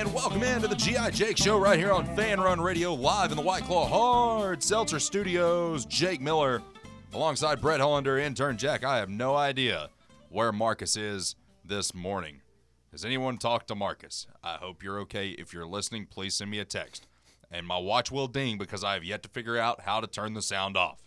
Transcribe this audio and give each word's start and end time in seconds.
And 0.00 0.14
welcome 0.14 0.42
into 0.42 0.66
the 0.66 0.76
G.I. 0.76 1.10
Jake 1.10 1.36
Show 1.36 1.58
right 1.58 1.78
here 1.78 1.92
on 1.92 2.06
Fanrun 2.16 2.58
Radio, 2.58 2.94
live 2.94 3.32
in 3.32 3.36
the 3.36 3.42
White 3.42 3.64
Claw 3.64 3.86
Hard 3.86 4.62
Seltzer 4.62 4.98
Studios. 4.98 5.84
Jake 5.84 6.22
Miller 6.22 6.62
alongside 7.12 7.60
Brett 7.60 7.80
Hollander, 7.80 8.16
intern 8.16 8.56
Jack. 8.56 8.82
I 8.82 8.96
have 8.96 9.10
no 9.10 9.36
idea 9.36 9.90
where 10.30 10.52
Marcus 10.52 10.96
is 10.96 11.36
this 11.62 11.94
morning. 11.94 12.40
Has 12.92 13.04
anyone 13.04 13.36
talked 13.36 13.68
to 13.68 13.74
Marcus? 13.74 14.26
I 14.42 14.54
hope 14.54 14.82
you're 14.82 14.98
okay. 15.00 15.32
If 15.32 15.52
you're 15.52 15.66
listening, 15.66 16.06
please 16.06 16.32
send 16.32 16.50
me 16.50 16.60
a 16.60 16.64
text. 16.64 17.06
And 17.50 17.66
my 17.66 17.76
watch 17.76 18.10
will 18.10 18.26
ding 18.26 18.56
because 18.56 18.82
I 18.82 18.94
have 18.94 19.04
yet 19.04 19.22
to 19.24 19.28
figure 19.28 19.58
out 19.58 19.82
how 19.82 20.00
to 20.00 20.06
turn 20.06 20.32
the 20.32 20.40
sound 20.40 20.78
off. 20.78 21.02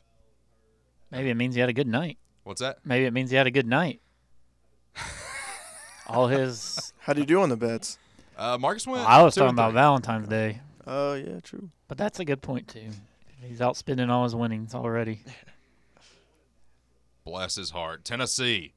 Maybe 1.10 1.32
it 1.32 1.36
means 1.36 1.56
he 1.56 1.62
had 1.62 1.70
a 1.70 1.74
good 1.74 1.88
night. 1.88 2.20
What's 2.44 2.62
that? 2.62 2.78
Maybe 2.86 3.06
it 3.06 3.12
means 3.12 3.32
he 3.32 3.38
had 3.38 3.48
a 3.48 3.52
good 3.52 3.66
night. 3.66 4.02
All 6.06 6.28
his. 6.28 6.94
How 7.00 7.14
do 7.14 7.22
you 7.22 7.26
do 7.26 7.42
on 7.42 7.50
the 7.50 7.58
bets? 7.58 7.98
Uh, 8.38 8.58
Marcus 8.60 8.88
went. 8.88 9.08
I 9.08 9.22
was 9.22 9.36
talking 9.36 9.52
about 9.52 9.70
three. 9.72 9.76
Valentine's 9.76 10.28
Day, 10.28 10.60
Oh 10.88 11.14
yeah, 11.14 11.40
true. 11.42 11.70
but 11.88 11.98
that's 11.98 12.20
a 12.20 12.26
good 12.26 12.42
point 12.42 12.68
too. 12.68 12.90
He's 13.42 13.62
out 13.62 13.78
spending 13.78 14.10
all 14.10 14.24
his 14.24 14.36
winnings 14.36 14.74
already. 14.74 15.20
Bless 17.26 17.56
his 17.56 17.72
heart. 17.72 18.04
Tennessee 18.04 18.74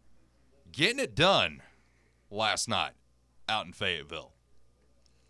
getting 0.72 0.98
it 1.00 1.14
done 1.14 1.62
last 2.30 2.68
night 2.68 2.92
out 3.48 3.66
in 3.66 3.72
Fayetteville. 3.72 4.32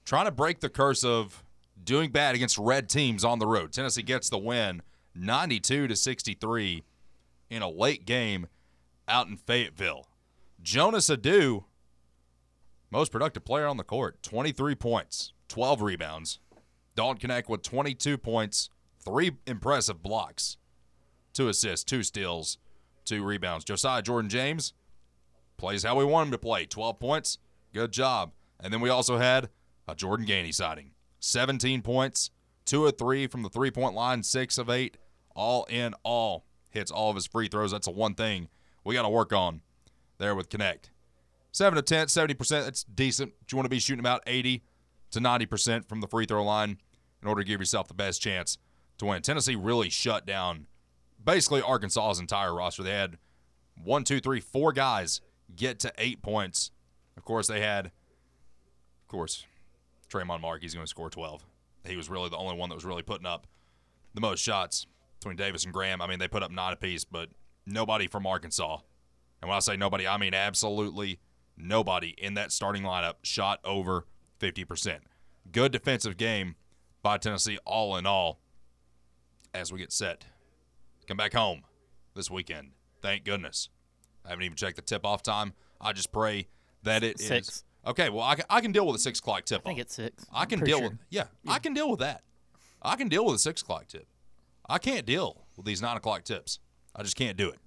Trying 0.04 0.26
to 0.26 0.30
break 0.30 0.60
the 0.60 0.68
curse 0.68 1.02
of 1.04 1.42
doing 1.82 2.10
bad 2.10 2.34
against 2.34 2.58
red 2.58 2.88
teams 2.88 3.24
on 3.24 3.38
the 3.38 3.46
road. 3.46 3.72
Tennessee 3.72 4.02
gets 4.02 4.28
the 4.28 4.38
win 4.38 4.82
92 5.14 5.88
to 5.88 5.96
63 5.96 6.82
in 7.50 7.62
a 7.62 7.68
late 7.68 8.04
game 8.06 8.46
out 9.08 9.28
in 9.28 9.36
Fayetteville. 9.36 10.06
Jonas 10.62 11.08
Aidoo, 11.08 11.64
most 12.90 13.12
productive 13.12 13.44
player 13.44 13.66
on 13.66 13.76
the 13.76 13.84
court, 13.84 14.22
23 14.22 14.74
points, 14.74 15.32
12 15.48 15.82
rebounds. 15.82 16.38
Dalton 16.94 17.28
Knecht 17.28 17.48
with 17.48 17.62
22 17.62 18.16
points, 18.16 18.70
three 19.04 19.32
impressive 19.46 20.02
blocks, 20.02 20.56
two 21.34 21.48
assists, 21.48 21.84
two 21.84 22.02
steals, 22.02 22.58
two 23.04 23.22
rebounds. 23.22 23.64
Josiah 23.64 24.02
Jordan 24.02 24.30
James 24.30 24.72
plays 25.56 25.82
how 25.82 25.96
we 25.96 26.04
want 26.04 26.26
him 26.28 26.32
to 26.32 26.38
play. 26.38 26.64
12 26.64 26.98
points. 26.98 27.38
Good 27.74 27.92
job. 27.92 28.32
And 28.60 28.72
then 28.72 28.80
we 28.80 28.88
also 28.88 29.18
had 29.18 29.50
a 29.86 29.94
Jordan 29.94 30.26
Gainey 30.26 30.54
sighting. 30.54 30.92
17 31.20 31.82
points, 31.82 32.30
2 32.66 32.86
of 32.86 32.98
3 32.98 33.26
from 33.26 33.42
the 33.42 33.48
three 33.48 33.70
point 33.70 33.94
line, 33.94 34.22
6 34.22 34.58
of 34.58 34.70
8. 34.70 34.96
All 35.34 35.64
in 35.64 35.94
all, 36.02 36.46
hits 36.70 36.90
all 36.90 37.10
of 37.10 37.16
his 37.16 37.26
free 37.26 37.48
throws. 37.48 37.72
That's 37.72 37.86
the 37.86 37.92
one 37.92 38.14
thing 38.14 38.48
we 38.84 38.94
got 38.94 39.02
to 39.02 39.08
work 39.08 39.32
on 39.32 39.60
there 40.18 40.34
with 40.34 40.48
Knecht. 40.48 40.90
7 41.56 41.78
of 41.78 41.86
10, 41.86 42.08
70%. 42.08 42.64
That's 42.64 42.84
decent. 42.84 43.32
You 43.50 43.56
want 43.56 43.64
to 43.64 43.70
be 43.70 43.78
shooting 43.78 44.00
about 44.00 44.22
80 44.26 44.62
to 45.12 45.20
90% 45.20 45.88
from 45.88 46.02
the 46.02 46.06
free 46.06 46.26
throw 46.26 46.44
line 46.44 46.76
in 47.22 47.28
order 47.28 47.40
to 47.40 47.48
give 47.48 47.60
yourself 47.60 47.88
the 47.88 47.94
best 47.94 48.20
chance 48.20 48.58
to 48.98 49.06
win. 49.06 49.22
Tennessee 49.22 49.56
really 49.56 49.88
shut 49.88 50.26
down 50.26 50.66
basically 51.24 51.62
Arkansas's 51.62 52.20
entire 52.20 52.54
roster. 52.54 52.82
They 52.82 52.90
had 52.90 53.16
one, 53.82 54.04
two, 54.04 54.20
three, 54.20 54.38
four 54.38 54.70
guys 54.70 55.22
get 55.56 55.78
to 55.80 55.92
eight 55.96 56.20
points. 56.20 56.72
Of 57.16 57.24
course, 57.24 57.46
they 57.46 57.62
had, 57.62 57.86
of 57.86 59.08
course, 59.08 59.46
Tramon 60.12 60.42
Mark. 60.42 60.60
He's 60.60 60.74
going 60.74 60.84
to 60.84 60.90
score 60.90 61.08
12. 61.08 61.42
He 61.86 61.96
was 61.96 62.10
really 62.10 62.28
the 62.28 62.36
only 62.36 62.54
one 62.54 62.68
that 62.68 62.74
was 62.74 62.84
really 62.84 63.02
putting 63.02 63.26
up 63.26 63.46
the 64.12 64.20
most 64.20 64.40
shots 64.40 64.86
between 65.20 65.38
Davis 65.38 65.64
and 65.64 65.72
Graham. 65.72 66.02
I 66.02 66.06
mean, 66.06 66.18
they 66.18 66.28
put 66.28 66.42
up 66.42 66.50
nine 66.50 66.74
apiece, 66.74 67.04
but 67.04 67.30
nobody 67.64 68.08
from 68.08 68.26
Arkansas. 68.26 68.80
And 69.40 69.48
when 69.48 69.56
I 69.56 69.60
say 69.60 69.78
nobody, 69.78 70.06
I 70.06 70.18
mean 70.18 70.34
absolutely 70.34 71.18
nobody 71.56 72.14
in 72.18 72.34
that 72.34 72.52
starting 72.52 72.82
lineup 72.82 73.14
shot 73.22 73.60
over 73.64 74.06
50%. 74.40 74.98
Good 75.52 75.72
defensive 75.72 76.16
game 76.16 76.56
by 77.02 77.18
Tennessee, 77.18 77.58
all 77.64 77.96
in 77.96 78.06
all, 78.06 78.40
as 79.54 79.72
we 79.72 79.78
get 79.78 79.92
set 79.92 80.26
come 81.06 81.16
back 81.16 81.32
home 81.32 81.62
this 82.14 82.30
weekend. 82.30 82.72
Thank 83.00 83.24
goodness. 83.24 83.68
I 84.24 84.30
haven't 84.30 84.44
even 84.44 84.56
checked 84.56 84.76
the 84.76 84.82
tip 84.82 85.06
off 85.06 85.22
time. 85.22 85.52
I 85.80 85.92
just 85.92 86.12
pray 86.12 86.48
that 86.82 87.04
it 87.04 87.20
is 87.20 87.26
Six. 87.26 87.64
Okay, 87.86 88.10
well, 88.10 88.24
I 88.24 88.34
can, 88.34 88.44
I 88.50 88.60
can 88.60 88.72
deal 88.72 88.84
with 88.86 88.96
a 88.96 88.98
six 88.98 89.20
o'clock 89.20 89.44
tip 89.44 89.62
I 89.64 89.68
think 89.68 89.78
off. 89.78 89.82
it's 89.82 89.94
six. 89.94 90.26
I 90.32 90.44
can 90.44 90.60
deal 90.60 90.78
sure. 90.78 90.88
with 90.88 90.98
yeah, 91.08 91.26
I 91.46 91.60
can 91.60 91.72
deal 91.72 91.88
with 91.88 92.00
that. 92.00 92.22
I 92.82 92.96
can 92.96 93.08
deal 93.08 93.24
with 93.24 93.36
a 93.36 93.38
six 93.38 93.62
o'clock 93.62 93.86
tip. 93.86 94.08
I 94.68 94.78
can't 94.78 95.06
deal 95.06 95.44
with 95.56 95.66
these 95.66 95.80
nine 95.80 95.96
o'clock 95.96 96.24
tips. 96.24 96.58
I 96.96 97.02
just 97.04 97.14
can't 97.14 97.36
do 97.36 97.48
it. 97.48 97.58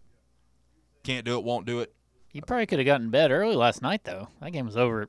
Can't 1.04 1.26
do 1.26 1.38
it. 1.38 1.46
Won't 1.46 1.66
do 1.66 1.80
it. 1.80 1.94
You 2.32 2.42
probably 2.42 2.66
could 2.66 2.80
have 2.80 2.86
gotten 2.86 3.06
in 3.08 3.12
bed 3.12 3.32
early 3.32 3.56
last 3.56 3.82
night 3.82 4.04
though. 4.04 4.28
That 4.42 4.52
game 4.52 4.66
was 4.66 4.78
over 4.78 5.08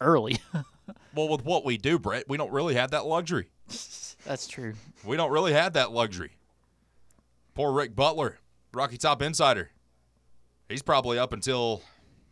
early. 0.00 0.38
Well, 1.14 1.28
with 1.28 1.44
what 1.44 1.64
we 1.64 1.76
do, 1.76 1.98
Brett, 1.98 2.28
we 2.28 2.36
don't 2.36 2.52
really 2.52 2.74
have 2.74 2.92
that 2.92 3.04
luxury. 3.06 3.50
that's 4.24 4.46
true. 4.46 4.74
We 5.04 5.16
don't 5.16 5.30
really 5.32 5.52
have 5.52 5.72
that 5.72 5.90
luxury. 5.92 6.32
Poor 7.54 7.72
Rick 7.72 7.96
Butler, 7.96 8.38
Rocky 8.72 8.96
Top 8.96 9.20
Insider. 9.20 9.70
He's 10.68 10.82
probably 10.82 11.18
up 11.18 11.32
until, 11.32 11.82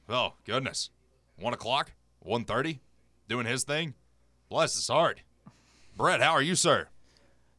oh 0.08 0.34
goodness, 0.44 0.90
one 1.36 1.54
o'clock, 1.54 1.92
one 2.20 2.44
thirty, 2.44 2.80
doing 3.28 3.46
his 3.46 3.64
thing. 3.64 3.94
Bless 4.48 4.75
his 4.75 4.86
heart. 4.88 5.22
Brett, 5.96 6.20
how 6.20 6.30
are 6.32 6.42
you, 6.42 6.54
sir? 6.54 6.88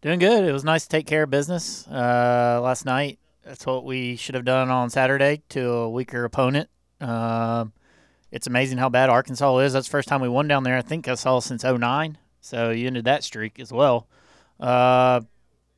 Doing 0.01 0.19
good. 0.19 0.45
It 0.45 0.53
was 0.53 0.63
nice 0.63 0.83
to 0.83 0.89
take 0.89 1.05
care 1.05 1.23
of 1.23 1.29
business 1.29 1.85
uh, 1.87 2.61
last 2.63 2.85
night. 2.85 3.19
That's 3.49 3.65
what 3.65 3.83
we 3.83 4.15
should 4.15 4.35
have 4.35 4.45
done 4.45 4.69
on 4.69 4.91
Saturday 4.91 5.41
to 5.49 5.67
a 5.71 5.89
weaker 5.89 6.23
opponent. 6.23 6.69
Um, 7.01 7.73
it's 8.31 8.45
amazing 8.45 8.77
how 8.77 8.89
bad 8.89 9.09
Arkansas 9.09 9.57
is. 9.57 9.73
That's 9.73 9.87
the 9.87 9.91
first 9.91 10.07
time 10.07 10.21
we 10.21 10.29
won 10.29 10.47
down 10.47 10.61
there. 10.61 10.77
I 10.77 10.83
think 10.83 11.07
I 11.07 11.15
saw 11.15 11.39
since 11.39 11.63
09. 11.63 12.19
So 12.41 12.69
you 12.69 12.85
ended 12.85 13.05
that 13.05 13.23
streak 13.23 13.59
as 13.59 13.73
well. 13.73 14.07
Uh, 14.59 15.21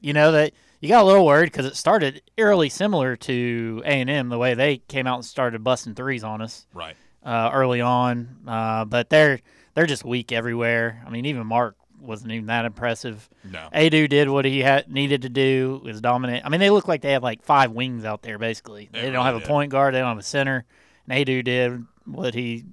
you 0.02 0.12
know 0.12 0.34
that 0.34 0.52
you 0.82 0.90
got 0.90 1.04
a 1.04 1.06
little 1.08 1.26
worried 1.26 1.46
because 1.46 1.66
it 1.66 1.78
started 1.78 2.22
eerily 2.36 2.68
similar 2.68 3.16
to 3.16 3.82
A 3.86 4.02
and 4.02 4.10
M 4.10 4.28
the 4.28 4.38
way 4.38 4.54
they 4.54 4.80
came 4.80 5.08
out 5.08 5.16
and 5.16 5.26
started 5.26 5.64
busting 5.64 5.96
threes 5.96 6.26
on 6.26 6.42
us 6.42 6.68
Right. 6.74 6.98
uh, 7.24 7.52
early 7.54 7.80
on. 7.80 8.40
Uh, 8.46 8.84
but 8.84 9.10
they're 9.10 9.40
they're 9.76 9.86
just 9.86 10.04
weak 10.04 10.34
everywhere. 10.34 11.02
I 11.08 11.10
mean, 11.10 11.26
even 11.26 11.48
Mark 11.48 11.78
wasn't 12.12 12.32
even 12.34 12.48
that 12.48 12.66
impressive. 12.66 13.30
No. 13.50 13.70
Aidoo 13.74 14.08
did 14.08 14.30
what 14.30 14.46
he 14.46 14.60
had 14.60 14.92
needed 14.92 15.24
to 15.24 15.30
do. 15.30 15.82
Was 15.84 16.02
dominant. 16.02 16.46
I 16.46 16.50
mean, 16.50 16.60
they 16.60 16.70
look 16.70 16.88
like 16.88 17.02
they 17.02 17.14
have 17.14 17.24
like 17.24 17.42
five 17.42 17.72
wings 17.72 18.06
out 18.06 18.22
there. 18.22 18.38
Basically, 18.38 18.90
They 18.92 19.00
they, 19.00 19.06
don't 19.08 19.26
really 19.26 19.40
have 19.40 19.44
a 19.44 19.48
point 19.48 19.72
guard. 19.72 19.96
They 19.96 20.00
don't 20.00 20.10
have 20.10 20.18
a 20.18 20.24
center. 20.24 20.66
And 21.08 21.18
Aidoo 21.18 21.44
did 21.44 21.86
what 22.06 22.34
he 22.34 22.66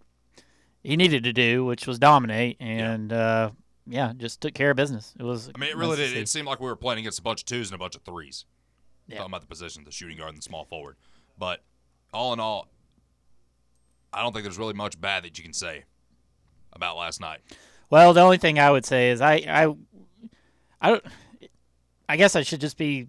he 0.83 0.97
needed 0.97 1.25
to 1.25 1.33
do, 1.33 1.65
which 1.65 1.87
was 1.87 1.99
dominate. 1.99 2.57
And 2.61 3.13
uh, 3.13 3.53
yeah, 3.87 4.13
just 4.17 4.41
took 4.41 4.55
care 4.55 4.73
of 4.73 4.77
business. 4.77 5.15
It 5.19 5.23
was. 5.23 5.51
I 5.55 5.59
mean, 5.59 5.71
it 5.71 5.77
really 5.77 5.97
did. 5.97 6.17
It 6.17 6.29
seemed 6.29 6.49
like 6.49 6.61
we 6.61 6.67
were 6.67 6.77
playing 6.77 6.99
against 6.99 7.21
a 7.21 7.23
bunch 7.23 7.43
of 7.43 7.47
twos 7.47 7.71
and 7.71 7.77
a 7.77 7.79
bunch 7.79 7.95
of 7.95 8.03
threes. 8.03 8.45
Yeah. 9.07 9.19
Talking 9.19 9.31
about 9.31 9.41
the 9.41 9.47
position, 9.47 9.85
the 9.85 9.93
shooting 9.93 10.19
guard 10.19 10.31
and 10.31 10.39
the 10.39 10.43
small 10.43 10.65
forward. 10.67 10.97
But 11.39 11.63
all 12.13 12.33
in 12.33 12.41
all, 12.41 12.69
I 14.13 14.23
don't 14.23 14.33
think 14.33 14.43
there's 14.45 14.59
really 14.59 14.75
much 14.75 15.01
bad 15.01 15.25
that 15.25 15.39
you 15.39 15.45
can 15.45 15.55
say 15.55 15.85
about 16.73 16.97
last 16.97 17.21
night. 17.21 17.41
Well, 17.91 18.13
the 18.13 18.21
only 18.21 18.39
thing 18.39 18.59
I 18.59 18.71
would 18.71 18.85
say 18.85 19.11
is 19.11 19.21
I 19.21 19.35
I 19.49 19.75
I 20.81 20.91
don't. 20.91 21.05
I 22.09 22.17
guess 22.17 22.37
I 22.37 22.43
should 22.43 22.61
just 22.61 22.79
be 22.79 23.09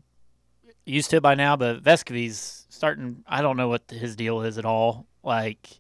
used 0.86 1.10
to 1.12 1.18
it 1.18 1.24
by 1.24 1.36
now, 1.36 1.56
but 1.56 1.82
Vescovi's 1.84 2.66
starting. 2.70 3.24
I 3.28 3.42
don't 3.42 3.58
know 3.58 3.70
what 3.70 3.84
his 3.90 4.16
deal 4.16 4.42
is 4.42 4.58
at 4.58 4.66
all. 4.66 5.06
Like 5.24 5.80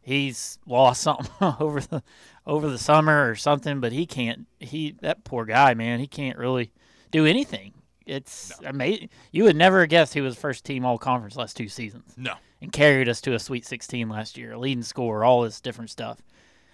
he's 0.00 0.58
lost 0.66 1.02
something 1.02 1.30
over 1.60 1.80
the 1.80 2.02
over 2.46 2.68
the 2.68 2.78
summer 2.78 3.28
or 3.28 3.34
something, 3.34 3.80
but 3.80 3.92
he 3.92 4.06
can't. 4.06 4.46
He 4.60 4.96
that 5.02 5.24
poor 5.24 5.44
guy, 5.44 5.74
man. 5.74 6.00
He 6.00 6.06
can't 6.06 6.38
really 6.38 6.72
do 7.10 7.26
anything. 7.26 7.72
It's 8.06 8.52
amazing. 8.64 9.08
You 9.32 9.44
would 9.44 9.56
never 9.56 9.80
have 9.80 9.88
guessed 9.88 10.14
he 10.14 10.20
was 10.20 10.36
first 10.36 10.64
team 10.64 10.84
all 10.84 10.96
conference 10.96 11.34
last 11.34 11.56
two 11.56 11.68
seasons 11.68 12.14
No. 12.16 12.34
and 12.62 12.70
carried 12.70 13.08
us 13.08 13.20
to 13.22 13.34
a 13.34 13.38
Sweet 13.40 13.66
16 13.66 14.08
last 14.08 14.38
year, 14.38 14.56
leading 14.56 14.84
scorer, 14.84 15.24
all 15.24 15.42
this 15.42 15.60
different 15.60 15.90
stuff. 15.90 16.20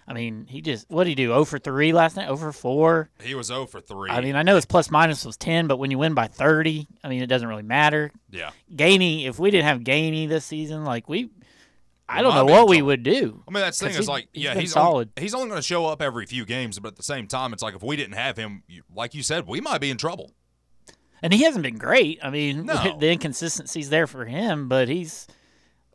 I 0.07 0.13
mean, 0.13 0.45
he 0.49 0.61
just 0.61 0.89
what 0.89 1.05
did 1.05 1.11
he 1.11 1.15
do? 1.15 1.27
0 1.29 1.45
for 1.45 1.59
three 1.59 1.93
last 1.93 2.15
night, 2.17 2.25
0 2.25 2.35
for 2.37 2.51
four. 2.51 3.09
He 3.21 3.35
was 3.35 3.47
0 3.47 3.65
for 3.67 3.79
3. 3.79 4.09
I 4.09 4.21
mean, 4.21 4.35
I 4.35 4.43
know 4.43 4.55
his 4.55 4.65
plus 4.65 4.91
minus 4.91 5.23
was 5.25 5.37
10, 5.37 5.67
but 5.67 5.77
when 5.77 5.91
you 5.91 5.97
win 5.97 6.13
by 6.13 6.27
30, 6.27 6.87
I 7.03 7.09
mean, 7.09 7.21
it 7.21 7.27
doesn't 7.27 7.47
really 7.47 7.63
matter. 7.63 8.11
yeah. 8.29 8.51
Gainey, 8.75 9.25
if 9.27 9.39
we 9.39 9.49
didn't 9.51 9.65
have 9.65 9.79
Gainey 9.79 10.27
this 10.27 10.43
season, 10.45 10.83
like 10.83 11.07
we, 11.07 11.29
I 12.09 12.21
don't 12.21 12.35
know 12.35 12.45
what 12.45 12.67
we 12.67 12.81
would 12.81 13.01
do. 13.03 13.43
I 13.47 13.51
mean, 13.51 13.61
that's 13.61 13.79
the 13.79 13.87
thing 13.89 13.97
is 13.97 14.09
like, 14.09 14.27
yeah, 14.33 14.55
he's 14.55 14.73
solid. 14.73 15.11
Only, 15.15 15.23
he's 15.23 15.33
only 15.33 15.47
going 15.47 15.59
to 15.61 15.65
show 15.67 15.85
up 15.85 16.01
every 16.01 16.25
few 16.25 16.45
games, 16.45 16.77
but 16.79 16.89
at 16.89 16.95
the 16.97 17.03
same 17.03 17.27
time, 17.27 17.53
it's 17.53 17.63
like 17.63 17.75
if 17.75 17.81
we 17.81 17.95
didn't 17.95 18.15
have 18.15 18.35
him, 18.35 18.63
like 18.93 19.13
you 19.13 19.23
said, 19.23 19.47
we 19.47 19.61
might 19.61 19.79
be 19.79 19.89
in 19.89 19.97
trouble. 19.97 20.31
And 21.21 21.31
he 21.31 21.43
hasn't 21.43 21.63
been 21.63 21.77
great. 21.77 22.19
I 22.21 22.29
mean, 22.29 22.65
No. 22.65 22.97
the 22.99 23.09
inconsistencies 23.09 23.89
there 23.89 24.07
for 24.07 24.25
him, 24.25 24.67
but 24.67 24.89
he's 24.89 25.27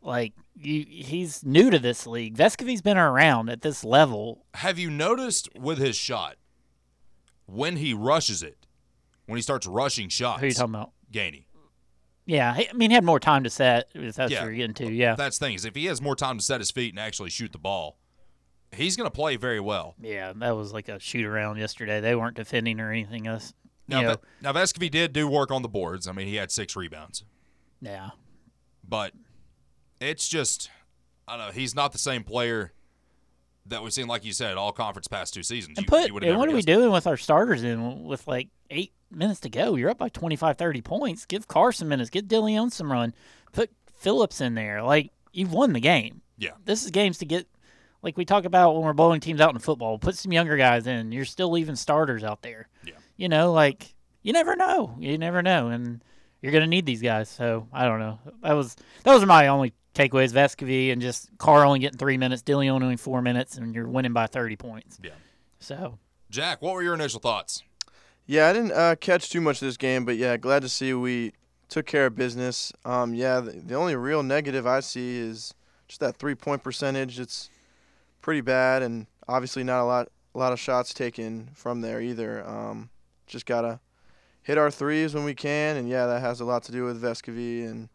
like 0.01 0.33
you, 0.59 0.85
he's 0.87 1.43
new 1.43 1.69
to 1.69 1.79
this 1.79 2.05
league. 2.05 2.35
Vescovi's 2.35 2.81
been 2.81 2.97
around 2.97 3.49
at 3.49 3.61
this 3.61 3.83
level. 3.83 4.45
Have 4.55 4.77
you 4.77 4.89
noticed 4.89 5.49
with 5.57 5.77
his 5.77 5.95
shot 5.95 6.35
when 7.45 7.77
he 7.77 7.93
rushes 7.93 8.43
it, 8.43 8.67
when 9.25 9.37
he 9.37 9.41
starts 9.41 9.65
rushing 9.67 10.09
shots? 10.09 10.39
Who 10.39 10.45
are 10.45 10.49
you 10.49 10.53
talking 10.53 10.75
about? 10.75 10.91
Gainey. 11.11 11.45
Yeah, 12.25 12.53
I 12.55 12.69
mean, 12.73 12.91
he 12.91 12.93
had 12.95 13.03
more 13.03 13.19
time 13.19 13.43
to 13.45 13.49
set. 13.49 13.89
If 13.95 14.15
that's 14.15 14.31
Yeah. 14.31 14.41
what 14.41 14.45
you're 14.47 14.55
getting 14.55 14.75
to, 14.75 14.91
yeah. 14.91 15.15
That's 15.15 15.39
the 15.39 15.47
thing 15.47 15.55
is 15.55 15.65
if 15.65 15.73
he 15.75 15.85
has 15.85 15.99
more 15.99 16.15
time 16.15 16.37
to 16.37 16.43
set 16.43 16.61
his 16.61 16.69
feet 16.69 16.93
and 16.93 16.99
actually 16.99 17.31
shoot 17.31 17.51
the 17.51 17.57
ball, 17.57 17.97
he's 18.71 18.95
going 18.95 19.07
to 19.07 19.15
play 19.15 19.35
very 19.35 19.59
well. 19.59 19.95
Yeah, 19.99 20.33
that 20.35 20.51
was 20.55 20.71
like 20.71 20.89
a 20.89 20.99
shoot 20.99 21.25
around 21.25 21.57
yesterday. 21.57 21.99
They 22.01 22.15
weren't 22.15 22.35
defending 22.35 22.79
or 22.79 22.91
anything. 22.91 23.25
else. 23.25 23.53
Now, 23.87 24.17
now 24.41 24.53
Vescovi 24.53 24.91
did 24.91 25.11
do 25.13 25.27
work 25.27 25.49
on 25.49 25.63
the 25.63 25.67
boards. 25.69 26.07
I 26.07 26.11
mean, 26.11 26.27
he 26.27 26.35
had 26.35 26.51
six 26.51 26.75
rebounds, 26.75 27.23
yeah. 27.81 28.09
but 28.87 29.13
it's 29.99 30.27
just 30.27 30.69
I 31.27 31.37
don't 31.37 31.47
know. 31.47 31.51
He's 31.51 31.75
not 31.75 31.91
the 31.91 31.97
same 31.99 32.23
player 32.23 32.73
that 33.67 33.83
we've 33.83 33.93
seen, 33.93 34.07
like 34.07 34.25
you 34.25 34.33
said, 34.33 34.57
all 34.57 34.71
conference 34.71 35.07
past 35.07 35.33
two 35.33 35.43
seasons. 35.43 35.77
And 35.77 35.85
You- 35.85 35.89
put 35.89 36.07
you 36.09 36.17
and 36.29 36.37
what 36.39 36.49
are 36.49 36.53
we 36.55 36.61
doing 36.61 36.91
with 36.91 37.05
our 37.07 37.17
starters 37.17 37.63
in 37.63 38.03
with 38.05 38.27
like 38.27 38.47
eight 38.71 38.93
minutes 39.11 39.41
to 39.41 39.49
go? 39.49 39.75
You're 39.75 39.89
up 39.91 39.97
by 39.99 40.09
25, 40.09 40.57
30 40.57 40.81
points. 40.81 41.25
Give 41.25 41.47
Carson 41.47 41.87
minutes. 41.87 42.09
Get 42.09 42.27
Dillion 42.27 42.71
some 42.71 42.91
run. 42.91 43.13
Put 43.51 43.69
Phillips 43.93 44.41
in 44.41 44.55
there. 44.55 44.81
Like 44.81 45.11
you've 45.31 45.53
won 45.53 45.73
the 45.73 45.79
game. 45.79 46.21
Yeah. 46.37 46.51
This 46.65 46.83
is 46.83 46.91
games 46.91 47.17
to 47.19 47.25
get. 47.25 47.47
Like 48.01 48.17
we 48.17 48.23
talk 48.23 48.45
about 48.45 48.73
when 48.75 48.83
we're 48.83 48.93
blowing 48.93 49.19
teams 49.19 49.41
out 49.41 49.53
in 49.53 49.59
football, 49.59 49.99
put 49.99 50.15
some 50.15 50.31
younger 50.31 50.55
guys 50.55 50.87
in. 50.87 51.11
You're 51.11 51.25
still 51.25 51.51
leaving 51.51 51.75
starters 51.75 52.23
out 52.23 52.41
there. 52.41 52.69
Yeah. 52.85 52.93
You 53.17 53.27
know, 53.27 53.51
like 53.51 53.93
you 54.23 54.31
never 54.31 54.55
know. 54.55 54.95
You 54.99 55.17
never 55.17 55.41
know, 55.41 55.67
and 55.67 56.01
you're 56.41 56.53
gonna 56.53 56.65
need 56.67 56.85
these 56.85 57.01
guys. 57.01 57.27
So 57.27 57.67
I 57.73 57.83
don't 57.85 57.99
know. 57.99 58.17
That 58.41 58.53
was 58.53 58.77
those 59.03 59.21
are 59.21 59.25
my 59.25 59.47
only 59.47 59.73
takeaways. 59.93 60.31
Vescovi 60.31 60.91
and 60.91 61.01
just 61.01 61.29
Carr 61.37 61.65
only 61.65 61.79
getting 61.79 61.97
three 61.97 62.17
minutes, 62.17 62.41
Dillion 62.41 62.71
only 62.71 62.97
four 62.97 63.21
minutes, 63.21 63.57
and 63.57 63.73
you're 63.73 63.87
winning 63.87 64.13
by 64.13 64.27
30 64.27 64.55
points. 64.55 64.99
Yeah. 65.03 65.11
So 65.59 65.99
Jack, 66.29 66.61
what 66.61 66.73
were 66.73 66.83
your 66.83 66.93
initial 66.93 67.19
thoughts? 67.19 67.63
Yeah, 68.25 68.47
I 68.47 68.53
didn't 68.53 68.73
uh, 68.73 68.95
catch 68.95 69.29
too 69.29 69.41
much 69.41 69.61
of 69.61 69.67
this 69.67 69.77
game, 69.77 70.05
but 70.05 70.15
yeah, 70.15 70.37
glad 70.37 70.61
to 70.61 70.69
see 70.69 70.93
we 70.93 71.33
took 71.67 71.87
care 71.87 72.05
of 72.05 72.15
business. 72.15 72.71
Um, 72.85 73.13
yeah, 73.15 73.39
the, 73.39 73.51
the 73.51 73.75
only 73.75 73.95
real 73.95 74.21
negative 74.21 74.67
I 74.67 74.81
see 74.81 75.17
is 75.17 75.53
just 75.87 75.99
that 76.01 76.17
three 76.17 76.35
point 76.35 76.63
percentage. 76.63 77.19
It's 77.19 77.49
pretty 78.21 78.41
bad, 78.41 78.83
and 78.83 79.07
obviously 79.27 79.63
not 79.63 79.81
a 79.81 79.85
lot 79.85 80.09
a 80.35 80.37
lot 80.37 80.53
of 80.53 80.59
shots 80.59 80.93
taken 80.93 81.49
from 81.53 81.81
there 81.81 81.99
either. 82.01 82.47
Um, 82.47 82.89
just 83.25 83.47
gotta 83.47 83.79
hit 84.43 84.57
our 84.57 84.69
threes 84.69 85.15
when 85.15 85.23
we 85.23 85.33
can, 85.33 85.77
and 85.77 85.89
yeah, 85.89 86.05
that 86.05 86.21
has 86.21 86.39
a 86.39 86.45
lot 86.45 86.63
to 86.63 86.71
do 86.71 86.83
with 86.83 87.01
Vescovi 87.01 87.67
and 87.67 87.89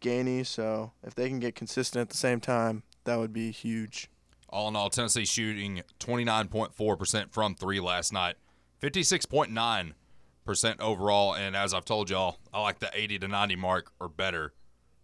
Gainey. 0.00 0.44
So 0.44 0.92
if 1.02 1.14
they 1.14 1.28
can 1.28 1.38
get 1.40 1.54
consistent 1.54 2.02
at 2.02 2.08
the 2.10 2.16
same 2.16 2.40
time, 2.40 2.82
that 3.04 3.18
would 3.18 3.32
be 3.32 3.50
huge. 3.50 4.08
All 4.50 4.68
in 4.68 4.76
all, 4.76 4.88
Tennessee 4.90 5.24
shooting 5.26 5.82
29.4% 6.00 7.32
from 7.32 7.54
three 7.54 7.80
last 7.80 8.12
night, 8.12 8.36
56.9% 8.80 10.80
overall. 10.80 11.34
And 11.34 11.56
as 11.56 11.74
I've 11.74 11.84
told 11.84 12.10
y'all, 12.10 12.38
I 12.52 12.60
like 12.62 12.78
the 12.78 12.90
80 12.92 13.20
to 13.20 13.28
90 13.28 13.56
mark 13.56 13.92
or 14.00 14.08
better 14.08 14.52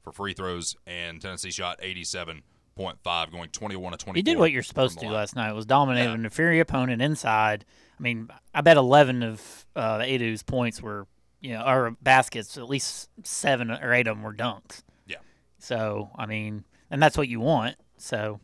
for 0.03 0.13
free 0.13 0.33
throws. 0.33 0.77
And 0.87 1.21
Tennessee 1.21 1.51
shot 1.51 1.81
87.5, 1.83 3.33
going 3.33 3.51
21 3.51 3.93
to 3.93 3.99
24. 3.99 4.17
You 4.17 4.23
did 4.23 4.39
what 4.39 4.53
you're 4.53 4.63
supposed 4.63 4.95
to 4.95 5.01
do 5.01 5.07
line. 5.07 5.15
last 5.15 5.37
night. 5.37 5.53
Was 5.53 5.67
dominate 5.67 6.07
Yeah. 6.07 6.15
an 6.15 6.25
inferior 6.25 6.63
opponent 6.63 7.03
inside. 7.03 7.65
I 7.99 8.03
mean, 8.03 8.29
I 8.55 8.61
bet 8.63 8.77
11 8.77 9.23
of 9.23 9.67
uh, 9.77 9.99
Aidoo's 10.01 10.43
points 10.43 10.81
were, 10.83 11.07
you 11.45 11.53
know, 11.53 11.63
or 11.67 11.91
baskets. 12.01 12.57
At 12.57 12.71
least 12.71 13.11
seven 13.23 13.71
or 13.71 13.93
eight 13.93 14.07
of 14.07 14.17
them 14.17 14.25
were 14.25 14.33
dunks. 14.33 14.83
Yeah. 15.07 15.19
So 15.59 16.11
I 16.17 16.25
mean, 16.25 16.65
and 16.91 17.03
that's 17.03 17.19
what 17.19 17.29
you 17.29 17.39
want. 17.39 17.77
So, 17.99 18.41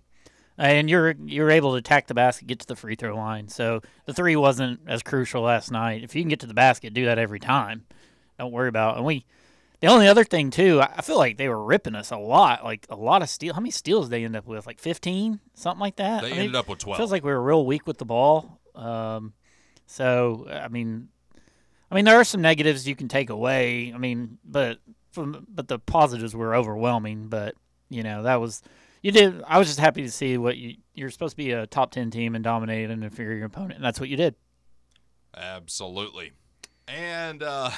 and 0.59 0.91
you're 0.91 1.15
you're 1.25 1.51
able 1.51 1.73
to 1.73 1.79
attack 1.79 2.09
the 2.09 2.15
basket, 2.15 2.47
get 2.47 2.59
to 2.61 2.67
the 2.67 2.77
free 2.77 2.97
throw 2.97 3.17
line. 3.17 3.49
So 3.49 3.81
the 4.05 4.13
three 4.13 4.37
wasn't 4.37 4.81
as 4.87 5.03
crucial 5.03 5.43
last 5.43 5.71
night. 5.73 6.05
If 6.05 6.15
you 6.15 6.23
can 6.23 6.29
get 6.29 6.41
to 6.41 6.47
the 6.47 6.53
basket, 6.53 6.93
do 6.93 7.07
that 7.07 7.19
every 7.19 7.41
time. 7.41 7.87
Don't 8.39 8.53
worry 8.53 8.69
about. 8.69 8.99
And 8.99 9.07
we, 9.07 9.25
the 9.81 9.87
only 9.87 10.07
other 10.07 10.25
thing 10.25 10.51
too, 10.51 10.83
I 10.83 11.01
feel 11.01 11.17
like 11.17 11.39
they 11.39 11.49
were 11.49 11.65
ripping 11.65 11.95
us 11.95 12.11
a 12.11 12.19
lot. 12.19 12.65
Like 12.65 12.87
a 12.91 12.97
lot 12.97 13.23
of 13.23 13.31
steal. 13.31 13.55
How 13.55 13.61
many 13.61 13.71
steals 13.71 14.07
did 14.07 14.13
they 14.13 14.25
end 14.27 14.37
up 14.37 14.47
with? 14.47 14.67
Like 14.67 14.79
15, 14.79 15.41
something 15.55 15.81
like 15.81 15.97
that. 15.97 16.21
They 16.21 16.29
I 16.29 16.31
mean, 16.33 16.41
ended 16.41 16.57
up 16.57 16.69
with 16.69 16.81
12. 16.81 16.99
Feels 16.99 17.13
like 17.13 17.25
we 17.25 17.31
were 17.31 17.43
real 17.43 17.65
weak 17.65 17.87
with 17.87 17.97
the 17.97 18.05
ball. 18.05 18.61
Um, 18.75 19.33
so 19.87 20.47
I 20.51 20.69
mean, 20.69 21.09
I 21.91 21.95
mean 21.95 22.05
there 22.05 22.17
are 22.21 22.25
some 22.25 22.41
negatives 22.41 22.87
you 22.87 22.95
can 22.97 23.09
take 23.09 23.31
away. 23.31 23.93
I 23.95 23.99
mean, 23.99 24.39
but 24.45 24.79
from 25.13 25.47
but 25.49 25.69
the 25.69 25.79
positives 25.79 26.35
were 26.37 26.55
overwhelming. 26.55 27.29
But 27.29 27.55
you 27.89 28.03
know 28.03 28.23
that 28.23 28.37
was 28.41 28.63
you 29.03 29.11
did. 29.13 29.43
I 29.47 29.59
was 29.59 29.67
just 29.69 29.81
happy 29.81 30.03
to 30.03 30.11
see 30.11 30.39
what 30.39 30.57
you 30.57 30.77
you're 30.95 31.11
supposed 31.11 31.33
to 31.33 31.37
be 31.37 31.51
a 31.53 31.67
top 31.67 31.91
ten 31.91 32.11
team 32.11 32.35
and 32.35 32.45
dominate 32.45 32.91
an 32.91 33.03
inferior 33.03 33.45
opponent, 33.45 33.75
and 33.75 33.85
that's 33.85 33.99
what 33.99 34.09
you 34.09 34.17
did. 34.17 34.35
Absolutely. 35.37 36.33
And 36.89 37.43
uh, 37.43 37.71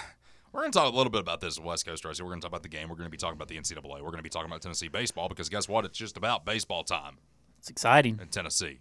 we're 0.52 0.60
going 0.62 0.72
to 0.72 0.78
talk 0.78 0.92
a 0.92 0.96
little 0.96 1.10
bit 1.10 1.20
about 1.20 1.40
this 1.40 1.58
West 1.60 1.86
Coast 1.86 2.04
Racing. 2.04 2.24
We're 2.24 2.30
going 2.30 2.40
to 2.40 2.44
talk 2.46 2.50
about 2.50 2.62
the 2.62 2.68
game. 2.68 2.88
We're 2.88 2.96
going 2.96 3.06
to 3.06 3.10
be 3.10 3.18
talking 3.18 3.36
about 3.36 3.48
the 3.48 3.56
NCAA. 3.58 3.84
We're 3.84 4.00
going 4.00 4.16
to 4.16 4.22
be 4.22 4.30
talking 4.30 4.50
about 4.50 4.62
Tennessee 4.62 4.88
baseball 4.88 5.28
because 5.28 5.48
guess 5.48 5.68
what? 5.68 5.84
It's 5.84 5.98
just 5.98 6.16
about 6.16 6.44
baseball 6.44 6.82
time 6.82 7.18
It's 7.58 7.68
exciting. 7.68 8.18
in 8.22 8.28
Tennessee. 8.28 8.80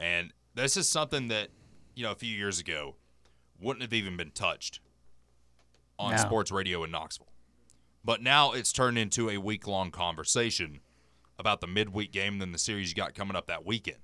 And 0.00 0.32
this 0.54 0.76
is 0.76 0.88
something 0.88 1.28
that, 1.28 1.48
you 1.94 2.02
know, 2.04 2.12
a 2.12 2.16
few 2.16 2.34
years 2.34 2.58
ago 2.58 2.96
wouldn't 3.60 3.82
have 3.82 3.92
even 3.92 4.16
been 4.16 4.30
touched 4.30 4.80
on 5.98 6.12
No. 6.12 6.16
sports 6.16 6.50
radio 6.50 6.84
in 6.84 6.90
Knoxville. 6.90 7.28
But 8.04 8.20
now 8.20 8.52
it's 8.52 8.72
turned 8.72 8.98
into 8.98 9.30
a 9.30 9.38
week 9.38 9.66
long 9.66 9.90
conversation 9.90 10.80
about 11.38 11.60
the 11.60 11.66
midweek 11.66 12.12
game 12.12 12.38
than 12.38 12.52
the 12.52 12.58
series 12.58 12.90
you 12.90 12.94
got 12.94 13.14
coming 13.14 13.36
up 13.36 13.46
that 13.46 13.64
weekend, 13.64 13.98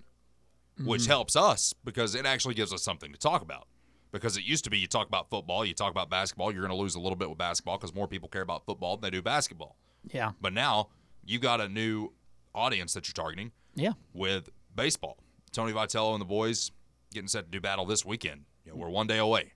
which 0.82 1.02
mm-hmm. 1.02 1.10
helps 1.10 1.36
us 1.36 1.74
because 1.84 2.14
it 2.14 2.24
actually 2.26 2.54
gives 2.54 2.72
us 2.72 2.82
something 2.82 3.12
to 3.12 3.18
talk 3.18 3.42
about. 3.42 3.66
Because 4.12 4.36
it 4.36 4.42
used 4.42 4.64
to 4.64 4.70
be 4.70 4.78
you 4.78 4.88
talk 4.88 5.06
about 5.06 5.30
football, 5.30 5.64
you 5.64 5.72
talk 5.74 5.92
about 5.92 6.10
basketball, 6.10 6.50
you're 6.50 6.62
going 6.62 6.76
to 6.76 6.80
lose 6.82 6.96
a 6.96 7.00
little 7.00 7.14
bit 7.14 7.28
with 7.28 7.38
basketball 7.38 7.78
because 7.78 7.94
more 7.94 8.08
people 8.08 8.28
care 8.28 8.42
about 8.42 8.64
football 8.66 8.96
than 8.96 9.02
they 9.02 9.10
do 9.16 9.22
basketball. 9.22 9.76
Yeah. 10.10 10.32
But 10.40 10.52
now 10.52 10.88
you 11.24 11.38
got 11.38 11.60
a 11.60 11.68
new 11.68 12.12
audience 12.52 12.92
that 12.94 13.06
you're 13.06 13.12
targeting 13.12 13.52
Yeah. 13.76 13.92
with 14.12 14.48
baseball. 14.74 15.18
Tony 15.52 15.72
Vitello 15.72 16.12
and 16.12 16.20
the 16.20 16.24
boys 16.26 16.72
getting 17.12 17.28
set 17.28 17.44
to 17.44 17.50
do 17.50 17.60
battle 17.60 17.84
this 17.86 18.04
weekend. 18.04 18.46
You 18.70 18.76
know, 18.76 18.82
we're 18.84 18.90
one 18.90 19.06
day 19.06 19.18
away 19.18 19.52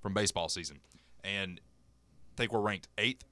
from 0.00 0.14
baseball 0.14 0.48
season, 0.48 0.80
and 1.24 1.60
I 1.60 2.32
think 2.36 2.52
we're 2.52 2.60
ranked 2.60 2.88
eighth 2.98 3.24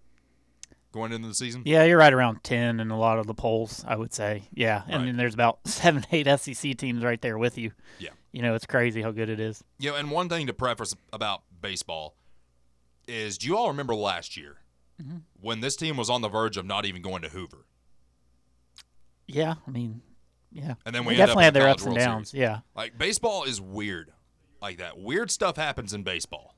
going 0.92 1.12
into 1.12 1.28
the 1.28 1.34
season. 1.34 1.62
Yeah, 1.64 1.84
you're 1.84 1.99
right 1.99 2.12
around 2.12 2.42
ten 2.42 2.80
in 2.80 2.90
a 2.90 2.99
lot 2.99 3.18
of 3.18 3.26
the 3.26 3.34
polls. 3.34 3.84
I 3.87 3.96
would 3.96 4.12
say. 4.12 4.42
Yeah, 4.52 4.82
and 4.87 4.96
Right. 5.02 5.06
then 5.06 5.16
there's 5.16 5.34
about 5.34 5.60
seven, 5.66 6.04
eight 6.12 6.26
SEC 6.40 6.76
teams 6.76 7.04
right 7.04 7.20
there 7.20 7.38
with 7.38 7.58
you. 7.58 7.72
Yeah. 7.99 8.10
You 8.32 8.42
know, 8.42 8.54
it's 8.54 8.66
crazy 8.66 9.02
how 9.02 9.10
good 9.10 9.28
it 9.28 9.40
is. 9.40 9.62
Yeah, 9.78 9.92
and 9.96 10.10
one 10.10 10.28
thing 10.28 10.46
to 10.46 10.52
preface 10.52 10.94
about 11.12 11.42
baseball 11.60 12.16
is, 13.08 13.38
do 13.38 13.46
you 13.49 13.56
all 13.56 13.68
remember 13.68 13.94
last 13.94 14.37
year 14.37 14.58
mm-hmm. 15.02 15.18
when 15.40 15.60
this 15.60 15.75
team 15.75 15.96
was 15.96 16.08
on 16.08 16.20
the 16.22 16.28
verge 16.28 16.56
of 16.56 16.64
not 16.64 16.87
even 16.87 17.02
going 17.02 17.22
to 17.22 17.28
Hoover, 17.28 17.66
Yeah, 19.26 19.54
I 19.66 19.70
mean, 19.70 20.02
yeah. 20.52 20.75
and 20.87 20.94
then 20.94 21.04
we 21.04 21.14
ended 21.14 21.26
definitely 21.26 21.42
in 21.42 21.44
had 21.46 21.54
the 21.54 21.58
their 21.60 21.68
ups 21.70 21.82
and 21.82 21.92
World 21.94 21.99
downs. 22.04 22.30
Series. 22.30 22.40
Yeah, 22.42 22.58
Like 22.76 22.96
baseball 22.99 23.42
is 23.44 23.60
weird, 23.60 24.12
like 24.61 24.79
that. 24.79 24.99
Weird 24.99 25.31
stuff 25.31 25.57
happens 25.57 25.93
in 25.95 26.02
baseball. 26.02 26.55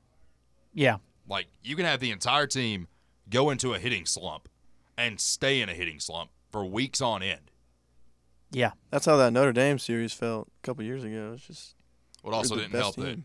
yeah, 0.73 0.97
Like 1.27 1.47
you 1.63 1.75
can 1.75 1.85
have 1.85 1.99
the 1.99 2.11
entire 2.11 2.47
team 2.47 2.87
go 3.29 3.49
into 3.49 3.73
a 3.73 3.79
hitting 3.79 4.05
slump 4.05 4.49
and 4.97 5.19
stay 5.19 5.61
in 5.61 5.69
a 5.69 5.73
hitting 5.73 5.99
slump 5.99 6.29
for 6.51 6.63
weeks 6.65 7.01
on 7.01 7.23
end. 7.23 7.51
yeah. 8.51 8.71
That's 8.91 9.05
how 9.05 9.17
that 9.17 9.31
Notre 9.33 9.53
Dame 9.53 9.79
series 9.79 10.13
felt 10.13 10.47
a 10.47 10.65
couple 10.65 10.83
years 10.83 11.03
ago. 11.03 11.31
It's 11.35 11.47
just 11.47 11.75
What 12.21 12.31
we're 12.31 12.37
also 12.37 12.55
the 12.55 12.61
didn't 12.61 12.73
best 12.73 12.83
help 12.83 12.95
that. 12.97 13.19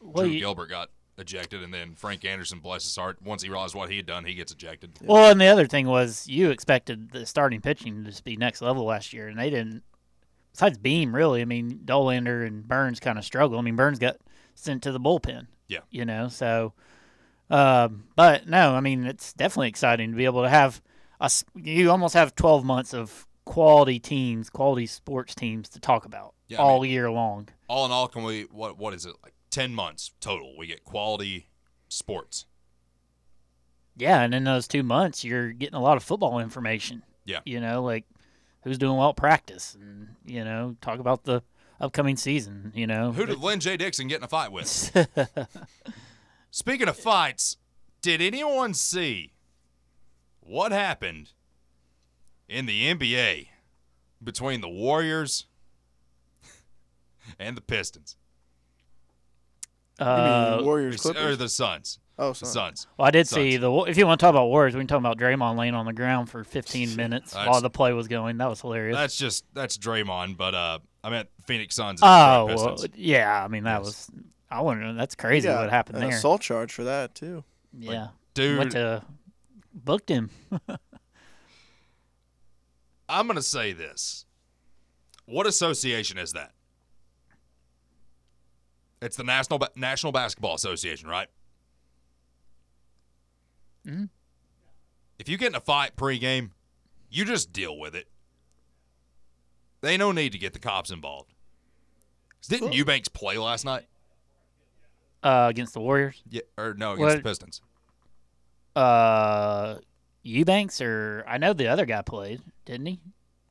Well, 0.00 0.24
Drew 0.24 0.32
you- 0.34 0.40
Gilbert 0.40 0.68
got 0.70 0.90
ejected, 1.18 1.62
and 1.62 1.72
then 1.74 1.94
Frank 1.94 2.24
Anderson, 2.24 2.58
bless 2.60 2.84
his 2.84 2.96
heart, 2.96 3.18
once 3.22 3.42
he 3.42 3.48
realized 3.50 3.74
what 3.74 3.90
he 3.90 3.96
had 3.98 4.06
done, 4.06 4.24
he 4.24 4.34
gets 4.34 4.50
ejected. 4.52 4.98
well, 5.02 5.30
and 5.30 5.40
the 5.40 5.46
other 5.46 5.66
thing 5.66 5.86
was 5.86 6.26
you 6.26 6.50
expected 6.50 7.10
the 7.12 7.26
starting 7.26 7.60
pitching 7.60 8.02
to 8.02 8.10
just 8.10 8.24
be 8.24 8.36
next 8.36 8.62
level 8.62 8.84
last 8.84 9.12
year, 9.12 9.28
and 9.28 9.38
they 9.38 9.50
didn't. 9.50 9.82
Besides 10.52 10.78
Beam, 10.78 11.14
really, 11.14 11.40
I 11.40 11.44
mean, 11.44 11.80
Dollander 11.84 12.46
and 12.46 12.66
Burns 12.66 13.00
kind 13.00 13.18
of 13.18 13.24
struggle. 13.24 13.58
I 13.58 13.62
mean, 13.62 13.76
Burns 13.76 13.98
got 13.98 14.18
sent 14.54 14.82
to 14.82 14.92
the 14.92 15.00
bullpen. 15.00 15.46
Yeah. 15.68 15.80
You 15.90 16.04
know, 16.04 16.28
so. 16.28 16.74
Um, 17.50 18.04
but 18.16 18.46
no, 18.48 18.74
I 18.74 18.80
mean, 18.80 19.04
it's 19.04 19.32
definitely 19.32 19.68
exciting 19.68 20.10
to 20.10 20.16
be 20.16 20.24
able 20.24 20.42
to 20.42 20.48
have 20.48 20.82
us. 21.20 21.44
You 21.54 21.90
almost 21.90 22.14
have 22.14 22.34
12 22.34 22.64
months 22.64 22.94
of 22.94 23.26
quality 23.44 23.98
teams, 23.98 24.50
quality 24.50 24.86
sports 24.86 25.34
teams 25.34 25.68
to 25.70 25.80
talk 25.80 26.04
about 26.04 26.34
Yeah, 26.48 26.58
I 26.58 26.62
all 26.62 26.84
year 26.84 27.10
long. 27.10 27.48
All 27.68 27.84
in 27.84 27.92
all, 27.92 28.08
can 28.08 28.22
we 28.22 28.42
what 28.50 28.78
what 28.78 28.94
is 28.94 29.06
it 29.06 29.14
like 29.22 29.34
ten 29.50 29.74
months 29.74 30.12
total? 30.20 30.56
We 30.56 30.66
get 30.66 30.84
quality 30.84 31.48
sports. 31.88 32.46
Yeah, 33.96 34.22
and 34.22 34.34
in 34.34 34.44
those 34.44 34.66
two 34.66 34.82
months, 34.82 35.24
you're 35.24 35.52
getting 35.52 35.74
a 35.74 35.82
lot 35.82 35.96
of 35.96 36.02
football 36.02 36.38
information. 36.38 37.02
Yeah. 37.24 37.40
You 37.44 37.60
know, 37.60 37.82
like 37.82 38.04
who's 38.64 38.78
doing 38.78 38.96
well 38.96 39.10
at 39.10 39.16
practice, 39.16 39.76
and 39.80 40.08
you 40.24 40.44
know, 40.44 40.76
talk 40.80 40.98
about 40.98 41.24
the 41.24 41.42
upcoming 41.80 42.16
season. 42.16 42.72
You 42.74 42.86
know, 42.86 43.12
Who 43.12 43.26
did 43.26 43.38
Lynn 43.38 43.60
J. 43.60 43.76
Dixon 43.76 44.08
get 44.08 44.18
in 44.18 44.24
a 44.24 44.28
fight 44.28 44.52
with? 44.52 44.66
Speaking 46.50 46.88
of 46.88 46.96
fights, 46.96 47.56
did 48.02 48.20
anyone 48.20 48.74
see 48.74 49.32
what 50.40 50.72
happened 50.72 51.30
in 52.48 52.66
the 52.66 52.92
NBA 52.94 53.48
between 54.22 54.60
the 54.60 54.68
Warriors 54.68 55.46
and 57.38 57.56
the 57.56 57.60
Pistons? 57.62 58.16
You 59.98 60.06
mean 60.06 60.14
uh, 60.16 60.60
Warriors 60.62 61.04
Or 61.06 61.36
the 61.36 61.48
Suns. 61.48 61.98
Oh, 62.18 62.28
The 62.30 62.34
sorry. 62.46 62.52
Suns. 62.52 62.86
well, 62.96 63.06
I 63.08 63.10
did 63.10 63.26
see 63.28 63.56
the. 63.56 63.72
If 63.84 63.96
you 63.96 64.06
want 64.06 64.20
to 64.20 64.24
talk 64.24 64.30
about 64.30 64.46
Warriors, 64.46 64.74
we 64.74 64.80
can 64.80 64.86
talk 64.88 64.98
about 64.98 65.18
Draymond 65.18 65.56
laying 65.56 65.74
on 65.74 65.86
the 65.86 65.92
ground 65.92 66.28
for 66.30 66.44
15 66.44 66.96
minutes 66.96 67.32
That's- 67.32 67.48
while 67.48 67.60
the 67.60 67.70
play 67.70 67.92
was 67.92 68.08
going. 68.08 68.38
That 68.38 68.48
was 68.48 68.60
hilarious. 68.60 68.96
That's 68.96 69.16
just 69.16 69.44
that's 69.54 69.76
Draymond, 69.78 70.36
but 70.36 70.54
uh, 70.54 70.78
I 71.04 71.10
meant 71.10 71.28
Phoenix 71.46 71.74
Suns. 71.74 72.00
Oh, 72.02 72.46
well, 72.46 72.76
yeah. 72.94 73.42
I 73.44 73.48
mean, 73.48 73.64
that 73.64 73.78
Yes. 73.78 73.84
was. 73.86 74.10
I 74.50 74.60
wonder. 74.60 74.92
That's 74.92 75.14
crazy 75.14 75.48
Yeah, 75.48 75.60
what 75.62 75.70
happened 75.70 75.96
an 75.96 76.02
there. 76.08 76.16
assault 76.16 76.42
charge 76.42 76.72
for 76.72 76.84
that 76.84 77.14
too. 77.14 77.42
yeah, 77.78 78.08
dude. 78.34 78.58
went 78.58 78.72
to 78.72 79.02
booked 79.74 80.08
him. 80.10 80.28
I'm 83.08 83.26
gonna 83.26 83.42
say 83.42 83.72
this. 83.72 84.26
What 85.26 85.46
association 85.46 86.18
is 86.18 86.32
that? 86.32 86.52
It's 89.00 89.16
the 89.16 89.24
National 89.24 89.58
Ba- 89.58 89.70
National 89.74 90.12
Basketball 90.12 90.54
Association, 90.54 91.08
right? 91.08 91.28
Mhm. 93.86 94.08
If 95.18 95.28
you 95.28 95.36
get 95.36 95.48
in 95.48 95.54
a 95.54 95.60
fight 95.60 95.96
pregame, 95.96 96.50
you 97.10 97.24
just 97.24 97.52
deal 97.52 97.78
with 97.78 97.94
it. 97.94 98.08
They 99.80 99.96
no 99.96 100.12
need 100.12 100.32
to 100.32 100.38
get 100.38 100.52
the 100.52 100.58
cops 100.58 100.90
involved. 100.90 101.32
Didn't 102.48 102.72
Eubanks 102.72 103.08
play 103.08 103.38
last 103.38 103.64
night? 103.64 103.86
Uh, 105.22 105.46
against 105.48 105.74
the 105.74 105.80
Warriors. 105.80 106.20
Yeah, 106.28 106.42
or 106.58 106.74
no, 106.74 106.92
against 106.92 107.16
the 107.18 107.22
Pistons. 107.22 107.60
Uh, 108.74 109.78
Eubanks 110.22 110.80
or 110.80 111.24
I 111.28 111.38
know 111.38 111.52
the 111.52 111.68
other 111.68 111.84
guy 111.86 112.02
played, 112.02 112.42
didn't 112.64 112.86
he? 112.86 113.00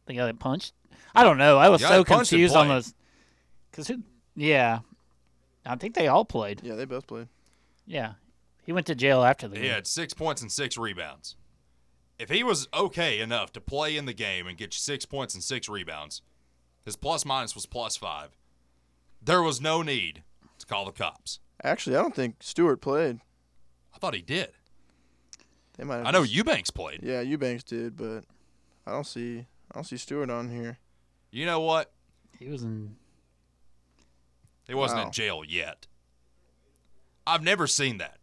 The 0.05 0.13
guy 0.15 0.25
that 0.25 0.39
punched. 0.39 0.73
I 1.13 1.23
don't 1.23 1.37
know. 1.37 1.57
I 1.57 1.69
was 1.69 1.81
Yeah, 1.81 1.89
so 1.89 2.03
confused 2.03 2.55
on 2.55 2.67
played. 2.67 2.75
those. 2.77 2.93
Cause 3.73 3.87
who? 3.87 4.01
Yeah, 4.35 4.79
I 5.65 5.75
think 5.75 5.93
they 5.95 6.07
all 6.07 6.25
played. 6.25 6.61
Yeah, 6.63 6.75
they 6.75 6.85
both 6.85 7.07
played. 7.07 7.27
Yeah, 7.85 8.13
he 8.65 8.71
went 8.73 8.87
to 8.87 8.95
jail 8.95 9.23
after 9.23 9.47
the 9.47 9.55
He 9.57 9.63
game. 9.63 9.71
had 9.73 9.87
six 9.87 10.13
points 10.13 10.41
and 10.41 10.51
six 10.51 10.77
rebounds. 10.77 11.35
If 12.19 12.29
he 12.29 12.43
was 12.43 12.67
okay 12.73 13.19
enough 13.19 13.51
to 13.53 13.61
play 13.61 13.97
in 13.97 14.05
the 14.05 14.13
game 14.13 14.45
and 14.47 14.57
get 14.57 14.73
you 14.75 14.79
six 14.79 15.05
points 15.05 15.33
and 15.33 15.43
six 15.43 15.67
rebounds, 15.67 16.21
his 16.85 16.95
plus 16.95 17.25
minus 17.25 17.55
was 17.55 17.65
plus 17.65 17.97
five. 17.97 18.29
There 19.21 19.41
was 19.41 19.59
no 19.61 19.81
need 19.81 20.23
to 20.59 20.65
call 20.65 20.85
the 20.85 20.91
cops. 20.91 21.39
Actually, 21.63 21.95
I 21.95 22.01
don't 22.01 22.15
think 22.15 22.37
Stewart 22.41 22.81
played. 22.81 23.19
I 23.93 23.97
thought 23.97 24.13
he 24.15 24.21
did. 24.21 24.51
They 25.77 25.83
might. 25.83 25.97
Have 25.97 26.07
I 26.07 26.11
know 26.11 26.23
just- 26.23 26.33
Eubanks 26.35 26.69
played. 26.69 27.01
Yeah, 27.03 27.21
Eubanks 27.21 27.63
did, 27.63 27.97
but 27.97 28.23
I 28.85 28.91
don't 28.91 29.05
see. 29.07 29.45
I 29.71 29.75
don't 29.75 29.83
see 29.83 29.97
Stewart 29.97 30.29
on 30.29 30.49
here. 30.49 30.77
You 31.31 31.45
know 31.45 31.59
what? 31.61 31.91
He 32.39 32.49
was 32.49 32.61
in. 32.63 32.95
He 34.67 34.73
wasn't 34.73 35.01
Wow. 35.01 35.05
in 35.07 35.11
jail 35.11 35.43
yet. 35.47 35.87
I've 37.27 37.43
never 37.43 37.67
seen 37.67 37.97
that. 37.99 38.19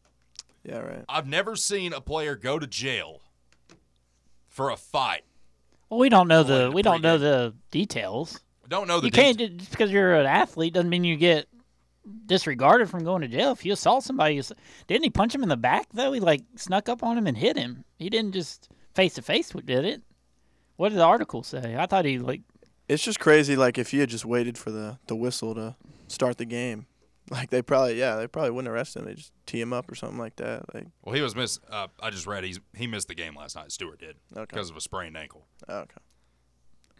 Yeah, 0.68 0.80
right. 0.80 1.04
I've 1.08 1.26
never 1.26 1.56
seen 1.56 1.94
a 1.94 2.00
player 2.00 2.36
go 2.36 2.58
to 2.58 2.66
jail 2.66 3.22
for 4.48 4.68
a 4.68 4.76
fight. 4.76 5.22
Well, 5.88 5.98
we 5.98 6.10
don't 6.10 6.28
know 6.28 6.42
the 6.42 6.64
in 6.64 6.70
the 6.70 6.76
we 6.76 6.82
don't 6.82 7.00
know 7.00 7.16
the 7.16 7.54
details. 7.70 8.38
Don't 8.68 8.86
know 8.86 9.00
the 9.00 9.06
you 9.06 9.12
can't 9.12 9.38
details. 9.38 9.60
just 9.60 9.70
because 9.70 9.90
you're 9.90 10.14
an 10.14 10.26
athlete 10.26 10.74
doesn't 10.74 10.90
mean 10.90 11.04
you 11.04 11.16
get 11.16 11.48
disregarded 12.26 12.90
from 12.90 13.02
going 13.02 13.22
to 13.22 13.28
jail. 13.28 13.52
If 13.52 13.64
you 13.64 13.72
assault 13.72 14.04
somebody, 14.04 14.34
you, 14.34 14.42
didn't 14.86 15.04
he 15.04 15.10
punch 15.10 15.34
him 15.34 15.42
in 15.42 15.48
the 15.48 15.56
back 15.56 15.86
though? 15.94 16.12
He 16.12 16.20
like 16.20 16.42
snuck 16.56 16.90
up 16.90 17.02
on 17.02 17.16
him 17.16 17.26
and 17.26 17.36
hit 17.36 17.56
him. 17.56 17.84
He 17.98 18.10
didn't 18.10 18.32
just 18.32 18.68
face 18.94 19.14
to 19.14 19.22
face 19.22 19.50
did 19.50 19.86
it. 19.86 20.02
What 20.76 20.90
did 20.90 20.98
the 20.98 21.04
article 21.04 21.42
say? 21.42 21.76
I 21.78 21.86
thought 21.86 22.04
he 22.04 22.18
like 22.18 22.42
It's 22.88 23.02
just 23.02 23.20
crazy. 23.20 23.56
Like 23.56 23.78
if 23.78 23.90
he 23.92 24.00
had 24.00 24.10
just 24.10 24.26
waited 24.26 24.58
for 24.58 24.70
the 24.70 24.98
the 25.06 25.16
whistle 25.16 25.54
to 25.54 25.76
start 26.08 26.36
the 26.36 26.44
game, 26.44 26.84
like 27.30 27.50
they 27.50 27.62
probably 27.62 27.98
yeah 27.98 28.16
they 28.16 28.26
probably 28.26 28.50
wouldn't 28.50 28.72
arrest 28.72 28.96
him. 28.96 29.04
They 29.04 29.14
just 29.14 29.32
tee 29.46 29.60
him 29.60 29.72
up 29.72 29.90
or 29.90 29.94
something 29.94 30.18
like 30.18 30.36
that. 30.36 30.74
Like 30.74 30.86
Well, 31.04 31.14
he 31.14 31.20
was 31.20 31.34
miss. 31.34 31.58
Uh, 31.70 31.88
I 32.00 32.10
just 32.10 32.26
read 32.26 32.44
he's 32.44 32.60
he 32.76 32.86
missed 32.86 33.08
the 33.08 33.14
game 33.14 33.34
last 33.36 33.56
night. 33.56 33.72
Stewart 33.72 33.98
did 33.98 34.16
okay, 34.36 34.46
because 34.48 34.70
of 34.70 34.76
a 34.76 34.80
sprained 34.80 35.16
ankle. 35.16 35.46
okay. 35.68 35.96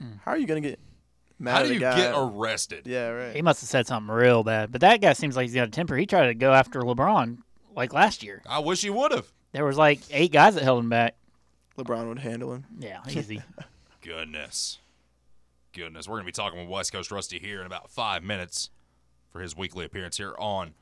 Mm. 0.02 0.20
How 0.24 0.32
are 0.32 0.38
you 0.38 0.46
gonna 0.46 0.60
get 0.60 0.78
mad 1.38 1.52
How 1.52 1.60
at 1.62 1.66
do 1.68 1.74
you 1.74 1.80
guy? 1.80 1.96
get 1.96 2.14
arrested? 2.16 2.86
yeah, 2.86 3.08
right. 3.08 3.34
he 3.34 3.42
must 3.42 3.60
have 3.60 3.68
said 3.68 3.86
something 3.86 4.14
real 4.14 4.44
bad. 4.44 4.70
But 4.72 4.80
that 4.82 5.00
guy 5.00 5.12
seems 5.12 5.36
like 5.36 5.44
he's 5.44 5.54
got 5.54 5.68
a 5.68 5.70
temper. 5.70 5.96
He 5.96 6.06
tried 6.06 6.26
to 6.26 6.34
go 6.34 6.52
after 6.52 6.80
LeBron 6.80 7.38
like 7.74 7.92
last 7.92 8.22
year. 8.22 8.42
I 8.48 8.58
wish 8.58 8.82
he 8.82 8.90
would 8.90 9.12
have. 9.12 9.32
There 9.52 9.64
was 9.64 9.78
like 9.78 10.00
eight 10.10 10.32
guys 10.32 10.54
that 10.54 10.62
held 10.64 10.80
him 10.80 10.88
back. 10.90 11.16
LeBron 11.78 12.08
would 12.08 12.18
handle 12.18 12.52
him. 12.52 12.66
Yeah, 12.78 13.00
easy. 13.08 13.42
Goodness. 14.02 14.78
Goodness. 15.72 16.08
We're 16.08 16.16
going 16.16 16.24
to 16.24 16.26
be 16.26 16.32
talking 16.32 16.58
with 16.58 16.68
West 16.68 16.92
Coast 16.92 17.10
Rusty 17.10 17.38
here 17.38 17.60
in 17.60 17.66
about 17.66 17.90
five 17.90 18.22
minutes 18.24 18.70
for 19.30 19.40
his 19.40 19.56
weekly 19.56 19.84
appearance 19.84 20.16
here 20.16 20.34
on 20.38 20.74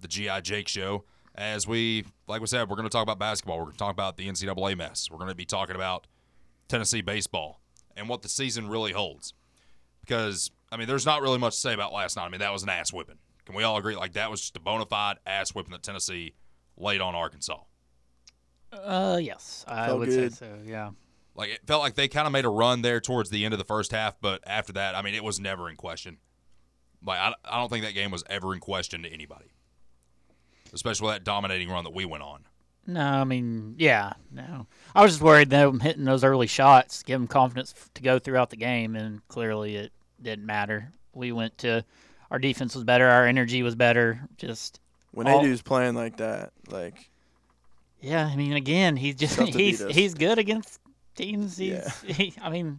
the 0.00 0.08
G.I. 0.08 0.40
Jake 0.40 0.68
Show. 0.68 1.04
As 1.34 1.66
we, 1.66 2.04
like 2.28 2.40
we 2.40 2.46
said, 2.46 2.68
we're 2.68 2.76
going 2.76 2.88
to 2.88 2.92
talk 2.92 3.02
about 3.02 3.18
basketball. 3.18 3.56
We're 3.58 3.64
going 3.64 3.72
to 3.74 3.78
talk 3.78 3.92
about 3.92 4.16
the 4.16 4.28
NCAA 4.28 4.76
mess. 4.76 5.08
We're 5.10 5.18
going 5.18 5.30
to 5.30 5.34
be 5.34 5.44
talking 5.44 5.74
about 5.74 6.06
Tennessee 6.68 7.00
baseball 7.02 7.60
and 7.96 8.08
what 8.08 8.22
the 8.22 8.28
season 8.28 8.68
really 8.68 8.92
holds. 8.92 9.34
Because, 10.00 10.50
I 10.70 10.76
mean, 10.76 10.86
there's 10.86 11.06
not 11.06 11.22
really 11.22 11.38
much 11.38 11.54
to 11.54 11.60
say 11.60 11.74
about 11.74 11.92
last 11.92 12.16
night. 12.16 12.26
I 12.26 12.28
mean, 12.28 12.40
that 12.40 12.52
was 12.52 12.62
an 12.62 12.68
ass 12.68 12.92
whipping. 12.92 13.18
Can 13.46 13.54
we 13.56 13.64
all 13.64 13.76
agree? 13.76 13.96
Like, 13.96 14.12
that 14.12 14.30
was 14.30 14.40
just 14.40 14.56
a 14.56 14.60
bona 14.60 14.86
fide 14.86 15.16
ass 15.26 15.50
whipping 15.54 15.72
that 15.72 15.82
Tennessee 15.82 16.34
laid 16.76 17.00
on 17.00 17.14
Arkansas. 17.16 17.58
uh, 18.72 19.18
yes, 19.20 19.64
I 19.68 19.86
Felt 19.86 19.98
would 20.00 20.08
good. 20.08 20.32
say 20.34 20.46
so. 20.46 20.58
Yeah. 20.64 20.90
Like 21.36 21.50
it 21.50 21.60
felt 21.66 21.82
like 21.82 21.94
they 21.96 22.06
kind 22.06 22.26
of 22.26 22.32
made 22.32 22.44
a 22.44 22.48
run 22.48 22.82
there 22.82 23.00
towards 23.00 23.28
the 23.30 23.44
end 23.44 23.54
of 23.54 23.58
the 23.58 23.64
first 23.64 23.90
half, 23.90 24.20
but 24.20 24.40
after 24.46 24.72
that, 24.74 24.94
I 24.94 25.02
mean, 25.02 25.14
it 25.14 25.24
was 25.24 25.40
never 25.40 25.68
in 25.68 25.74
question. 25.76 26.18
Like 27.06 27.18
I, 27.18 27.32
I 27.44 27.58
don't 27.58 27.68
think 27.68 27.84
that 27.84 27.94
game 27.94 28.10
was 28.10 28.24
ever 28.28 28.54
in 28.54 28.60
question 28.60 29.02
to 29.02 29.08
anybody, 29.12 29.46
especially 30.72 31.06
with 31.06 31.14
that 31.16 31.24
dominating 31.24 31.68
run 31.68 31.84
that 31.84 31.92
we 31.94 32.04
went 32.04 32.22
on. 32.22 32.40
No, 32.86 33.00
I 33.00 33.24
mean, 33.24 33.76
yeah, 33.78 34.12
no. 34.30 34.66
I 34.94 35.02
was 35.02 35.12
just 35.12 35.22
worried 35.22 35.48
them 35.48 35.80
hitting 35.80 36.04
those 36.04 36.22
early 36.22 36.46
shots, 36.46 37.02
give 37.02 37.18
them 37.18 37.26
confidence 37.26 37.74
to 37.94 38.02
go 38.02 38.18
throughout 38.18 38.50
the 38.50 38.56
game, 38.56 38.94
and 38.94 39.26
clearly 39.28 39.76
it 39.76 39.92
didn't 40.22 40.44
matter. 40.44 40.92
We 41.14 41.32
went 41.32 41.56
to 41.58 41.84
our 42.30 42.38
defense 42.38 42.74
was 42.74 42.84
better, 42.84 43.06
our 43.08 43.26
energy 43.26 43.62
was 43.62 43.74
better. 43.74 44.20
Just 44.36 44.80
When 45.12 45.26
All- 45.26 45.44
AD's 45.44 45.62
playing 45.62 45.94
like 45.94 46.18
that, 46.18 46.52
like 46.68 47.08
yeah, 48.00 48.26
I 48.26 48.36
mean, 48.36 48.52
again, 48.52 48.96
he's 48.96 49.14
just 49.14 49.36
Tough 49.38 49.50
to 49.50 49.52
beat 49.56 49.78
he's 49.78 49.94
he's 49.94 50.14
good 50.14 50.38
against 50.38 50.78
teams. 51.14 51.56
He's, 51.56 51.70
Yeah. 51.72 51.90
he, 52.12 52.34
I 52.42 52.50
mean, 52.50 52.76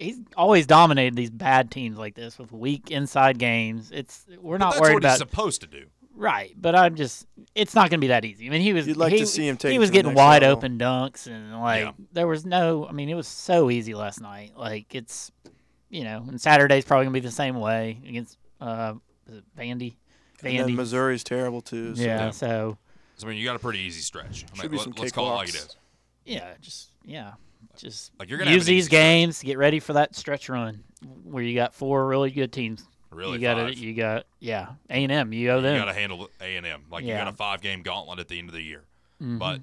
he's 0.00 0.18
always 0.36 0.66
dominated 0.66 1.14
these 1.16 1.30
bad 1.30 1.70
teams 1.70 1.98
like 1.98 2.14
this 2.14 2.38
with 2.38 2.50
weak 2.52 2.90
inside 2.90 3.38
games. 3.38 3.90
It's 3.92 4.24
we're 4.40 4.58
But 4.58 4.64
not 4.64 4.70
that's 4.72 4.80
worried 4.80 4.94
what 4.94 5.02
about 5.04 5.10
he's 5.12 5.18
supposed 5.18 5.60
to 5.60 5.66
do. 5.66 5.86
Right, 6.14 6.52
but 6.60 6.74
I'm 6.74 6.96
just 6.96 7.26
it's 7.54 7.74
not 7.74 7.82
going 7.90 7.98
to 8.00 8.04
be 8.04 8.08
that 8.08 8.24
easy. 8.24 8.46
I 8.46 8.50
mean, 8.50 8.60
he 8.60 8.72
was 8.72 8.86
You'd 8.86 8.96
like 8.96 9.12
he, 9.12 9.20
to 9.20 9.26
see 9.26 9.46
him 9.48 9.56
take 9.56 9.72
he 9.72 9.78
was 9.78 9.90
getting 9.90 10.12
wide 10.14 10.42
level. 10.42 10.58
open 10.58 10.78
dunks 10.78 11.26
and 11.26 11.58
like 11.60 11.84
Yeah. 11.84 11.92
there 12.12 12.26
was 12.26 12.44
no 12.44 12.86
I 12.86 12.92
mean, 12.92 13.08
it 13.08 13.14
was 13.14 13.28
so 13.28 13.70
easy 13.70 13.94
last 13.94 14.20
night. 14.20 14.52
Like 14.56 14.94
it's 14.94 15.30
you 15.88 16.04
know, 16.04 16.24
and 16.28 16.40
Saturday's 16.40 16.84
probably 16.84 17.06
going 17.06 17.14
to 17.14 17.20
be 17.20 17.26
the 17.26 17.32
same 17.32 17.56
way 17.56 18.00
against 18.06 18.38
uh 18.60 18.94
is 19.28 19.36
it 19.38 19.44
Vandy? 19.56 19.94
and 20.42 20.58
then 20.58 20.68
Vandy. 20.68 20.74
Missouri's 20.74 21.22
terrible 21.24 21.60
too. 21.60 21.94
So 21.96 22.02
yeah, 22.02 22.06
Yeah. 22.26 22.30
so 22.30 22.76
So, 23.16 23.26
I 23.26 23.30
mean, 23.30 23.38
you 23.38 23.44
got 23.44 23.56
a 23.56 23.60
pretty 23.60 23.80
easy 23.80 24.00
stretch. 24.00 24.44
I 24.52 24.52
mean, 24.54 24.62
Should 24.62 24.70
be 24.72 24.76
let, 24.78 24.84
some 24.84 25.04
us 25.04 25.12
call 25.12 25.32
it 25.32 25.34
like 25.36 25.48
it 25.48 25.54
cakewalks. 25.54 25.66
is. 25.68 25.76
yeah, 26.26 26.52
just 26.60 26.90
yeah, 27.04 27.32
just 27.76 28.12
Like 28.18 28.28
you're 28.28 28.38
gonna 28.38 28.50
use 28.52 28.66
these 28.66 28.86
stretch. 28.86 29.00
games 29.00 29.38
to 29.40 29.46
get 29.46 29.58
ready 29.58 29.80
for 29.80 29.92
that 29.94 30.14
stretch 30.14 30.48
run 30.48 30.82
where 31.24 31.42
you 31.42 31.54
got 31.54 31.74
four 31.74 32.06
really 32.06 32.30
good 32.30 32.52
teams. 32.52 32.84
Really, 33.10 33.34
you 33.34 33.40
got 33.40 33.58
it. 33.70 33.76
You 33.76 33.92
got 33.94 34.26
yeah, 34.38 34.68
A 34.88 34.94
and 35.02 35.10
M. 35.10 35.32
You 35.32 35.50
owe 35.50 35.56
you 35.58 35.62
got 35.78 35.86
to 35.86 35.92
handle 35.94 36.28
A 36.40 36.56
and 36.56 36.64
M. 36.66 36.84
Like 36.90 37.04
you 37.04 37.12
got 37.12 37.26
a 37.28 37.32
five 37.32 37.60
game 37.60 37.82
gauntlet 37.82 38.18
at 38.20 38.28
the 38.28 38.38
end 38.38 38.48
of 38.48 38.54
the 38.54 38.62
year. 38.62 38.84
Mhm. 39.20 39.38
But 39.38 39.60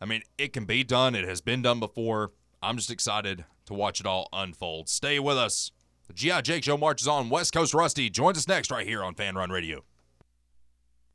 I 0.00 0.06
mean, 0.06 0.22
it 0.38 0.52
can 0.52 0.64
be 0.64 0.82
done. 0.84 1.14
It 1.14 1.26
has 1.28 1.40
been 1.40 1.62
done 1.62 1.78
before. 1.80 2.32
I'm 2.62 2.76
just 2.76 2.90
excited 2.90 3.44
to 3.66 3.74
watch 3.74 4.00
it 4.00 4.06
all 4.06 4.28
unfold. 4.32 4.88
Stay 4.88 5.18
with 5.20 5.36
us. 5.38 5.70
The 6.08 6.12
GI 6.14 6.42
Jake 6.42 6.64
Show 6.64 6.76
marches 6.76 7.06
on. 7.06 7.30
West 7.30 7.52
Coast 7.52 7.72
Rusty 7.74 8.10
joins 8.10 8.36
us 8.38 8.48
next 8.48 8.70
right 8.70 8.86
here 8.86 9.02
on 9.04 9.14
Fanrun 9.14 9.50
Radio. 9.50 9.84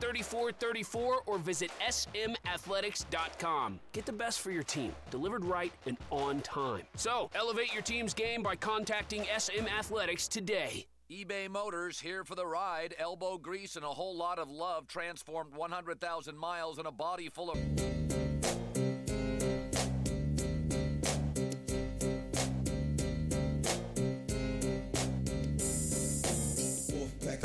3434 0.00 1.22
or 1.26 1.38
visit 1.38 1.70
smathletics.com. 1.88 3.80
Get 3.92 4.06
the 4.06 4.12
best 4.12 4.40
for 4.40 4.50
your 4.50 4.62
team, 4.62 4.94
delivered 5.10 5.44
right 5.44 5.72
and 5.86 5.96
on 6.10 6.40
time. 6.40 6.82
So, 6.94 7.30
elevate 7.34 7.72
your 7.72 7.82
team's 7.82 8.14
game 8.14 8.42
by 8.42 8.56
contacting 8.56 9.24
SM 9.36 9.66
Athletics 9.66 10.28
today. 10.28 10.86
eBay 11.10 11.48
Motors 11.48 12.00
here 12.00 12.24
for 12.24 12.34
the 12.34 12.46
ride. 12.46 12.94
Elbow 12.98 13.38
grease 13.38 13.76
and 13.76 13.84
a 13.84 13.88
whole 13.88 14.16
lot 14.16 14.38
of 14.38 14.48
love 14.50 14.86
transformed 14.86 15.54
100,000 15.54 16.36
miles 16.36 16.78
in 16.78 16.86
a 16.86 16.92
body 16.92 17.28
full 17.28 17.50
of. 17.50 17.58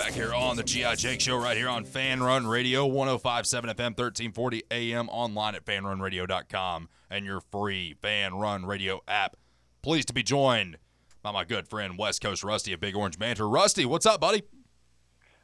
Back 0.04 0.12
here 0.12 0.34
on 0.34 0.58
the 0.58 0.64
GI 0.64 0.98
Jake 0.98 1.22
Show, 1.22 1.38
right 1.38 1.56
here 1.56 1.70
on 1.70 1.86
Fanrun 1.86 2.46
Radio, 2.46 2.86
1057 2.86 3.70
FM, 3.70 3.98
1340 3.98 4.64
AM, 4.70 5.08
online 5.08 5.56
at 5.56 5.64
fanrunradio.com, 5.64 6.90
and 7.10 7.26
your 7.26 7.40
free 7.40 7.96
Fanrun 8.04 8.68
Radio 8.68 9.00
app. 9.08 9.38
Pleased 9.82 10.10
to 10.10 10.14
be 10.14 10.22
joined 10.22 10.78
by 11.22 11.32
my 11.32 11.46
good 11.46 11.70
friend 11.70 11.98
West 11.98 12.22
Coast 12.22 12.44
Rusty 12.44 12.74
of 12.74 12.82
Big 12.82 12.98
Orange 12.98 13.18
Banter. 13.18 13.48
Rusty, 13.48 13.86
what's 13.86 14.06
up, 14.06 14.20
buddy? 14.20 14.44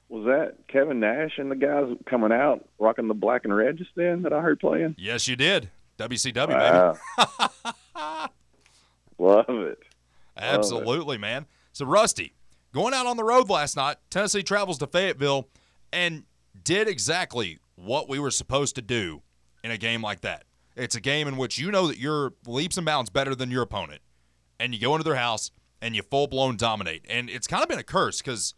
Was 0.09 0.25
that 0.25 0.67
Kevin 0.67 0.99
Nash 0.99 1.37
and 1.37 1.49
the 1.49 1.55
guys 1.55 1.95
coming 2.05 2.33
out 2.33 2.67
rocking 2.79 3.07
the 3.07 3.13
black 3.13 3.45
and 3.45 3.55
red 3.55 3.77
just 3.77 3.91
then 3.95 4.23
that 4.23 4.33
I 4.33 4.41
heard 4.41 4.59
playing? 4.59 4.93
Yes, 4.97 5.25
you 5.29 5.37
did. 5.37 5.69
WCW, 5.97 6.97
baby. 7.17 7.29
Love 9.19 9.45
it. 9.47 9.79
Absolutely, 10.35 11.17
man. 11.17 11.45
So, 11.71 11.85
Rusty, 11.85 12.33
going 12.73 12.93
out 12.93 13.05
on 13.05 13.17
the 13.17 13.23
road 13.23 13.49
last 13.49 13.75
night, 13.75 13.97
Tennessee 14.09 14.43
travels 14.43 14.77
to 14.79 14.88
Fayetteville 14.88 15.47
and 15.91 16.23
did 16.63 16.88
exactly 16.88 17.59
what 17.75 18.09
we 18.09 18.19
were 18.19 18.31
supposed 18.31 18.75
to 18.75 18.81
do 18.81 19.21
in 19.63 19.71
a 19.71 19.77
game 19.77 20.01
like 20.01 20.21
that. 20.21 20.43
It's 20.75 20.95
a 20.95 21.01
game 21.01 21.27
in 21.27 21.38
which 21.38 21.57
you 21.57 21.71
know 21.71 21.88
that 21.88 21.97
you're 21.97 22.33
leaps 22.45 22.77
and 22.77 22.85
bounds 22.85 23.09
better 23.09 23.35
than 23.35 23.51
your 23.51 23.63
opponent, 23.63 24.01
and 24.59 24.73
you 24.73 24.79
go 24.79 24.93
into 24.95 25.03
their 25.03 25.15
house 25.15 25.51
and 25.81 25.95
you 25.95 26.01
full 26.01 26.27
blown 26.27 26.57
dominate. 26.57 27.05
And 27.09 27.29
it's 27.29 27.47
kind 27.47 27.63
of 27.63 27.69
been 27.69 27.79
a 27.79 27.83
curse 27.83 28.21
because 28.21 28.53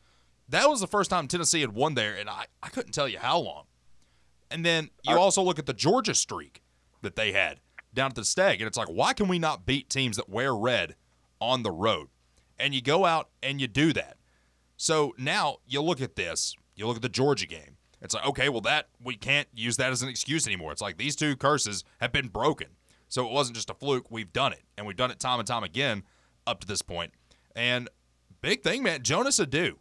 that 0.50 0.70
was 0.70 0.82
the 0.82 0.88
first 0.88 1.10
time 1.10 1.28
Tennessee 1.28 1.62
had 1.62 1.74
won 1.74 1.96
there, 1.96 2.16
and 2.16 2.30
I, 2.30 2.46
I 2.62 2.70
couldn't 2.70 2.92
tell 2.92 3.08
you 3.08 3.20
how 3.20 3.40
long. 3.40 3.66
And 4.50 4.66
then 4.66 4.90
you 5.04 5.18
also 5.18 5.42
look 5.42 5.58
at 5.60 5.66
the 5.66 5.74
Georgia 5.74 6.14
streak 6.14 6.62
that 7.02 7.16
they 7.16 7.32
had 7.32 7.60
down 7.94 8.08
at 8.08 8.16
the 8.16 8.22
Steg, 8.22 8.56
and 8.56 8.64
it's 8.64 8.78
like, 8.78 8.90
why 8.90 9.14
can 9.14 9.28
we 9.28 9.40
not 9.40 9.66
beat 9.66 9.90
teams 9.90 10.18
that 10.18 10.30
wear 10.30 10.54
red 10.54 10.96
on 11.40 11.64
the 11.64 11.72
road? 11.72 12.10
And 12.62 12.76
you 12.76 12.82
go 12.82 13.06
out 13.06 13.30
and 13.42 13.60
you 13.60 13.68
do 13.68 13.92
that. 13.94 14.18
So 14.78 15.14
now 15.18 15.58
you 15.68 15.82
look 15.82 16.02
at 16.02 16.16
this, 16.16 16.56
you 16.76 16.88
look 16.88 16.96
at 16.96 17.02
the 17.02 17.10
Georgia 17.10 17.48
game. 17.48 17.78
It's 18.02 18.16
like, 18.16 18.26
okay, 18.26 18.50
well, 18.50 18.62
that 18.62 18.90
we 19.04 19.16
can't 19.16 19.48
use 19.54 19.78
that 19.78 19.92
as 19.92 20.02
an 20.02 20.10
excuse 20.10 20.48
anymore. 20.48 20.72
It's 20.72 20.82
like 20.82 20.98
these 20.98 21.16
two 21.16 21.36
curses 21.36 21.84
have 22.00 22.12
been 22.12 22.30
broken. 22.30 22.68
So 23.08 23.26
it 23.26 23.32
wasn't 23.32 23.58
just 23.58 23.70
a 23.70 23.74
fluke. 23.74 24.10
We've 24.10 24.32
done 24.32 24.54
it, 24.54 24.64
and 24.78 24.88
we've 24.88 24.96
done 24.96 25.12
it 25.12 25.20
time 25.20 25.40
and 25.40 25.48
time 25.48 25.64
again 25.64 26.04
up 26.48 26.62
to 26.62 26.68
this 26.68 26.82
point. 26.82 27.12
And 27.56 27.90
big 28.42 28.64
thing, 28.64 28.84
man, 28.84 29.04
Jonas 29.04 29.40
Aidoo, 29.40 29.76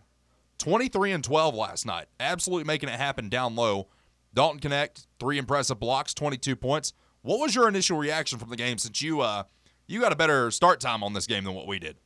23 0.59 1.13
and 1.13 1.25
12 1.25 1.55
last 1.55 1.87
night, 1.87 2.07
absolutely 2.19 2.65
making 2.65 2.89
it 2.89 2.97
happen 2.97 3.29
down 3.29 3.55
low. 3.55 3.89
Dalton 4.35 4.61
Knecht, 4.61 5.07
three 5.19 5.39
impressive 5.39 5.81
blocks, 5.81 6.13
22 6.13 6.57
points. 6.57 6.93
What 7.23 7.39
was 7.39 7.55
your 7.55 7.69
initial 7.69 7.97
reaction 7.97 8.39
from 8.39 8.51
the 8.51 8.57
game 8.57 8.79
since 8.79 9.01
you 9.03 9.21
uh 9.21 9.45
you 9.87 10.01
got 10.01 10.13
a 10.13 10.17
better 10.17 10.51
start 10.51 10.79
time 10.81 11.03
on 11.03 11.13
this 11.15 11.27
game 11.27 11.45
than 11.45 11.55
what 11.55 11.67
we 11.67 11.79
did? 11.79 11.97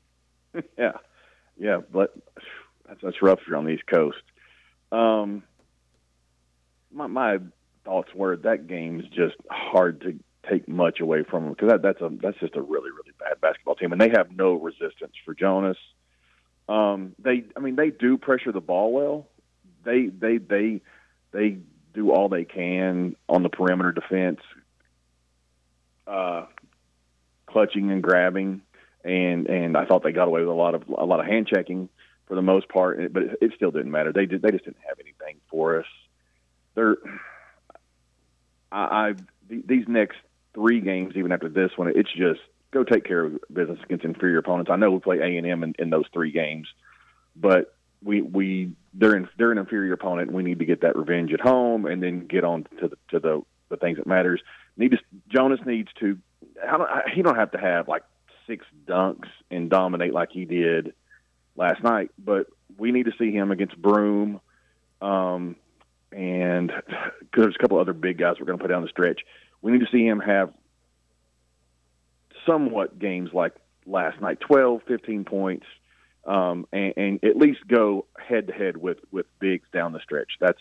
Yeah, 0.79 0.93
yeah, 1.57 1.81
but 1.93 2.15
that's 2.87 3.01
that's 3.03 3.23
rough 3.23 3.41
here 3.47 3.57
on 3.57 3.65
the 3.65 3.73
East 3.73 3.87
Coast. 3.87 4.23
Um, 4.93 5.43
my 6.93 7.07
my 7.07 7.39
thoughts 7.85 8.11
were 8.15 8.37
that 8.37 8.67
game's 8.67 9.05
just 9.09 9.37
hard 9.51 10.01
to 10.03 10.19
take 10.49 10.69
much 10.69 11.01
away 11.01 11.23
from 11.23 11.45
them 11.45 11.53
because 11.55 11.71
that, 11.71 11.83
that's 11.83 12.01
a 12.01 12.11
that's 12.23 12.39
just 12.39 12.57
a 12.57 12.63
really 12.63 12.91
really 12.91 13.13
bad 13.19 13.41
basketball 13.41 13.75
team 13.75 13.93
and 13.93 14.01
they 14.01 14.11
have 14.11 14.31
no 14.31 14.55
resistance 14.55 15.15
for 15.25 15.35
Jonas. 15.35 15.79
Um, 16.69 17.15
they 17.19 17.45
I 17.57 17.61
mean 17.61 17.77
they 17.77 17.91
do 17.91 18.17
pressure 18.19 18.53
the 18.53 18.61
ball 18.61 18.93
well. 18.93 19.29
They 19.85 20.07
they 20.07 20.39
they 20.39 20.81
they 21.33 21.59
do 21.95 22.11
all 22.11 22.29
they 22.29 22.45
can 22.45 23.17
on 23.29 23.43
the 23.43 23.49
perimeter 23.49 23.93
defense, 23.93 24.41
uh, 26.07 26.47
clutching 27.47 27.91
and 27.91 28.03
grabbing, 28.03 28.63
and 29.05 29.47
and 29.49 29.77
I 29.77 29.85
thought 29.85 30.03
they 30.03 30.13
got 30.13 30.29
away 30.29 30.41
with 30.41 30.49
a 30.49 30.53
lot 30.53 30.75
of 30.75 30.89
a 30.89 31.05
lot 31.05 31.21
of 31.21 31.27
hand 31.27 31.47
checking 31.47 31.89
for 32.27 32.35
the 32.35 32.43
most 32.43 32.69
part, 32.69 33.13
but 33.13 33.23
it, 33.23 33.39
it 33.41 33.53
still 33.55 33.71
didn't 33.71 33.91
matter. 33.91 34.13
They 34.13 34.27
did 34.27 34.43
they 34.43 34.51
just 34.51 34.65
didn't 34.65 34.79
have 34.89 34.99
anything 34.99 35.41
for 35.51 35.81
us. 35.81 35.87
They're 36.75 36.97
I, 38.73 38.79
I 38.79 39.15
these 39.49 39.87
next 39.87 40.17
three 40.55 40.81
games, 40.81 41.15
even 41.17 41.33
after 41.33 41.49
this 41.49 41.73
one, 41.77 41.93
it's 41.95 42.13
just 42.13 42.41
go 42.71 42.83
take 42.83 43.05
care 43.05 43.25
of 43.25 43.39
business 43.53 43.79
against 43.85 44.05
inferior 44.05 44.39
opponents. 44.39 44.71
I 44.71 44.77
know 44.77 44.91
we 44.91 45.01
play 45.01 45.19
A 45.19 45.37
and 45.37 45.47
M 45.47 45.75
in 45.79 45.91
those 45.91 46.07
three 46.13 46.33
games, 46.33 46.69
but 47.37 47.75
we 48.03 48.23
we 48.23 48.73
they're 48.95 49.17
in, 49.17 49.29
they're 49.39 49.53
an 49.53 49.59
inferior 49.59 49.93
opponent. 49.93 50.33
We 50.33 50.43
need 50.43 50.59
to 50.61 50.65
get 50.65 50.81
that 50.83 50.97
revenge 50.97 51.33
at 51.33 51.41
home, 51.41 51.87
and 51.87 52.03
then 52.03 52.27
get 52.27 52.45
on 52.45 52.67
to 52.81 52.89
the 52.89 52.97
to 53.11 53.21
the, 53.21 53.43
the 53.69 53.77
things 53.77 53.99
that 53.99 54.07
matters. 54.07 54.41
Need 54.77 54.93
to 54.93 54.99
Jonas 55.29 55.61
needs 55.65 55.89
to. 56.01 56.19
I 56.63 56.77
don't, 56.77 56.83
I, 56.83 57.03
he 57.15 57.23
don't 57.23 57.37
have 57.37 57.53
to 57.53 57.59
have 57.59 57.89
like 57.89 58.03
six 58.47 58.65
dunks 58.87 59.29
and 59.51 59.71
dominate 59.71 60.13
like 60.13 60.31
he 60.33 60.45
did 60.45 60.95
last 61.57 61.83
night, 61.83 62.11
but 62.19 62.47
we 62.79 62.93
need 62.93 63.07
to 63.07 63.13
see 63.19 63.31
him 63.31 63.51
against 63.51 63.77
Broome. 63.77 64.41
Um, 65.01 65.57
and 66.13 66.73
there's 67.37 67.55
a 67.55 67.59
couple 67.59 67.79
other 67.79 67.93
big 67.93 68.19
guys 68.19 68.37
we're 68.39 68.47
going 68.47 68.59
to 68.59 68.63
put 68.63 68.71
down 68.71 68.83
the 68.83 68.89
stretch. 68.89 69.21
We 69.63 69.73
need 69.73 69.81
to 69.81 69.91
see 69.91 70.05
him 70.05 70.21
have 70.21 70.53
somewhat 72.47 72.99
games 72.99 73.31
like 73.33 73.55
last 73.87 74.21
night 74.21 74.41
12, 74.41 74.83
15 74.87 75.25
points, 75.25 75.67
um, 76.27 76.67
and, 76.73 76.95
and 76.97 77.25
at 77.25 77.37
least 77.37 77.67
go 77.67 78.07
head 78.19 78.47
to 78.49 78.53
head 78.53 78.77
with 78.77 78.99
with 79.11 79.27
bigs 79.41 79.67
down 79.73 79.93
the 79.93 80.01
stretch. 80.01 80.33
That's 80.41 80.61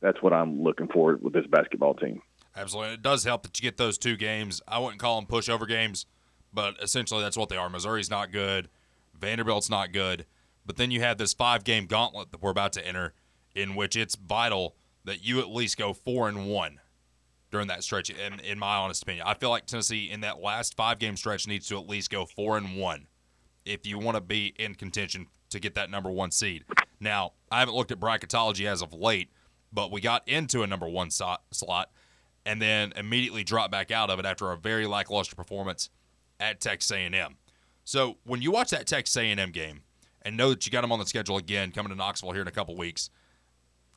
that's 0.00 0.22
what 0.22 0.32
I'm 0.32 0.62
looking 0.62 0.88
for 0.88 1.16
with 1.16 1.32
this 1.32 1.46
basketball 1.46 1.94
team. 1.94 2.22
Absolutely, 2.54 2.94
it 2.94 3.02
does 3.02 3.24
help 3.24 3.42
that 3.42 3.58
you 3.58 3.62
get 3.62 3.76
those 3.76 3.98
two 3.98 4.16
games. 4.16 4.62
I 4.66 4.78
wouldn't 4.78 5.00
call 5.00 5.20
them 5.20 5.26
pushover 5.26 5.68
games, 5.68 6.06
but 6.56 6.74
essentially 6.82 7.22
that's 7.22 7.36
what 7.36 7.50
they 7.50 7.56
are. 7.56 7.68
Missouri's 7.68 8.10
not 8.10 8.32
good, 8.32 8.68
Vanderbilt's 9.20 9.68
not 9.68 9.92
good, 9.92 10.24
but 10.64 10.76
then 10.76 10.90
you 10.90 11.02
have 11.02 11.18
this 11.18 11.34
five 11.34 11.62
game 11.62 11.86
gauntlet 11.86 12.32
that 12.32 12.42
we're 12.42 12.50
about 12.50 12.72
to 12.72 12.84
enter, 12.84 13.12
in 13.54 13.74
which 13.74 13.94
it's 13.94 14.16
vital 14.16 14.74
that 15.04 15.22
you 15.22 15.38
at 15.38 15.50
least 15.50 15.76
go 15.76 15.92
four 15.92 16.28
and 16.28 16.48
one 16.48 16.80
during 17.50 17.68
that 17.68 17.84
stretch. 17.84 18.10
In, 18.10 18.40
in 18.40 18.58
my 18.58 18.76
honest 18.76 19.02
opinion, 19.02 19.26
I 19.28 19.34
feel 19.34 19.50
like 19.50 19.66
Tennessee 19.66 20.10
in 20.10 20.22
that 20.22 20.40
last 20.40 20.76
five 20.76 20.98
game 20.98 21.16
stretch 21.16 21.46
needs 21.46 21.68
to 21.68 21.78
at 21.78 21.86
least 21.86 22.10
go 22.10 22.24
four 22.24 22.56
and 22.56 22.76
one 22.78 23.06
if 23.66 23.86
you 23.86 23.98
want 23.98 24.16
to 24.16 24.22
be 24.22 24.54
in 24.58 24.74
contention 24.74 25.26
to 25.50 25.60
get 25.60 25.74
that 25.74 25.90
number 25.90 26.10
one 26.10 26.30
seed. 26.30 26.64
Now, 26.98 27.34
I 27.52 27.60
haven't 27.60 27.74
looked 27.74 27.92
at 27.92 28.00
bracketology 28.00 28.66
as 28.66 28.80
of 28.80 28.94
late, 28.94 29.28
but 29.72 29.92
we 29.92 30.00
got 30.00 30.26
into 30.26 30.62
a 30.62 30.66
number 30.66 30.88
one 30.88 31.10
so- 31.10 31.36
slot 31.50 31.90
and 32.46 32.62
then 32.62 32.92
immediately 32.96 33.44
dropped 33.44 33.72
back 33.72 33.90
out 33.90 34.08
of 34.08 34.18
it 34.18 34.24
after 34.24 34.50
a 34.52 34.56
very 34.56 34.86
lackluster 34.86 35.36
performance 35.36 35.90
at 36.40 36.60
Texas 36.60 36.90
A&M. 36.90 37.36
So 37.84 38.18
when 38.24 38.42
you 38.42 38.50
watch 38.50 38.70
that 38.70 38.86
Texas 38.86 39.16
A&M 39.16 39.50
game 39.50 39.82
and 40.22 40.36
know 40.36 40.50
that 40.50 40.66
you 40.66 40.72
got 40.72 40.82
them 40.82 40.92
on 40.92 40.98
the 40.98 41.06
schedule 41.06 41.36
again 41.36 41.70
coming 41.70 41.90
to 41.90 41.96
Knoxville 41.96 42.32
here 42.32 42.42
in 42.42 42.48
a 42.48 42.52
couple 42.52 42.76
weeks, 42.76 43.10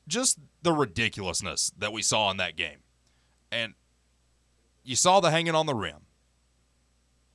just 0.07 0.39
the 0.61 0.71
ridiculousness 0.71 1.71
that 1.77 1.91
we 1.91 2.01
saw 2.01 2.29
in 2.31 2.37
that 2.37 2.55
game. 2.55 2.79
And 3.51 3.73
you 4.83 4.95
saw 4.95 5.19
the 5.19 5.31
hanging 5.31 5.55
on 5.55 5.65
the 5.65 5.73
rim 5.73 6.05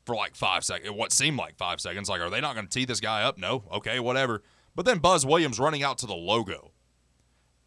for 0.05 0.15
like 0.15 0.37
five 0.37 0.65
seconds, 0.65 0.93
what 0.93 1.13
seemed 1.13 1.39
like 1.39 1.57
five 1.57 1.81
seconds. 1.81 2.09
Like, 2.09 2.21
are 2.21 2.31
they 2.31 2.41
not 2.41 2.55
going 2.55 2.67
to 2.67 2.73
tee 2.73 2.85
this 2.85 3.01
guy 3.01 3.23
up? 3.23 3.39
No. 3.39 3.65
Okay, 3.73 3.99
whatever. 4.01 4.43
But 4.75 4.87
then 4.87 4.99
Buzz 4.99 5.25
Williams 5.25 5.59
running 5.59 5.83
out 5.83 5.99
to 5.99 6.07
the 6.07 6.15
logo 6.15 6.73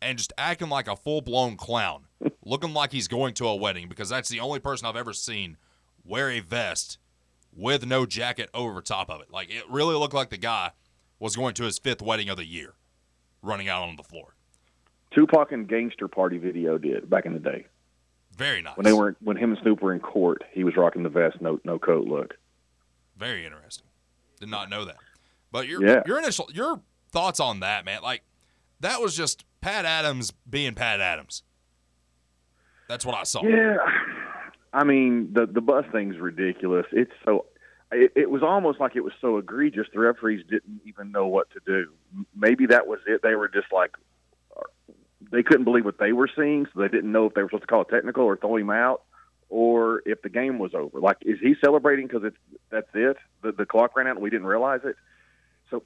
and 0.02 0.18
just 0.18 0.34
acting 0.38 0.70
like 0.70 0.88
a 0.88 0.96
full 0.96 1.22
blown 1.22 1.58
clown, 1.58 2.06
looking 2.46 2.74
like 2.74 2.92
he's 2.92 3.08
going 3.08 3.34
to 3.36 3.48
a 3.48 3.56
wedding 3.56 3.90
because 3.90 4.10
that's 4.10 4.30
the 4.30 4.40
only 4.40 4.60
person 4.60 4.88
I've 4.88 4.96
ever 4.96 5.14
seen 5.14 5.58
wear 6.06 6.30
a 6.30 6.40
vest 6.40 6.98
with 7.58 7.86
no 7.86 8.06
jacket 8.06 8.50
over 8.54 8.82
top 8.82 9.10
of 9.10 9.20
it. 9.20 9.32
Like, 9.32 9.50
it 9.50 9.64
really 9.70 9.96
looked 9.96 10.14
like 10.14 10.30
the 10.30 10.38
guy 10.38 10.72
was 11.20 11.36
going 11.36 11.56
to 11.56 11.64
his 11.64 11.80
fifth 11.80 12.02
wedding 12.02 12.30
of 12.30 12.38
the 12.38 12.46
year 12.46 12.76
running 13.42 13.68
out 13.68 13.82
on 13.84 13.96
the 13.98 14.04
floor. 14.04 14.36
Tupac 15.12 15.52
and 15.52 15.68
Gangster 15.68 16.08
Party 16.08 16.38
video 16.38 16.78
did 16.78 17.10
back 17.10 17.26
in 17.26 17.34
the 17.34 17.40
day. 17.40 17.66
Very 18.36 18.62
nice. 18.62 18.78
When 18.78 18.84
they 18.84 18.94
were 18.94 19.16
when 19.22 19.36
him 19.36 19.52
and 19.52 19.60
Snoop 19.64 19.82
were 19.82 19.94
in 19.94 20.00
court, 20.00 20.44
he 20.52 20.64
was 20.64 20.76
rocking 20.78 21.02
the 21.02 21.10
vest, 21.10 21.42
no 21.42 21.60
no 21.64 21.80
coat 21.80 22.06
look. 22.08 22.36
Very 23.18 23.46
interesting. 23.46 23.88
Did 24.40 24.50
not 24.50 24.70
know 24.70 24.86
that. 24.86 24.98
But 25.52 25.68
your 25.68 25.84
Yeah. 25.84 26.04
your 26.06 26.20
initial 26.20 26.48
your 26.54 26.80
thoughts 27.12 27.40
on 27.40 27.62
that, 27.62 27.84
man? 27.84 28.04
Like 28.04 28.22
that 28.80 29.02
was 29.02 29.18
just 29.18 29.44
Pat 29.62 29.86
Adams 29.86 30.32
being 30.48 30.76
Pat 30.76 31.00
Adams. 31.02 31.42
That's 32.88 33.04
what 33.06 33.16
I 33.16 33.24
saw. 33.24 33.44
Yeah, 33.44 33.78
I 34.78 34.84
mean 34.84 35.34
the 35.34 35.48
the 35.48 35.60
Buzz 35.60 35.86
thing's 35.92 36.20
ridiculous. 36.20 36.86
It's 36.92 37.12
so 37.26 37.46
it, 37.92 38.12
it 38.16 38.30
was 38.30 38.44
almost 38.44 38.80
like 38.80 38.96
it 38.96 39.04
was 39.04 39.14
so 39.20 39.38
egregious. 39.38 39.88
The 39.92 40.00
referees 40.00 40.46
didn't 40.48 40.82
even 40.86 41.12
know 41.12 41.26
what 41.26 41.50
to 41.52 41.60
do. 41.66 41.92
Maybe 42.36 42.68
that 42.68 42.86
was 42.86 43.00
it. 43.08 43.22
They 43.24 43.34
were 43.34 43.48
just 43.48 43.74
like, 43.74 43.96
uh, 44.56 44.94
they 45.32 45.42
couldn't 45.42 45.64
believe 45.64 45.84
what 45.84 45.98
they 45.98 46.12
were 46.12 46.30
seeing, 46.36 46.68
so 46.68 46.82
they 46.82 46.90
didn't 46.90 47.12
know 47.12 47.26
if 47.26 47.34
they 47.34 47.42
were 47.42 47.50
supposed 47.50 47.64
to 47.64 47.68
call 47.68 47.82
it 47.82 47.90
technical 47.90 48.24
or 48.24 48.38
throw 48.38 48.58
him 48.58 48.70
out, 48.70 49.02
or 49.50 50.04
if 50.06 50.22
the 50.22 50.30
game 50.30 50.60
was 50.60 50.76
over. 50.76 51.00
Like, 51.00 51.18
is 51.22 51.40
he 51.42 51.56
celebrating 51.60 52.06
because 52.06 52.24
it's 52.26 52.38
that's 52.70 52.90
it? 52.94 53.18
The 53.42 53.54
the 53.54 53.66
clock 53.66 53.98
ran 53.98 54.06
out 54.06 54.18
and 54.18 54.22
we 54.22 54.30
didn't 54.30 54.46
realize 54.46 54.82
it. 54.84 54.96
So 55.72 55.82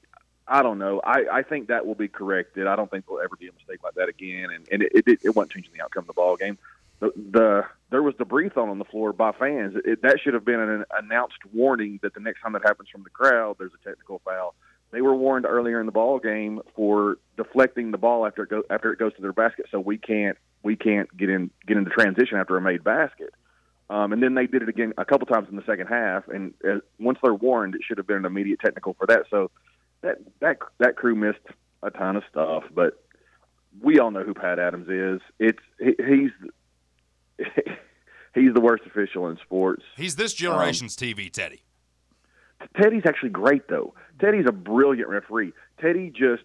I 0.49 0.63
don't 0.63 0.79
know. 0.79 0.99
I, 1.05 1.23
I 1.31 1.41
think 1.43 1.69
that 1.69 1.85
will 1.85 1.95
be 1.95 2.09
corrected. 2.09 2.67
I 2.67 2.75
don't 2.75 2.91
think 2.91 3.05
there'll 3.05 3.23
ever 3.23 3.37
be 3.39 3.47
a 3.47 3.53
mistake 3.53 3.81
like 3.85 3.93
that 3.93 4.09
again. 4.09 4.49
And, 4.53 4.67
and 4.69 4.83
it, 4.83 5.07
it, 5.07 5.19
it 5.23 5.35
wasn't 5.35 5.53
changing 5.53 5.71
the 5.73 5.81
outcome 5.81 6.01
of 6.01 6.07
the 6.07 6.13
ball 6.13 6.35
game. 6.35 6.57
The, 7.01 7.11
the 7.15 7.61
there 7.89 8.01
was 8.01 8.15
debris 8.15 8.49
thrown 8.49 8.69
on 8.69 8.79
the 8.79 8.85
floor 8.85 9.11
by 9.11 9.33
fans. 9.33 9.75
It, 9.83 10.01
that 10.03 10.19
should 10.23 10.33
have 10.33 10.45
been 10.45 10.59
an 10.61 10.85
announced 10.97 11.39
warning 11.51 11.99
that 12.03 12.13
the 12.13 12.21
next 12.21 12.41
time 12.41 12.53
that 12.53 12.61
happens 12.63 12.87
from 12.89 13.03
the 13.03 13.09
crowd, 13.09 13.57
there's 13.59 13.73
a 13.73 13.89
technical 13.89 14.21
foul. 14.23 14.55
They 14.91 15.01
were 15.01 15.15
warned 15.15 15.45
earlier 15.45 15.79
in 15.79 15.87
the 15.87 15.91
ball 15.91 16.19
game 16.19 16.61
for 16.75 17.17
deflecting 17.37 17.91
the 17.91 17.97
ball 17.97 18.25
after 18.25 18.43
it 18.43 18.49
go, 18.49 18.63
after 18.69 18.93
it 18.93 18.99
goes 18.99 19.13
to 19.15 19.21
their 19.21 19.33
basket, 19.33 19.65
so 19.71 19.79
we 19.79 19.97
can't 19.97 20.37
we 20.63 20.75
can't 20.75 21.15
get 21.17 21.29
in 21.29 21.49
get 21.65 21.77
into 21.77 21.89
transition 21.89 22.37
after 22.37 22.55
a 22.55 22.61
made 22.61 22.83
basket. 22.83 23.33
Um, 23.89 24.13
and 24.13 24.23
then 24.23 24.35
they 24.35 24.47
did 24.47 24.61
it 24.61 24.69
again 24.69 24.93
a 24.97 25.03
couple 25.03 25.27
times 25.27 25.49
in 25.49 25.57
the 25.57 25.65
second 25.65 25.87
half. 25.87 26.27
And 26.29 26.53
uh, 26.65 26.79
once 26.97 27.19
they're 27.21 27.33
warned, 27.33 27.75
it 27.75 27.81
should 27.85 27.97
have 27.97 28.07
been 28.07 28.17
an 28.17 28.25
immediate 28.25 28.59
technical 28.59 28.93
for 28.93 29.05
that. 29.07 29.23
So 29.29 29.51
that 30.01 30.19
that 30.39 30.59
that 30.79 30.95
crew 30.95 31.15
missed 31.15 31.39
a 31.83 31.89
ton 31.89 32.15
of 32.15 32.23
stuff, 32.29 32.63
but 32.73 33.03
we 33.81 33.99
all 33.99 34.11
know 34.11 34.23
who 34.23 34.33
Pat 34.33 34.59
Adams 34.59 34.87
is. 34.87 35.21
It's 35.39 35.63
he, 35.79 35.95
he's 35.97 36.31
he's 38.35 38.53
the 38.53 38.61
worst 38.61 38.83
official 38.85 39.27
in 39.29 39.37
sports. 39.37 39.83
He's 39.97 40.15
this 40.15 40.33
generation's 40.33 41.01
um, 41.01 41.07
TV 41.07 41.31
Teddy. 41.31 41.63
Teddy's 42.79 43.03
actually 43.05 43.29
great 43.29 43.67
though. 43.67 43.93
Teddy's 44.19 44.45
a 44.47 44.51
brilliant 44.51 45.09
referee. 45.09 45.53
Teddy 45.79 46.09
just 46.09 46.43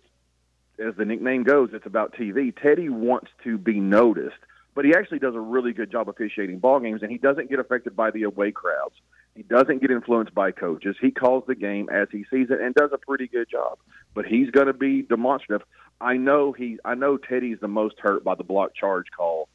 as 0.78 0.94
the 0.96 1.04
nickname 1.04 1.42
goes, 1.42 1.70
it's 1.72 1.86
about 1.86 2.14
TV. 2.14 2.54
Teddy 2.54 2.88
wants 2.88 3.28
to 3.44 3.56
be 3.56 3.80
noticed, 3.80 4.36
but 4.74 4.84
he 4.84 4.94
actually 4.94 5.18
does 5.18 5.34
a 5.34 5.40
really 5.40 5.72
good 5.72 5.90
job 5.90 6.08
officiating 6.08 6.58
ball 6.58 6.80
games 6.80 7.02
and 7.02 7.10
he 7.10 7.18
doesn't 7.18 7.50
get 7.50 7.58
affected 7.58 7.96
by 7.96 8.10
the 8.10 8.24
away 8.24 8.50
crowds. 8.50 8.94
He 9.34 9.42
doesn't 9.42 9.82
get 9.82 9.90
influenced 9.90 10.34
by 10.34 10.50
coaches. 10.50 10.96
He 11.00 11.10
calls 11.10 11.44
the 11.46 11.54
game 11.54 11.88
as 11.90 12.08
he 12.10 12.24
sees 12.30 12.48
it 12.50 12.60
and 12.60 12.74
does 12.74 12.90
a 12.92 12.98
pretty 12.98 13.28
good 13.28 13.50
job. 13.50 13.78
But 14.14 14.24
he's 14.24 14.50
going 14.50 14.66
to 14.66 14.72
be 14.72 15.02
demonstrative. 15.02 15.66
I 16.00 16.16
know 16.16 16.52
he. 16.52 16.78
I 16.86 16.94
know 16.94 17.18
Teddy's 17.18 17.58
the 17.60 17.68
most 17.68 17.96
hurt 18.00 18.24
by 18.24 18.34
the 18.34 18.44
block 18.44 18.74
charge 18.74 19.06
call 19.14 19.50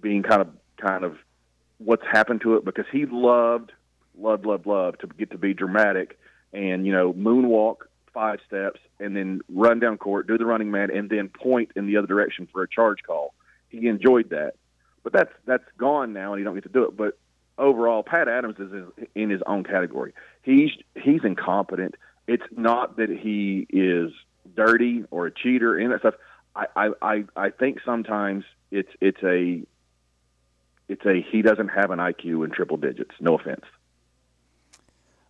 being 0.00 0.22
kind 0.22 0.40
of 0.40 0.48
kind 0.76 1.04
of 1.04 1.16
what's 1.78 2.04
happened 2.10 2.40
to 2.42 2.56
it 2.56 2.64
because 2.64 2.86
he 2.90 3.06
loved, 3.06 3.72
loved, 4.16 4.46
loved, 4.46 4.66
loved 4.66 5.00
to 5.00 5.06
get 5.06 5.30
to 5.30 5.38
be 5.38 5.54
dramatic 5.54 6.18
and 6.52 6.86
you 6.86 6.92
know 6.92 7.12
moonwalk 7.12 7.76
five 8.12 8.38
steps 8.46 8.80
and 9.00 9.14
then 9.14 9.40
run 9.48 9.78
down 9.78 9.96
court, 9.96 10.26
do 10.26 10.38
the 10.38 10.46
running 10.46 10.70
man, 10.70 10.90
and 10.90 11.08
then 11.08 11.28
point 11.28 11.70
in 11.76 11.86
the 11.86 11.96
other 11.96 12.06
direction 12.06 12.48
for 12.52 12.62
a 12.62 12.68
charge 12.68 12.98
call. 13.06 13.34
He 13.68 13.86
enjoyed 13.86 14.30
that, 14.30 14.54
but 15.02 15.12
that's 15.12 15.32
that's 15.46 15.64
gone 15.76 16.12
now, 16.12 16.32
and 16.32 16.40
he 16.40 16.44
don't 16.44 16.54
get 16.54 16.64
to 16.64 16.68
do 16.68 16.84
it. 16.84 16.96
But 16.96 17.18
overall, 17.58 18.02
Pat 18.02 18.28
Adams 18.28 18.56
is 18.58 18.72
in 19.14 19.30
his 19.30 19.42
own 19.46 19.64
category. 19.64 20.14
He's 20.42 20.70
he's 20.94 21.22
incompetent. 21.22 21.94
It's 22.26 22.44
not 22.56 22.96
that 22.96 23.10
he 23.10 23.66
is 23.70 24.12
dirty 24.54 25.04
or 25.10 25.26
a 25.26 25.30
cheater 25.30 25.76
and 25.76 25.92
that 25.92 26.00
stuff. 26.00 26.14
I, 26.56 26.90
I, 27.00 27.24
I 27.36 27.50
think 27.50 27.78
sometimes 27.84 28.44
it's 28.70 28.90
it's 29.00 29.22
a 29.22 29.62
it's 30.88 31.04
a 31.04 31.20
he 31.30 31.42
doesn't 31.42 31.68
have 31.68 31.90
an 31.90 31.98
IQ 31.98 32.44
in 32.44 32.50
triple 32.50 32.76
digits. 32.76 33.12
No 33.20 33.36
offense. 33.36 33.64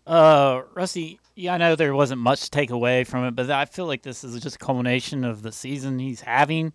Uh, 0.06 0.62
Rusty, 0.74 1.20
yeah, 1.34 1.54
I 1.54 1.58
know 1.58 1.76
there 1.76 1.94
wasn't 1.94 2.22
much 2.22 2.40
to 2.42 2.50
take 2.50 2.70
away 2.70 3.04
from 3.04 3.24
it, 3.26 3.32
but 3.32 3.50
I 3.50 3.66
feel 3.66 3.86
like 3.86 4.02
this 4.02 4.24
is 4.24 4.40
just 4.40 4.56
a 4.56 4.58
culmination 4.58 5.22
of 5.22 5.42
the 5.42 5.52
season 5.52 5.98
he's 5.98 6.22
having. 6.22 6.72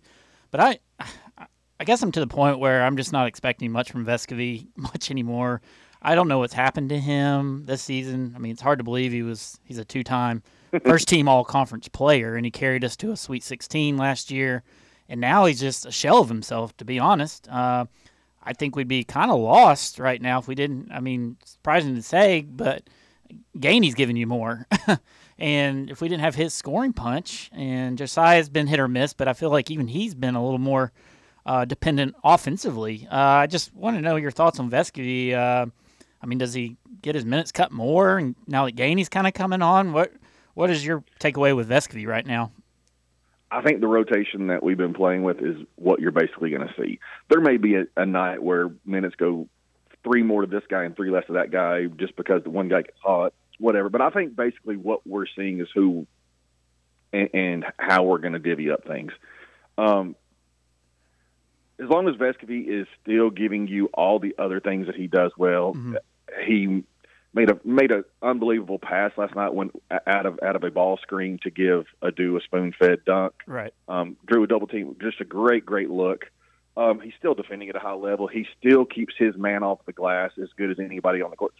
But 0.52 0.60
I, 0.60 0.78
I 1.80 1.84
guess 1.84 2.02
I'm 2.02 2.12
to 2.12 2.20
the 2.20 2.28
point 2.28 2.60
where 2.60 2.84
I'm 2.84 2.96
just 2.96 3.12
not 3.12 3.26
expecting 3.26 3.72
much 3.72 3.90
from 3.90 4.06
Vescovi 4.06 4.68
much 4.76 5.10
anymore. 5.10 5.60
I 6.00 6.14
don't 6.14 6.28
know 6.28 6.38
what's 6.38 6.54
happened 6.54 6.90
to 6.90 6.98
him 7.00 7.64
this 7.64 7.82
season. 7.82 8.34
I 8.36 8.38
mean, 8.38 8.52
it's 8.52 8.62
hard 8.62 8.78
to 8.78 8.84
believe 8.84 9.10
he 9.10 9.22
was 9.22 9.58
he's 9.64 9.78
a 9.78 9.84
two-time 9.84 10.42
first 10.84 11.08
team 11.08 11.28
all 11.28 11.44
conference 11.44 11.88
player 11.88 12.36
and 12.36 12.44
he 12.44 12.50
carried 12.50 12.84
us 12.84 12.96
to 12.98 13.10
a 13.10 13.16
Sweet 13.16 13.42
16 13.42 13.96
last 13.96 14.30
year 14.30 14.62
and 15.08 15.20
now 15.20 15.46
he's 15.46 15.60
just 15.60 15.86
a 15.86 15.90
shell 15.90 16.18
of 16.18 16.28
himself 16.28 16.76
to 16.76 16.84
be 16.84 16.98
honest. 16.98 17.48
Uh, 17.48 17.86
I 18.44 18.52
think 18.52 18.76
we'd 18.76 18.88
be 18.88 19.04
kind 19.04 19.30
of 19.30 19.40
lost 19.40 19.98
right 19.98 20.20
now 20.20 20.38
if 20.38 20.48
we 20.48 20.54
didn't. 20.54 20.90
I 20.92 21.00
mean, 21.00 21.36
surprising 21.44 21.94
to 21.94 22.02
say, 22.02 22.42
but 22.42 22.82
Gainey's 23.58 23.94
giving 23.94 24.16
you 24.16 24.26
more. 24.26 24.66
and 25.38 25.90
if 25.90 26.00
we 26.00 26.08
didn't 26.08 26.22
have 26.22 26.34
his 26.34 26.52
scoring 26.52 26.92
punch, 26.92 27.50
and 27.52 27.96
Josiah's 27.96 28.48
been 28.48 28.66
hit 28.66 28.80
or 28.80 28.88
miss, 28.88 29.14
but 29.14 29.28
I 29.28 29.32
feel 29.32 29.50
like 29.50 29.70
even 29.70 29.88
he's 29.88 30.14
been 30.14 30.34
a 30.34 30.44
little 30.44 30.58
more 30.58 30.92
uh, 31.46 31.64
dependent 31.64 32.14
offensively. 32.22 33.06
Uh, 33.10 33.16
I 33.16 33.46
just 33.46 33.74
want 33.74 33.96
to 33.96 34.02
know 34.02 34.16
your 34.16 34.30
thoughts 34.30 34.58
on 34.58 34.70
Vesky. 34.70 35.34
Uh, 35.34 35.66
I 36.22 36.26
mean, 36.26 36.38
does 36.38 36.54
he 36.54 36.76
get 37.02 37.14
his 37.14 37.24
minutes 37.24 37.52
cut 37.52 37.72
more? 37.72 38.18
And 38.18 38.34
now 38.46 38.64
that 38.64 38.76
Gainey's 38.76 39.08
kind 39.08 39.26
of 39.26 39.34
coming 39.34 39.62
on, 39.62 39.92
what 39.92 40.12
what 40.54 40.70
is 40.70 40.84
your 40.84 41.04
takeaway 41.20 41.54
with 41.54 41.68
Vesky 41.68 42.06
right 42.06 42.26
now? 42.26 42.52
I 43.54 43.62
think 43.62 43.80
the 43.80 43.86
rotation 43.86 44.48
that 44.48 44.64
we've 44.64 44.76
been 44.76 44.94
playing 44.94 45.22
with 45.22 45.40
is 45.40 45.56
what 45.76 46.00
you're 46.00 46.10
basically 46.10 46.50
going 46.50 46.66
to 46.66 46.74
see. 46.76 46.98
There 47.30 47.40
may 47.40 47.56
be 47.56 47.76
a, 47.76 47.84
a 47.96 48.04
night 48.04 48.42
where 48.42 48.70
minutes 48.84 49.14
go 49.14 49.48
three 50.02 50.24
more 50.24 50.40
to 50.40 50.48
this 50.48 50.64
guy 50.68 50.82
and 50.82 50.96
three 50.96 51.10
less 51.10 51.24
to 51.28 51.34
that 51.34 51.52
guy 51.52 51.86
just 51.86 52.16
because 52.16 52.42
the 52.42 52.50
one 52.50 52.68
guy 52.68 52.82
gets 52.82 52.98
hot, 53.00 53.32
whatever. 53.60 53.88
But 53.88 54.00
I 54.00 54.10
think 54.10 54.34
basically 54.34 54.76
what 54.76 55.06
we're 55.06 55.26
seeing 55.36 55.60
is 55.60 55.68
who 55.72 56.04
and, 57.12 57.30
and 57.32 57.64
how 57.78 58.02
we're 58.02 58.18
going 58.18 58.32
to 58.32 58.40
divvy 58.40 58.72
up 58.72 58.86
things. 58.88 59.12
Um, 59.78 60.16
as 61.80 61.88
long 61.88 62.08
as 62.08 62.16
Vescovi 62.16 62.66
is 62.66 62.88
still 63.02 63.30
giving 63.30 63.68
you 63.68 63.86
all 63.94 64.18
the 64.18 64.34
other 64.36 64.58
things 64.58 64.86
that 64.86 64.96
he 64.96 65.06
does 65.06 65.30
well, 65.36 65.74
mm-hmm. 65.74 65.94
he 66.44 66.82
made 67.34 67.50
a 67.50 67.58
made 67.64 67.90
an 67.90 68.04
unbelievable 68.22 68.78
pass 68.78 69.10
last 69.16 69.34
night 69.34 69.52
when 69.52 69.70
out 70.06 70.26
of 70.26 70.38
out 70.42 70.56
of 70.56 70.64
a 70.64 70.70
ball 70.70 70.98
screen 71.02 71.38
to 71.42 71.50
give 71.50 71.86
Aidoo 72.02 72.36
a 72.36 72.40
spoon 72.40 72.72
fed 72.78 73.04
dunk. 73.04 73.34
Right. 73.46 73.74
Um, 73.88 74.16
drew 74.26 74.44
a 74.44 74.46
double 74.46 74.66
team, 74.66 74.96
just 75.00 75.20
a 75.20 75.24
great 75.24 75.66
great 75.66 75.90
look. 75.90 76.26
Um, 76.76 77.00
he's 77.00 77.12
still 77.18 77.34
defending 77.34 77.68
at 77.68 77.76
a 77.76 77.80
high 77.80 77.94
level. 77.94 78.26
He 78.26 78.46
still 78.58 78.84
keeps 78.84 79.14
his 79.16 79.36
man 79.36 79.62
off 79.62 79.78
the 79.86 79.92
glass 79.92 80.32
as 80.42 80.48
good 80.56 80.70
as 80.70 80.78
anybody 80.78 81.22
on 81.22 81.30
the 81.30 81.36
court. 81.36 81.54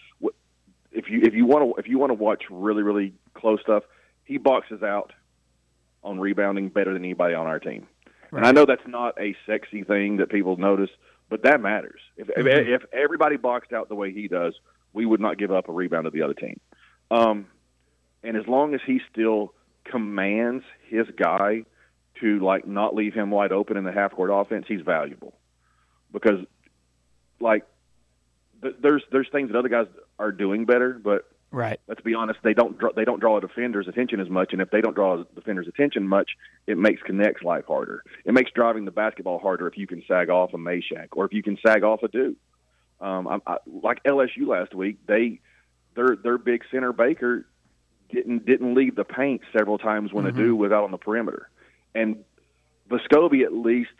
If 0.92 1.10
you 1.10 1.20
if 1.22 1.34
you 1.34 1.46
want 1.46 1.64
to 1.64 1.80
if 1.80 1.88
you 1.88 1.98
want 1.98 2.10
to 2.10 2.14
watch 2.14 2.44
really 2.50 2.82
really 2.82 3.14
close 3.34 3.60
stuff, 3.60 3.82
he 4.24 4.38
boxes 4.38 4.82
out 4.82 5.12
on 6.02 6.20
rebounding 6.20 6.68
better 6.68 6.92
than 6.92 7.04
anybody 7.04 7.34
on 7.34 7.46
our 7.46 7.58
team. 7.58 7.86
Right. 8.30 8.38
And 8.38 8.46
I 8.46 8.52
know 8.52 8.66
that's 8.66 8.86
not 8.86 9.18
a 9.18 9.34
sexy 9.46 9.84
thing 9.84 10.18
that 10.18 10.28
people 10.28 10.56
notice, 10.56 10.90
but 11.30 11.42
that 11.44 11.60
matters. 11.60 12.00
If, 12.16 12.28
mm-hmm. 12.28 12.46
if, 12.46 12.82
if 12.82 12.92
everybody 12.92 13.36
boxed 13.36 13.72
out 13.72 13.88
the 13.88 13.94
way 13.94 14.12
he 14.12 14.28
does, 14.28 14.54
we 14.94 15.04
would 15.04 15.20
not 15.20 15.36
give 15.36 15.52
up 15.52 15.68
a 15.68 15.72
rebound 15.72 16.04
to 16.04 16.10
the 16.10 16.22
other 16.22 16.34
team. 16.34 16.58
Um, 17.10 17.46
and 18.22 18.36
as 18.36 18.46
long 18.46 18.74
as 18.74 18.80
he 18.86 19.00
still 19.12 19.52
commands 19.84 20.64
his 20.88 21.06
guy 21.16 21.64
to 22.20 22.38
like 22.40 22.66
not 22.66 22.94
leave 22.94 23.12
him 23.12 23.30
wide 23.30 23.52
open 23.52 23.76
in 23.76 23.84
the 23.84 23.92
half 23.92 24.12
court 24.12 24.30
offense, 24.32 24.64
he's 24.66 24.80
valuable. 24.80 25.34
Because 26.12 26.46
like 27.40 27.66
th- 28.62 28.76
there's 28.80 29.02
there's 29.12 29.28
things 29.30 29.50
that 29.50 29.58
other 29.58 29.68
guys 29.68 29.88
are 30.18 30.32
doing 30.32 30.64
better, 30.64 30.94
but 30.94 31.26
Right. 31.54 31.78
Let's 31.86 32.00
be 32.00 32.14
honest; 32.14 32.40
they 32.42 32.52
don't 32.52 32.76
draw, 32.76 32.90
they 32.96 33.04
don't 33.04 33.20
draw 33.20 33.36
a 33.36 33.40
defender's 33.40 33.86
attention 33.86 34.18
as 34.18 34.28
much, 34.28 34.52
and 34.52 34.60
if 34.60 34.70
they 34.70 34.80
don't 34.80 34.94
draw 34.94 35.20
a 35.20 35.24
defender's 35.36 35.68
attention 35.68 36.08
much, 36.08 36.32
it 36.66 36.76
makes 36.76 37.00
Knecht's 37.08 37.44
life 37.44 37.66
harder. 37.68 38.02
It 38.24 38.34
makes 38.34 38.50
driving 38.50 38.84
the 38.84 38.90
basketball 38.90 39.38
harder 39.38 39.68
if 39.68 39.78
you 39.78 39.86
can 39.86 40.02
sag 40.08 40.30
off 40.30 40.52
a 40.52 40.56
Mashack 40.56 41.10
or 41.12 41.24
if 41.26 41.32
you 41.32 41.44
can 41.44 41.56
sag 41.64 41.84
off 41.84 42.02
a 42.02 42.08
Duke. 42.08 42.36
Um, 43.00 43.28
I, 43.28 43.38
I, 43.46 43.56
like 43.66 44.02
LSU 44.04 44.46
last 44.46 44.74
week, 44.74 44.98
they 45.06 45.40
their 45.94 46.16
their 46.16 46.38
big 46.38 46.62
center 46.70 46.92
Baker 46.92 47.46
didn't 48.10 48.46
didn't 48.46 48.74
leave 48.74 48.96
the 48.96 49.04
paint 49.04 49.42
several 49.56 49.78
times 49.78 50.12
when 50.12 50.24
mm-hmm. 50.24 50.38
Aidoo 50.38 50.56
was 50.56 50.72
out 50.72 50.84
on 50.84 50.90
the 50.90 50.98
perimeter, 50.98 51.48
and 51.94 52.24
Vescovi 52.90 53.44
at 53.44 53.52
least 53.52 53.90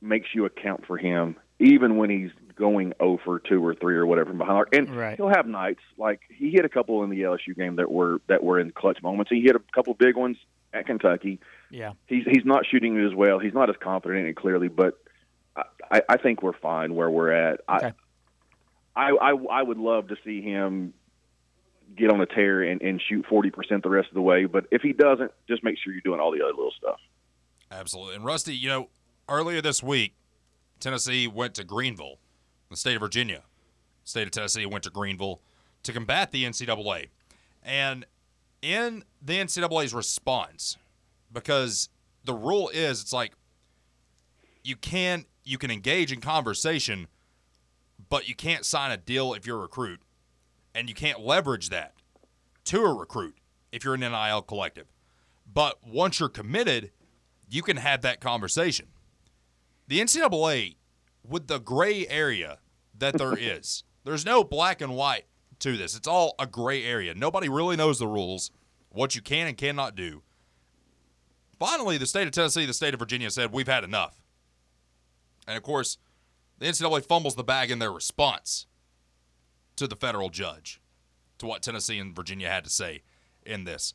makes 0.00 0.28
you 0.34 0.44
account 0.44 0.86
for 0.86 0.96
him 0.96 1.36
even 1.58 1.96
when 1.96 2.10
he's 2.10 2.30
going 2.54 2.92
over 3.00 3.38
two 3.38 3.64
or 3.64 3.74
three 3.74 3.96
or 3.96 4.06
whatever 4.06 4.30
from 4.30 4.38
behind. 4.38 4.66
And 4.72 4.94
right. 4.96 5.16
he'll 5.16 5.28
have 5.28 5.46
nights 5.46 5.80
like 5.96 6.20
he 6.28 6.50
hit 6.50 6.64
a 6.64 6.68
couple 6.68 7.02
in 7.04 7.10
the 7.10 7.22
LSU 7.22 7.56
game 7.56 7.76
that 7.76 7.90
were 7.90 8.20
that 8.28 8.42
were 8.42 8.60
in 8.60 8.70
clutch 8.70 9.02
moments. 9.02 9.30
He 9.30 9.40
hit 9.40 9.56
a 9.56 9.62
couple 9.74 9.94
big 9.94 10.16
ones 10.16 10.36
at 10.72 10.86
Kentucky. 10.86 11.40
Yeah, 11.70 11.92
he's 12.06 12.24
he's 12.24 12.44
not 12.44 12.66
shooting 12.66 12.96
it 12.96 13.06
as 13.06 13.14
well. 13.14 13.38
He's 13.38 13.54
not 13.54 13.70
as 13.70 13.76
confident 13.80 14.26
and 14.26 14.36
clearly, 14.36 14.68
but 14.68 14.98
I, 15.90 16.02
I 16.08 16.16
think 16.16 16.42
we're 16.42 16.52
fine 16.52 16.94
where 16.94 17.10
we're 17.10 17.32
at. 17.32 17.60
Okay. 17.68 17.86
I, 17.86 17.92
I 19.06 19.30
I 19.30 19.62
would 19.62 19.78
love 19.78 20.08
to 20.08 20.16
see 20.24 20.40
him 20.40 20.94
get 21.96 22.10
on 22.10 22.20
a 22.20 22.26
tear 22.26 22.62
and, 22.62 22.82
and 22.82 23.00
shoot 23.08 23.24
forty 23.28 23.50
percent 23.50 23.82
the 23.82 23.90
rest 23.90 24.08
of 24.08 24.14
the 24.14 24.22
way. 24.22 24.44
But 24.46 24.66
if 24.70 24.82
he 24.82 24.92
doesn't, 24.92 25.32
just 25.48 25.64
make 25.64 25.76
sure 25.82 25.92
you're 25.92 26.02
doing 26.02 26.20
all 26.20 26.32
the 26.32 26.42
other 26.42 26.54
little 26.54 26.74
stuff. 26.76 26.98
Absolutely. 27.70 28.16
And 28.16 28.24
Rusty, 28.24 28.54
you 28.54 28.68
know, 28.68 28.88
earlier 29.28 29.60
this 29.60 29.82
week, 29.82 30.14
Tennessee 30.80 31.26
went 31.26 31.54
to 31.54 31.64
Greeneville 31.64 32.16
the 32.70 32.76
state 32.76 32.94
of 32.94 33.00
Virginia, 33.00 33.42
state 34.04 34.24
of 34.24 34.30
Tennessee 34.30 34.66
went 34.66 34.84
to 34.84 34.90
Greeneville 34.90 35.38
to 35.82 35.92
combat 35.92 36.32
the 36.32 36.44
NCAA. 36.44 37.08
And 37.62 38.06
in 38.62 39.04
the 39.22 39.34
NCAA's 39.34 39.94
response, 39.94 40.76
because 41.32 41.88
the 42.24 42.34
rule 42.34 42.68
is 42.68 43.02
it's 43.02 43.12
like 43.12 43.32
you 44.62 44.76
can 44.76 45.24
you 45.44 45.58
can 45.58 45.70
engage 45.70 46.12
in 46.12 46.20
conversation, 46.20 47.06
but 48.08 48.28
you 48.28 48.34
can't 48.34 48.64
sign 48.64 48.90
a 48.90 48.96
deal 48.96 49.34
if 49.34 49.46
you're 49.46 49.58
a 49.58 49.62
recruit, 49.62 50.00
and 50.74 50.88
you 50.88 50.94
can't 50.94 51.20
leverage 51.20 51.70
that 51.70 51.94
to 52.64 52.82
a 52.82 52.94
recruit 52.94 53.36
if 53.72 53.84
you're 53.84 53.94
an 53.94 54.00
NIL 54.00 54.42
collective. 54.42 54.86
But 55.52 55.78
once 55.86 56.20
you're 56.20 56.28
committed, 56.28 56.92
you 57.48 57.62
can 57.62 57.78
have 57.78 58.02
that 58.02 58.20
conversation. 58.20 58.86
The 59.86 60.00
NCAA, 60.00 60.76
with 61.26 61.46
the 61.46 61.58
gray 61.58 62.06
area 62.06 62.58
that 62.96 63.16
there 63.16 63.34
is, 63.38 63.84
there's 64.04 64.26
no 64.26 64.44
black 64.44 64.80
and 64.80 64.94
white 64.94 65.24
to 65.60 65.76
this. 65.76 65.96
It's 65.96 66.08
all 66.08 66.34
a 66.38 66.46
gray 66.46 66.84
area. 66.84 67.14
Nobody 67.14 67.48
really 67.48 67.76
knows 67.76 67.98
the 67.98 68.06
rules, 68.06 68.50
what 68.90 69.14
you 69.14 69.22
can 69.22 69.46
and 69.46 69.56
cannot 69.56 69.94
do. 69.94 70.22
Finally, 71.58 71.98
the 71.98 72.06
state 72.06 72.26
of 72.26 72.32
Tennessee, 72.32 72.66
the 72.66 72.72
state 72.72 72.94
of 72.94 73.00
Virginia 73.00 73.30
said, 73.30 73.52
We've 73.52 73.66
had 73.66 73.84
enough. 73.84 74.22
And 75.46 75.56
of 75.56 75.62
course, 75.62 75.98
the 76.58 76.66
NCAA 76.66 77.04
fumbles 77.04 77.34
the 77.34 77.44
bag 77.44 77.70
in 77.70 77.78
their 77.78 77.92
response 77.92 78.66
to 79.76 79.86
the 79.86 79.96
federal 79.96 80.28
judge, 80.28 80.80
to 81.38 81.46
what 81.46 81.62
Tennessee 81.62 81.98
and 81.98 82.14
Virginia 82.14 82.48
had 82.48 82.64
to 82.64 82.70
say 82.70 83.02
in 83.44 83.64
this. 83.64 83.94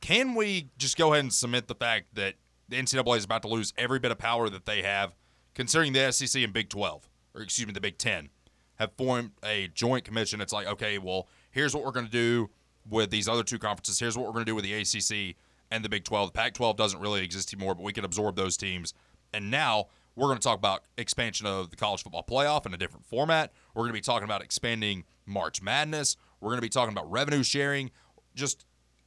Can 0.00 0.34
we 0.34 0.70
just 0.78 0.96
go 0.96 1.12
ahead 1.12 1.24
and 1.24 1.32
submit 1.32 1.68
the 1.68 1.74
fact 1.74 2.14
that 2.14 2.34
the 2.68 2.76
NCAA 2.76 3.18
is 3.18 3.24
about 3.24 3.42
to 3.42 3.48
lose 3.48 3.72
every 3.76 3.98
bit 3.98 4.10
of 4.10 4.18
power 4.18 4.48
that 4.48 4.66
they 4.66 4.82
have, 4.82 5.14
considering 5.54 5.92
the 5.92 6.10
SEC 6.12 6.42
and 6.42 6.52
Big 6.52 6.68
12, 6.68 7.08
or 7.34 7.42
excuse 7.42 7.66
me, 7.66 7.72
the 7.72 7.80
Big 7.80 7.98
10, 7.98 8.30
have 8.76 8.92
formed 8.92 9.32
a 9.44 9.68
joint 9.74 10.04
commission? 10.04 10.40
It's 10.40 10.52
like, 10.52 10.66
okay, 10.66 10.98
well, 10.98 11.28
here's 11.50 11.74
what 11.74 11.84
we're 11.84 11.92
going 11.92 12.06
to 12.06 12.12
do 12.12 12.50
with 12.88 13.10
these 13.10 13.28
other 13.28 13.42
two 13.42 13.58
conferences. 13.58 13.98
Here's 13.98 14.16
what 14.16 14.26
we're 14.26 14.32
going 14.32 14.44
to 14.44 14.50
do 14.50 14.54
with 14.54 14.64
the 14.64 14.74
ACC 14.74 15.36
and 15.70 15.84
the 15.84 15.88
Big 15.88 16.04
12. 16.04 16.32
The 16.32 16.38
Pac 16.38 16.54
12 16.54 16.76
doesn't 16.76 17.00
really 17.00 17.22
exist 17.22 17.52
anymore, 17.52 17.74
but 17.74 17.84
we 17.84 17.92
can 17.92 18.04
absorb 18.04 18.36
those 18.36 18.56
teams. 18.56 18.94
And 19.32 19.50
now 19.50 19.86
we're 20.20 20.26
going 20.26 20.38
to 20.38 20.44
talk 20.44 20.58
about 20.58 20.84
expansion 20.98 21.46
of 21.46 21.70
the 21.70 21.76
college 21.76 22.02
football 22.02 22.22
playoff 22.22 22.66
in 22.66 22.74
a 22.74 22.76
different 22.76 23.06
format. 23.06 23.52
We're 23.74 23.84
going 23.84 23.94
to 23.94 23.96
be 23.96 24.02
talking 24.02 24.24
about 24.24 24.42
expanding 24.42 25.04
March 25.24 25.62
Madness. 25.62 26.18
We're 26.40 26.50
going 26.50 26.58
to 26.58 26.62
be 26.62 26.68
talking 26.68 26.92
about 26.92 27.10
revenue 27.10 27.42
sharing. 27.42 27.90
Just 28.34 28.66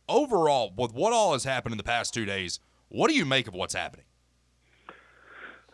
overall, 0.10 0.74
with 0.76 0.92
what 0.92 1.14
all 1.14 1.34
has 1.34 1.44
happened 1.44 1.74
in 1.74 1.78
the 1.78 1.84
past 1.84 2.16
two 2.16 2.26
days, 2.26 2.60
what 2.90 3.10
do 3.10 3.16
you 3.16 3.26
make 3.26 3.48
of 3.48 3.54
what's 3.54 3.76
happening? 3.76 4.06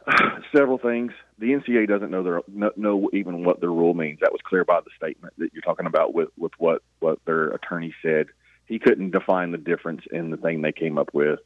Several 0.54 0.78
things. 0.78 1.14
The 1.38 1.54
NCAA 1.54 1.88
doesn't 1.88 2.12
know 2.12 2.22
their 2.22 2.42
know, 2.76 3.10
even 3.14 3.46
what 3.46 3.62
their 3.62 3.72
rule 3.72 3.94
means. 3.94 4.20
That 4.20 4.34
was 4.34 4.42
clear 4.44 4.66
by 4.66 4.82
the 4.82 4.90
statement 4.98 5.36
that 5.38 5.54
you're 5.54 5.62
talking 5.62 5.86
about 5.86 6.14
with 6.14 6.30
with 6.38 6.52
what 6.58 6.82
what 7.00 7.20
their 7.26 7.52
attorney 7.52 7.96
said. 8.02 8.28
He 8.66 8.78
couldn't 8.78 9.12
define 9.12 9.52
the 9.52 9.58
difference 9.58 10.02
in 10.12 10.32
the 10.32 10.38
thing 10.38 10.62
they 10.62 10.74
came 10.74 10.98
up 10.98 11.14
with 11.14 11.40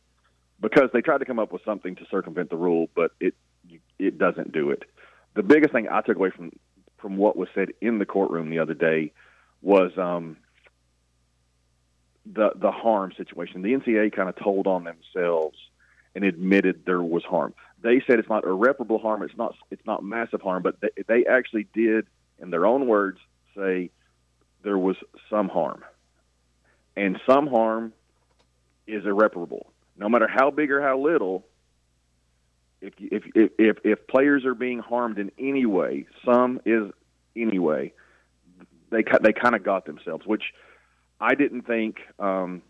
because 0.60 0.90
they 0.94 1.02
tried 1.02 1.20
to 1.20 1.26
come 1.26 1.38
up 1.38 1.54
with 1.54 1.62
something 1.64 1.96
to 1.98 2.06
circumvent 2.10 2.50
the 2.50 2.58
rule, 2.58 2.88
but 2.96 3.12
it 3.20 3.36
it 4.00 4.18
doesn't 4.18 4.52
do 4.52 4.72
it. 4.72 4.84
The 5.36 5.44
biggest 5.44 5.74
thing 5.74 5.88
I 5.90 6.02
took 6.02 6.18
away 6.18 6.30
from 6.30 6.52
from 6.98 7.18
what 7.18 7.36
was 7.36 7.50
said 7.54 7.70
in 7.82 8.00
the 8.00 8.06
courtroom 8.06 8.50
the 8.50 8.60
other 8.60 8.74
day 8.74 9.12
was 9.62 9.92
um, 9.98 10.38
the 12.26 12.52
the 12.56 12.72
harm 12.72 13.12
situation. 13.18 13.62
The 13.62 13.74
NCAA 13.74 14.16
kind 14.16 14.30
of 14.30 14.36
told 14.36 14.68
on 14.68 14.84
themselves 14.84 15.58
and 16.16 16.24
admitted 16.24 16.86
there 16.86 17.02
was 17.02 17.24
harm. 17.24 17.54
They 17.82 18.02
said 18.06 18.20
it's 18.20 18.30
not 18.30 18.46
irreparable 18.46 19.00
harm. 19.00 19.24
It's 19.24 19.38
not 19.38 19.56
it's 19.72 19.86
not 19.86 20.04
massive 20.04 20.42
harm, 20.42 20.64
but 20.64 20.80
they, 20.80 21.04
they 21.08 21.26
actually 21.26 21.68
did, 21.74 22.08
in 22.40 22.50
their 22.52 22.66
own 22.66 22.88
words, 22.88 23.20
say 23.56 23.90
there 24.64 24.78
was 24.78 24.96
some 25.30 25.50
harm, 25.50 25.84
and 26.96 27.20
some 27.28 27.48
harm 27.48 27.94
is 28.88 29.06
irreparable. 29.06 29.72
No 29.98 30.10
matter 30.10 30.28
how 30.28 30.52
big 30.52 30.72
or 30.72 30.82
how 30.82 30.98
little, 30.98 31.46
if 32.84 33.24
if 33.36 33.52
if 33.58 33.78
if, 33.84 34.08
players 34.08 34.46
are 34.46 34.56
being 34.56 34.80
harmed 34.80 35.18
in 35.18 35.32
any 35.40 35.66
way, 35.66 36.06
some 36.26 36.60
is 36.66 36.92
anyway, 37.36 37.94
they 38.90 39.04
they 39.22 39.34
kind 39.34 39.56
of 39.56 39.64
got 39.64 39.86
themselves, 39.86 40.26
which 40.26 40.44
I 41.20 41.36
didn't 41.36 41.64
think 41.64 42.02
um, 42.20 42.62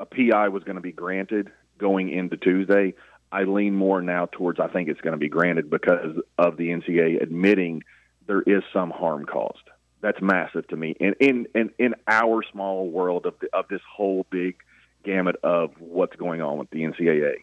a 0.00 0.06
PI 0.06 0.48
was 0.48 0.64
going 0.64 0.76
to 0.76 0.82
be 0.82 0.92
granted 0.92 1.50
going 1.78 2.10
into 2.10 2.36
Tuesday. 2.36 2.94
I 3.30 3.44
lean 3.44 3.74
more 3.74 4.00
now 4.00 4.26
towards 4.26 4.60
I 4.60 4.68
think 4.68 4.88
it's 4.88 5.00
going 5.00 5.12
to 5.12 5.18
be 5.18 5.28
granted 5.28 5.68
because 5.68 6.16
of 6.38 6.56
the 6.56 6.68
NCAA 6.68 7.22
admitting 7.22 7.82
there 8.26 8.42
is 8.42 8.62
some 8.72 8.90
harm 8.90 9.26
caused. 9.26 9.68
That's 10.00 10.20
massive 10.22 10.66
to 10.68 10.76
me. 10.76 10.96
And 11.00 11.14
in 11.20 11.46
in, 11.54 11.70
in 11.78 11.94
our 12.08 12.42
small 12.50 12.88
world 12.88 13.26
of 13.26 13.34
the, 13.40 13.48
of 13.52 13.68
this 13.68 13.82
whole 13.94 14.24
big 14.30 14.56
gamut 15.04 15.36
of 15.42 15.72
what's 15.78 16.16
going 16.16 16.40
on 16.40 16.56
with 16.56 16.70
the 16.70 16.80
NCAA. 16.80 17.34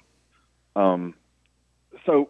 Um, 0.75 1.13
so 2.05 2.29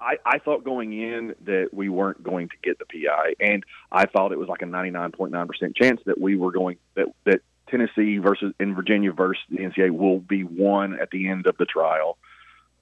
I, 0.00 0.16
I 0.24 0.38
thought 0.38 0.64
going 0.64 0.92
in 0.92 1.34
that 1.44 1.68
we 1.72 1.88
weren't 1.88 2.22
going 2.22 2.48
to 2.48 2.54
get 2.62 2.78
the 2.78 2.86
PI, 2.86 3.34
and 3.40 3.64
I 3.92 4.06
thought 4.06 4.32
it 4.32 4.38
was 4.38 4.48
like 4.48 4.62
a 4.62 4.66
99.9% 4.66 5.76
chance 5.76 6.00
that 6.06 6.20
we 6.20 6.36
were 6.36 6.52
going 6.52 6.78
that 6.94 7.08
that 7.24 7.40
Tennessee 7.68 8.18
versus 8.18 8.52
in 8.58 8.74
Virginia 8.74 9.12
versus 9.12 9.42
the 9.50 9.58
NCAA 9.58 9.90
will 9.90 10.18
be 10.18 10.42
won 10.44 10.98
at 11.00 11.10
the 11.10 11.28
end 11.28 11.46
of 11.46 11.56
the 11.56 11.66
trial. 11.66 12.16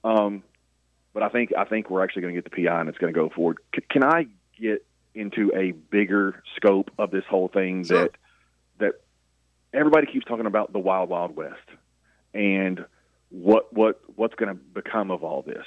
Um, 0.03 0.43
but 1.13 1.23
I 1.23 1.29
think 1.29 1.51
I 1.57 1.65
think 1.65 1.89
we're 1.89 2.03
actually 2.03 2.23
going 2.23 2.35
to 2.35 2.41
get 2.41 2.49
the 2.51 2.63
PI 2.65 2.79
and 2.79 2.89
it's 2.89 2.97
going 2.97 3.13
to 3.13 3.19
go 3.19 3.29
forward. 3.29 3.57
C- 3.75 3.83
can 3.89 4.03
I 4.03 4.27
get 4.59 4.85
into 5.13 5.51
a 5.55 5.71
bigger 5.71 6.41
scope 6.55 6.91
of 6.97 7.11
this 7.11 7.25
whole 7.29 7.49
thing 7.49 7.83
Sure. 7.83 8.03
that 8.03 8.11
that 8.79 8.93
everybody 9.73 10.07
keeps 10.07 10.25
talking 10.25 10.45
about 10.45 10.71
the 10.71 10.79
wild 10.79 11.09
wild 11.09 11.35
west 11.35 11.57
and 12.33 12.85
what 13.29 13.71
what 13.73 14.01
what's 14.15 14.35
going 14.35 14.49
to 14.49 14.55
become 14.55 15.11
of 15.11 15.23
all 15.23 15.41
this 15.41 15.65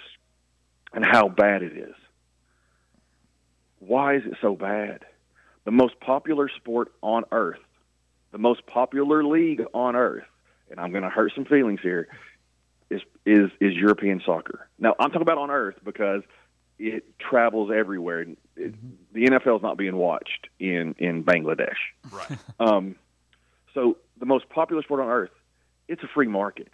and 0.93 1.05
how 1.05 1.29
bad 1.29 1.63
it 1.63 1.77
is. 1.77 1.95
Why 3.79 4.17
is 4.17 4.23
it 4.27 4.35
so 4.41 4.55
bad? 4.55 5.05
The 5.65 5.71
most 5.71 5.99
popular 6.01 6.49
sport 6.49 6.93
on 7.03 7.25
earth, 7.33 7.61
the 8.31 8.39
most 8.39 8.67
popular 8.67 9.25
league 9.25 9.63
on 9.73 9.97
earth, 9.97 10.27
and 10.71 10.79
I'm 10.79 10.91
going 10.91 11.05
to 11.05 11.11
hurt 11.11 11.33
some 11.35 11.45
feelings 11.45 11.81
here, 11.83 12.09
is 12.91 13.01
is 13.25 13.51
is 13.61 13.75
European 13.75 14.21
soccer. 14.25 14.69
Now 14.79 14.95
I'm 14.99 15.11
talking 15.11 15.23
about 15.23 15.39
on 15.39 15.51
earth 15.51 15.77
because 15.85 16.23
it 16.79 17.05
travels 17.19 17.71
everywhere. 17.75 18.27
It, 18.57 18.75
the 19.13 19.27
NFL 19.27 19.57
is 19.57 19.63
not 19.63 19.77
being 19.77 19.97
watched 19.97 20.49
in 20.59 20.95
in 20.99 21.25
Bangladesh. 21.25 21.79
Right. 22.11 22.39
Um, 22.61 22.97
so 23.75 23.97
the 24.19 24.27
most 24.27 24.49
popular 24.49 24.83
sport 24.83 25.01
on 25.01 25.09
earth, 25.09 25.31
it's 25.89 26.03
a 26.03 26.09
free 26.09 26.29
market, 26.29 26.69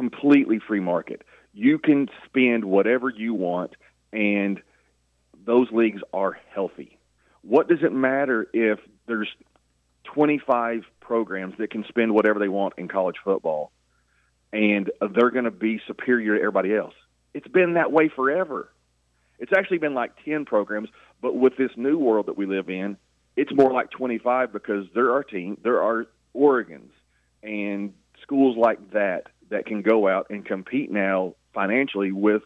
completely 0.00 0.58
free 0.66 0.80
market. 0.80 1.22
You 1.52 1.78
can 1.78 2.08
spend 2.24 2.64
whatever 2.64 3.10
you 3.10 3.34
want, 3.34 3.76
and 4.14 4.58
those 5.44 5.68
leagues 5.72 6.00
are 6.14 6.38
healthy. 6.54 6.98
What 7.42 7.68
does 7.68 7.80
it 7.82 7.92
matter 7.92 8.48
if 8.54 8.78
there's 9.06 9.28
25 10.04 10.84
programs 11.00 11.54
that 11.58 11.70
can 11.70 11.84
spend 11.86 12.14
whatever 12.14 12.38
they 12.38 12.48
want 12.48 12.74
in 12.78 12.88
college 12.88 13.16
football, 13.22 13.72
and 14.54 14.90
they're 15.00 15.30
going 15.30 15.44
to 15.44 15.50
be 15.50 15.82
superior 15.86 16.36
to 16.36 16.40
everybody 16.40 16.74
else? 16.74 16.94
It's 17.34 17.48
been 17.48 17.74
that 17.74 17.92
way 17.92 18.08
forever. 18.08 18.72
It's 19.38 19.52
actually 19.54 19.78
been 19.78 19.94
like 19.94 20.12
10 20.24 20.46
programs, 20.46 20.88
but 21.20 21.36
with 21.36 21.58
this 21.58 21.72
new 21.76 21.98
world 21.98 22.26
that 22.26 22.38
we 22.38 22.46
live 22.46 22.70
in, 22.70 22.96
it's 23.36 23.52
more 23.54 23.70
like 23.70 23.90
25 23.90 24.50
because 24.50 24.86
there 24.94 25.12
are 25.12 25.22
teams, 25.22 25.58
there 25.62 25.82
are 25.82 26.06
Oregons 26.34 26.92
and 27.42 27.92
schools 28.22 28.56
like 28.56 28.92
that 28.92 29.26
that 29.50 29.66
can 29.66 29.82
go 29.82 30.08
out 30.08 30.26
and 30.30 30.44
compete 30.44 30.90
now 30.90 31.34
financially 31.52 32.12
with 32.12 32.42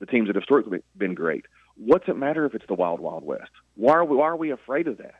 the 0.00 0.06
teams 0.06 0.28
that 0.28 0.36
have 0.36 0.42
historically 0.42 0.80
been 0.96 1.14
great. 1.14 1.46
What's 1.76 2.08
it 2.08 2.16
matter 2.16 2.44
if 2.44 2.54
it's 2.54 2.66
the 2.66 2.74
Wild 2.74 3.00
Wild 3.00 3.24
West? 3.24 3.50
Why 3.74 3.94
are 3.94 4.04
we, 4.04 4.16
why 4.16 4.26
are 4.26 4.36
we 4.36 4.50
afraid 4.50 4.88
of 4.88 4.98
that? 4.98 5.14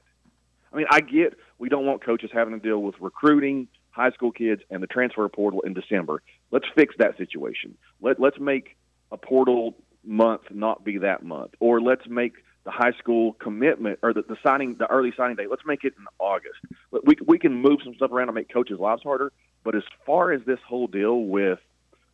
I 0.72 0.77
mean, 0.77 0.87
I 0.90 1.01
get 1.01 1.35
we 1.59 1.68
don't 1.68 1.87
want 1.87 2.05
coaches 2.05 2.31
having 2.33 2.55
to 2.55 2.61
deal 2.61 2.81
with 2.81 2.94
recruiting 3.01 3.68
high 3.90 4.11
school 4.11 4.33
kids 4.33 4.62
and 4.70 4.83
the 4.83 4.87
transfer 4.87 5.29
portal 5.29 5.61
in 5.62 5.74
December. 5.74 6.22
Let's 6.51 6.66
fix 6.74 6.94
that 6.98 7.16
situation. 7.16 7.77
Let 8.01 8.20
let's 8.20 8.38
make 8.38 8.77
a 9.11 9.16
portal 9.16 9.77
month 10.05 10.42
not 10.51 10.85
be 10.85 10.98
that 10.98 11.24
month, 11.24 11.53
or 11.61 11.81
let's 11.81 12.07
make 12.09 12.35
the 12.64 12.70
high 12.70 12.92
school 12.98 13.33
commitment 13.35 13.98
or 14.03 14.12
the, 14.12 14.22
the 14.22 14.37
signing 14.42 14.77
the 14.79 14.87
early 14.90 15.12
signing 15.16 15.37
date. 15.37 15.48
Let's 15.51 15.64
make 15.64 15.85
it 15.85 15.94
in 15.98 16.05
August. 16.18 16.59
We 17.03 17.16
we 17.27 17.38
can 17.38 17.55
move 17.55 17.79
some 17.83 17.94
stuff 17.94 18.12
around 18.12 18.27
to 18.27 18.33
make 18.33 18.53
coaches' 18.53 18.79
lives 18.79 19.03
harder. 19.03 19.33
But 19.64 19.75
as 19.75 19.83
far 20.07 20.33
as 20.33 20.42
this 20.44 20.61
whole 20.66 20.87
deal 20.87 21.21
with 21.21 21.59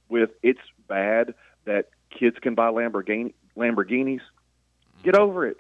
with 0.09 0.31
it's 0.43 0.61
bad 0.89 1.35
that 1.65 1.91
kids 2.11 2.37
can 2.41 2.55
buy 2.55 2.69
Lamborghini 2.69 3.33
Lamborghinis, 3.57 4.21
get 5.03 5.17
over 5.17 5.47
it. 5.47 5.59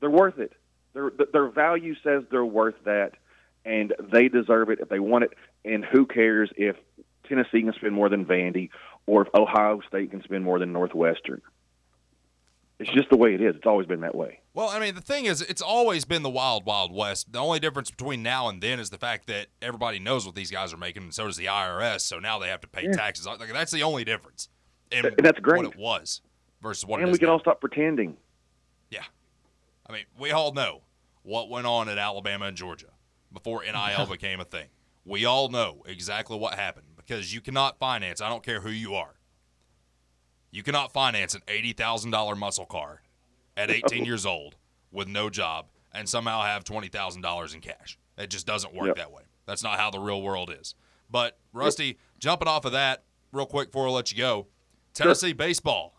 They're 0.00 0.10
worth 0.10 0.38
it. 0.38 0.52
Their 0.92 1.10
their 1.32 1.48
value 1.48 1.94
says 2.02 2.24
they're 2.30 2.44
worth 2.44 2.76
that, 2.84 3.12
and 3.64 3.94
they 4.12 4.28
deserve 4.28 4.70
it 4.70 4.80
if 4.80 4.88
they 4.88 5.00
want 5.00 5.24
it. 5.24 5.32
And 5.64 5.84
who 5.84 6.06
cares 6.06 6.50
if 6.56 6.76
Tennessee 7.28 7.62
can 7.62 7.72
spend 7.72 7.94
more 7.94 8.08
than 8.08 8.26
Vandy, 8.26 8.70
or 9.06 9.22
if 9.22 9.34
Ohio 9.34 9.80
State 9.88 10.10
can 10.10 10.22
spend 10.22 10.44
more 10.44 10.58
than 10.58 10.72
Northwestern? 10.72 11.40
It's 12.78 12.90
just 12.90 13.08
the 13.08 13.16
way 13.16 13.34
it 13.34 13.40
is. 13.40 13.56
It's 13.56 13.66
always 13.66 13.86
been 13.86 14.00
that 14.00 14.14
way. 14.14 14.40
Well, 14.54 14.68
I 14.68 14.78
mean, 14.78 14.94
the 14.94 15.00
thing 15.00 15.24
is, 15.24 15.42
it's 15.42 15.60
always 15.60 16.04
been 16.04 16.22
the 16.22 16.30
wild, 16.30 16.64
wild 16.64 16.94
west. 16.94 17.32
The 17.32 17.40
only 17.40 17.58
difference 17.58 17.90
between 17.90 18.22
now 18.22 18.48
and 18.48 18.62
then 18.62 18.78
is 18.78 18.88
the 18.88 18.98
fact 18.98 19.26
that 19.26 19.48
everybody 19.60 19.98
knows 19.98 20.24
what 20.24 20.36
these 20.36 20.50
guys 20.50 20.72
are 20.72 20.76
making, 20.76 21.02
and 21.02 21.12
so 21.14 21.26
does 21.26 21.36
the 21.36 21.46
IRS. 21.46 22.02
So 22.02 22.20
now 22.20 22.38
they 22.38 22.48
have 22.48 22.60
to 22.60 22.68
pay 22.68 22.86
taxes. 22.92 23.26
Like, 23.26 23.52
that's 23.52 23.72
the 23.72 23.82
only 23.82 24.04
difference. 24.04 24.48
And 24.92 25.12
that's 25.18 25.40
great. 25.40 25.64
What 25.64 25.72
it 25.74 25.76
was 25.76 26.20
versus 26.62 26.86
what 26.86 27.00
and 27.00 27.10
we 27.10 27.18
can 27.18 27.26
now. 27.26 27.32
all 27.32 27.40
stop 27.40 27.60
pretending. 27.60 28.16
Yeah, 28.90 29.02
I 29.88 29.92
mean, 29.92 30.04
we 30.16 30.30
all 30.30 30.52
know 30.52 30.82
what 31.22 31.50
went 31.50 31.66
on 31.66 31.88
at 31.88 31.98
Alabama 31.98 32.46
and 32.46 32.56
Georgia 32.56 32.92
before 33.32 33.64
NIL 33.64 34.06
became 34.10 34.38
a 34.38 34.44
thing. 34.44 34.68
We 35.04 35.24
all 35.24 35.48
know 35.48 35.82
exactly 35.84 36.38
what 36.38 36.54
happened 36.54 36.86
because 36.96 37.34
you 37.34 37.40
cannot 37.40 37.80
finance, 37.80 38.20
I 38.20 38.28
don't 38.28 38.44
care 38.44 38.60
who 38.60 38.70
you 38.70 38.94
are, 38.94 39.16
you 40.52 40.62
cannot 40.62 40.92
finance 40.92 41.34
an 41.34 41.42
$80,000 41.48 42.38
muscle 42.38 42.66
car 42.66 43.02
at 43.56 43.70
18 43.70 44.04
years 44.04 44.24
old 44.26 44.56
with 44.92 45.08
no 45.08 45.30
job 45.30 45.66
and 45.92 46.08
somehow 46.08 46.42
have 46.42 46.64
$20,000 46.64 47.54
in 47.54 47.60
cash. 47.60 47.98
It 48.18 48.28
just 48.30 48.46
doesn't 48.46 48.74
work 48.74 48.88
Yep. 48.88 48.96
that 48.96 49.12
way. 49.12 49.22
That's 49.46 49.62
not 49.62 49.78
how 49.78 49.90
the 49.90 49.98
real 50.00 50.22
world 50.22 50.50
is. 50.58 50.74
But, 51.10 51.38
Rusty, 51.52 51.98
jumping 52.18 52.48
off 52.48 52.64
of 52.64 52.72
that 52.72 53.04
real 53.32 53.46
quick 53.46 53.68
before 53.70 53.88
I 53.88 53.90
let 53.90 54.10
you 54.10 54.18
go, 54.18 54.46
Tennessee 54.94 55.32
baseball 55.32 55.94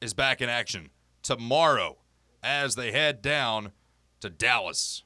is 0.00 0.12
back 0.14 0.40
in 0.40 0.48
action 0.48 0.90
tomorrow 1.22 1.98
as 2.42 2.74
they 2.74 2.92
head 2.92 3.22
down 3.22 3.72
to 4.20 4.28
Dallas, 4.28 5.04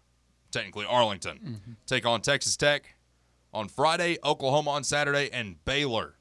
technically 0.50 0.84
Arlington, 0.86 1.38
mm-hmm. 1.38 1.72
take 1.86 2.04
on 2.04 2.20
Texas 2.20 2.56
Tech 2.56 2.96
on 3.54 3.68
Friday, 3.68 4.18
Oklahoma 4.24 4.70
on 4.70 4.84
Saturday, 4.84 5.30
and 5.32 5.62
Baylor 5.64 6.14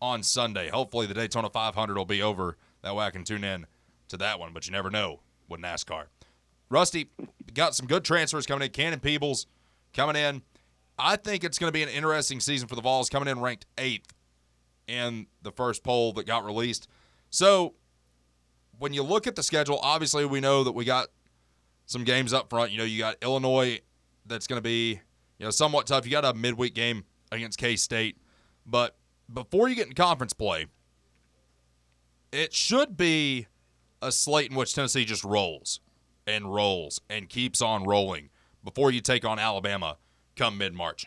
on 0.00 0.22
Sunday. 0.22 0.68
Hopefully, 0.68 1.06
the 1.06 1.14
Daytona 1.14 1.50
500 1.50 1.96
will 1.96 2.04
be 2.04 2.22
over. 2.22 2.56
That 2.82 2.94
way 2.94 3.04
I 3.06 3.10
can 3.10 3.24
tune 3.24 3.44
in 3.44 3.66
to 4.14 4.18
that 4.18 4.38
one, 4.38 4.52
but 4.52 4.66
you 4.66 4.72
never 4.72 4.90
know 4.90 5.20
with 5.48 5.60
NASCAR. 5.60 6.04
Rusty, 6.70 7.10
got 7.52 7.74
some 7.74 7.86
good 7.86 8.04
transfers 8.04 8.46
coming 8.46 8.66
in. 8.66 8.72
Cannon 8.72 9.00
Peebles 9.00 9.46
coming 9.92 10.16
in. 10.16 10.42
I 10.98 11.16
think 11.16 11.44
it's 11.44 11.58
going 11.58 11.68
to 11.68 11.72
be 11.72 11.82
an 11.82 11.88
interesting 11.88 12.40
season 12.40 12.68
for 12.68 12.76
the 12.76 12.82
Vols, 12.82 13.08
coming 13.08 13.28
in 13.28 13.40
ranked 13.40 13.66
eighth 13.78 14.12
in 14.86 15.26
the 15.42 15.50
first 15.50 15.82
poll 15.82 16.12
that 16.12 16.26
got 16.26 16.44
released. 16.44 16.88
So, 17.30 17.74
when 18.78 18.92
you 18.92 19.02
look 19.02 19.26
at 19.26 19.36
the 19.36 19.42
schedule, 19.42 19.78
obviously 19.82 20.24
we 20.24 20.40
know 20.40 20.64
that 20.64 20.72
we 20.72 20.84
got 20.84 21.08
some 21.86 22.04
games 22.04 22.32
up 22.32 22.50
front. 22.50 22.70
You 22.72 22.78
know, 22.78 22.84
you 22.84 22.98
got 22.98 23.16
Illinois 23.22 23.80
that's 24.26 24.46
going 24.46 24.58
to 24.58 24.62
be, 24.62 25.00
you 25.38 25.44
know, 25.44 25.50
somewhat 25.50 25.86
tough. 25.86 26.04
You 26.04 26.12
got 26.12 26.24
a 26.24 26.34
midweek 26.34 26.74
game 26.74 27.04
against 27.30 27.58
K 27.58 27.76
State. 27.76 28.16
But 28.66 28.96
before 29.32 29.68
you 29.68 29.74
get 29.74 29.86
in 29.86 29.94
conference 29.94 30.32
play, 30.32 30.66
it 32.32 32.52
should 32.52 32.96
be 32.96 33.46
a 34.04 34.12
slate 34.12 34.50
in 34.50 34.56
which 34.56 34.74
Tennessee 34.74 35.04
just 35.04 35.24
rolls 35.24 35.80
and 36.26 36.52
rolls 36.52 37.00
and 37.08 37.28
keeps 37.28 37.62
on 37.62 37.84
rolling 37.84 38.28
before 38.62 38.90
you 38.90 39.00
take 39.00 39.24
on 39.24 39.38
Alabama 39.38 39.96
come 40.36 40.58
mid 40.58 40.74
March. 40.74 41.06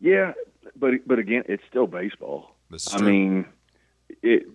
Yeah, 0.00 0.34
but 0.76 0.94
but 1.06 1.18
again, 1.18 1.44
it's 1.48 1.62
still 1.68 1.86
baseball. 1.86 2.54
This 2.70 2.86
is 2.86 2.94
I 2.94 3.00
mean, 3.00 3.46
it 4.22 4.46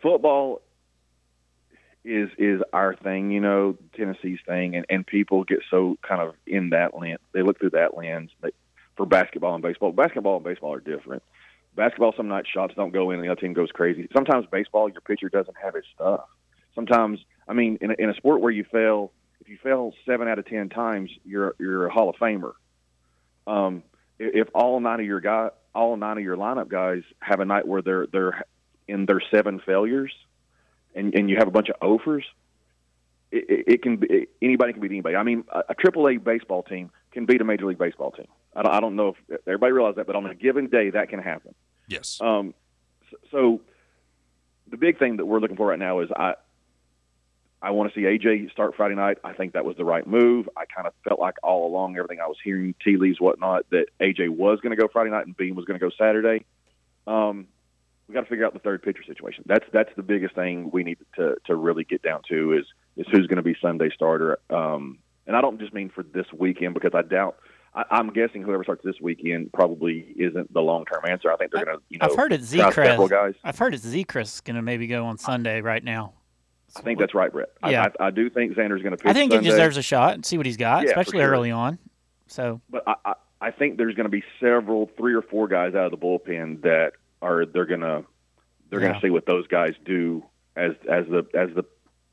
football 0.00 0.62
is 2.04 2.30
is 2.38 2.62
our 2.72 2.94
thing, 2.94 3.30
you 3.30 3.40
know, 3.40 3.76
Tennessee's 3.94 4.40
thing, 4.46 4.76
and 4.76 4.86
and 4.88 5.06
people 5.06 5.44
get 5.44 5.60
so 5.70 5.98
kind 6.06 6.22
of 6.22 6.34
in 6.46 6.70
that 6.70 6.98
lens. 6.98 7.18
They 7.32 7.42
look 7.42 7.58
through 7.58 7.70
that 7.70 7.96
lens 7.96 8.30
they, 8.40 8.50
for 8.96 9.06
basketball 9.06 9.54
and 9.54 9.62
baseball. 9.62 9.92
Basketball 9.92 10.36
and 10.36 10.44
baseball 10.44 10.74
are 10.74 10.80
different. 10.80 11.22
Basketball, 11.78 12.12
some 12.16 12.28
nights 12.28 12.48
shots 12.52 12.74
don't 12.74 12.92
go 12.92 13.10
in, 13.10 13.20
and 13.20 13.24
the 13.24 13.30
other 13.30 13.40
team 13.40 13.52
goes 13.52 13.70
crazy. 13.72 14.08
Sometimes 14.12 14.46
baseball, 14.50 14.88
your 14.88 15.00
pitcher 15.00 15.28
doesn't 15.28 15.56
have 15.62 15.74
his 15.74 15.84
stuff. 15.94 16.24
Sometimes, 16.74 17.20
I 17.48 17.54
mean, 17.54 17.78
in 17.80 17.92
a, 17.92 17.94
in 17.98 18.10
a 18.10 18.14
sport 18.14 18.40
where 18.40 18.50
you 18.50 18.64
fail, 18.64 19.12
if 19.40 19.48
you 19.48 19.58
fail 19.62 19.94
seven 20.04 20.26
out 20.28 20.38
of 20.38 20.46
ten 20.46 20.68
times, 20.68 21.10
you're 21.24 21.54
you're 21.58 21.86
a 21.86 21.92
Hall 21.92 22.10
of 22.10 22.16
Famer. 22.16 22.52
Um, 23.46 23.84
if 24.18 24.48
all 24.54 24.80
nine 24.80 24.98
of 25.00 25.06
your 25.06 25.20
guy, 25.20 25.50
all 25.72 25.96
nine 25.96 26.18
of 26.18 26.24
your 26.24 26.36
lineup 26.36 26.68
guys 26.68 27.02
have 27.20 27.38
a 27.40 27.44
night 27.44 27.66
where 27.66 27.80
they're 27.80 28.06
they're 28.06 28.44
in 28.88 29.06
their 29.06 29.22
seven 29.32 29.60
failures, 29.64 30.12
and 30.96 31.14
and 31.14 31.30
you 31.30 31.36
have 31.38 31.48
a 31.48 31.52
bunch 31.52 31.68
of 31.68 31.76
offers, 31.80 32.24
it, 33.30 33.44
it, 33.48 33.64
it 33.74 33.82
can 33.82 33.98
be 33.98 34.26
anybody 34.42 34.72
can 34.72 34.82
beat 34.82 34.90
anybody. 34.90 35.14
I 35.14 35.22
mean, 35.22 35.44
a, 35.48 35.62
a 35.68 35.74
Triple 35.74 36.08
A 36.08 36.16
baseball 36.16 36.64
team 36.64 36.90
can 37.12 37.24
beat 37.24 37.40
a 37.40 37.44
Major 37.44 37.66
League 37.66 37.78
Baseball 37.78 38.10
team. 38.10 38.26
I 38.54 38.62
don't, 38.62 38.74
I 38.74 38.80
don't 38.80 38.96
know 38.96 39.14
if 39.28 39.40
everybody 39.46 39.72
realizes 39.72 39.96
that, 39.96 40.06
but 40.08 40.16
on 40.16 40.26
a 40.26 40.34
given 40.34 40.66
day, 40.66 40.90
that 40.90 41.08
can 41.08 41.20
happen. 41.20 41.54
Yes. 41.88 42.20
Um, 42.20 42.54
so, 43.30 43.60
the 44.70 44.76
big 44.76 44.98
thing 44.98 45.16
that 45.16 45.26
we're 45.26 45.40
looking 45.40 45.56
for 45.56 45.66
right 45.66 45.78
now 45.78 46.00
is 46.00 46.10
I 46.14 46.34
I 47.60 47.72
want 47.72 47.92
to 47.92 47.98
see 47.98 48.04
AJ 48.04 48.52
start 48.52 48.76
Friday 48.76 48.94
night. 48.94 49.18
I 49.24 49.32
think 49.32 49.54
that 49.54 49.64
was 49.64 49.76
the 49.76 49.84
right 49.84 50.06
move. 50.06 50.48
I 50.56 50.64
kind 50.64 50.86
of 50.86 50.92
felt 51.06 51.18
like 51.18 51.36
all 51.42 51.66
along, 51.66 51.96
everything 51.96 52.20
I 52.20 52.28
was 52.28 52.36
hearing, 52.42 52.74
tea 52.84 52.96
leaves, 52.96 53.20
whatnot, 53.20 53.66
that 53.70 53.86
AJ 54.00 54.28
was 54.28 54.60
going 54.60 54.70
to 54.70 54.80
go 54.80 54.88
Friday 54.88 55.10
night 55.10 55.26
and 55.26 55.36
Beam 55.36 55.56
was 55.56 55.64
going 55.64 55.78
to 55.78 55.84
go 55.84 55.90
Saturday. 55.98 56.44
Um, 57.06 57.48
we 58.06 58.14
got 58.14 58.20
to 58.20 58.26
figure 58.26 58.46
out 58.46 58.52
the 58.52 58.60
third 58.60 58.82
pitcher 58.82 59.02
situation. 59.04 59.44
That's 59.46 59.66
that's 59.72 59.90
the 59.96 60.02
biggest 60.02 60.34
thing 60.34 60.70
we 60.72 60.84
need 60.84 60.98
to 61.16 61.36
to 61.46 61.56
really 61.56 61.84
get 61.84 62.02
down 62.02 62.22
to 62.28 62.52
is 62.52 62.64
is 62.96 63.06
who's 63.10 63.26
going 63.26 63.36
to 63.36 63.42
be 63.42 63.56
Sunday 63.60 63.90
starter. 63.90 64.38
Um, 64.50 64.98
and 65.26 65.36
I 65.36 65.40
don't 65.40 65.58
just 65.58 65.74
mean 65.74 65.90
for 65.90 66.02
this 66.02 66.26
weekend 66.32 66.74
because 66.74 66.92
I 66.94 67.02
doubt. 67.02 67.38
I, 67.78 67.84
I'm 67.92 68.12
guessing 68.12 68.42
whoever 68.42 68.64
starts 68.64 68.82
this 68.84 68.96
weekend 69.00 69.52
probably 69.52 70.12
isn't 70.16 70.52
the 70.52 70.60
long 70.60 70.84
term 70.84 71.04
answer. 71.08 71.32
I 71.32 71.36
think 71.36 71.52
they're 71.52 71.64
going 71.64 71.78
to 71.78 71.82
you 71.88 71.98
know 71.98 72.06
I've 72.06 72.16
heard 72.16 72.32
it's 72.32 72.50
try 72.52 73.06
guys. 73.06 73.34
I've 73.44 73.58
heard 73.58 73.72
it's 73.72 73.86
Sechrist 73.86 74.44
going 74.44 74.56
to 74.56 74.62
maybe 74.62 74.88
go 74.88 75.06
on 75.06 75.16
Sunday 75.16 75.60
right 75.60 75.82
now. 75.82 76.14
I 76.76 76.82
think 76.82 76.98
that's 76.98 77.14
right, 77.14 77.32
Brett. 77.32 77.50
I- 77.62 77.70
Yeah. 77.70 77.86
I, 78.00 78.06
I, 78.06 78.10
do 78.10 78.28
think 78.28 78.54
Zander's 78.54 78.82
going 78.82 78.96
to 78.96 78.96
pitch. 78.96 79.08
I 79.08 79.14
think 79.14 79.32
Sunday, 79.32 79.46
he 79.46 79.50
deserves 79.50 79.76
a 79.76 79.82
shot 79.82 80.14
and 80.14 80.26
see 80.26 80.36
what 80.36 80.44
he's 80.44 80.56
got, 80.56 80.82
Yeah, 80.84 80.90
especially 80.90 81.20
sure. 81.20 81.30
early 81.30 81.50
on. 81.50 81.78
So 82.26 82.60
but 82.68 82.82
I, 82.86 82.94
I, 83.04 83.14
I 83.40 83.50
think 83.52 83.78
there's 83.78 83.94
going 83.94 84.04
to 84.04 84.10
be 84.10 84.24
several, 84.40 84.90
three 84.98 85.14
or 85.14 85.22
four 85.22 85.46
guys 85.48 85.74
out 85.74 85.86
of 85.86 85.92
the 85.92 85.96
bullpen 85.96 86.62
that 86.62 86.92
are 87.22 87.46
they're 87.46 87.64
going 87.64 87.80
to 87.80 88.04
they're 88.70 88.80
going 88.80 88.94
to 88.94 89.00
see 89.00 89.10
what 89.10 89.24
those 89.24 89.46
guys 89.46 89.74
do 89.84 90.24
as 90.56 90.72
as 90.90 91.06
the 91.06 91.26
as 91.32 91.48
the 91.54 91.64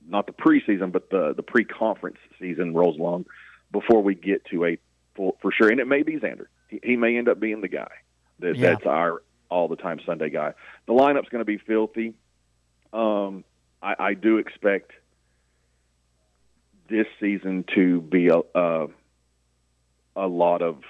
not 0.07 0.27
the 0.27 0.33
preseason 0.33 0.91
but 0.91 1.09
the 1.09 1.33
the 1.35 1.43
pre 1.43 1.65
conference 1.65 2.17
season 2.39 2.73
rolls 2.73 2.97
along 2.97 3.25
before 3.71 4.01
we 4.01 4.15
get 4.15 4.45
to 4.45 4.63
a 4.65 4.77
full 5.15 5.37
for 5.41 5.51
sure. 5.51 5.69
And 5.69 5.79
it 5.79 5.87
may 5.87 6.03
be 6.03 6.17
Zander. 6.17 6.45
He, 6.69 6.79
he 6.83 6.95
may 6.95 7.17
end 7.17 7.27
up 7.29 7.39
being 7.39 7.61
the 7.61 7.67
guy 7.67 7.91
that 8.39 8.55
Yeah. 8.55 8.71
that's 8.71 8.85
our 8.85 9.21
all 9.49 9.67
the 9.67 9.75
time 9.75 9.99
Sunday 10.05 10.29
guy. 10.29 10.53
The 10.87 10.93
lineup's 10.93 11.29
going 11.29 11.39
to 11.41 11.45
be 11.45 11.57
filthy. 11.57 12.13
Um, 12.93 13.43
I, 13.81 13.95
I 13.99 14.13
do 14.13 14.37
expect 14.37 14.91
this 16.89 17.07
season 17.19 17.65
to 17.75 18.01
be 18.01 18.27
a, 18.29 18.39
a 18.53 18.87
a 20.15 20.27
lot 20.27 20.61
of 20.61 20.81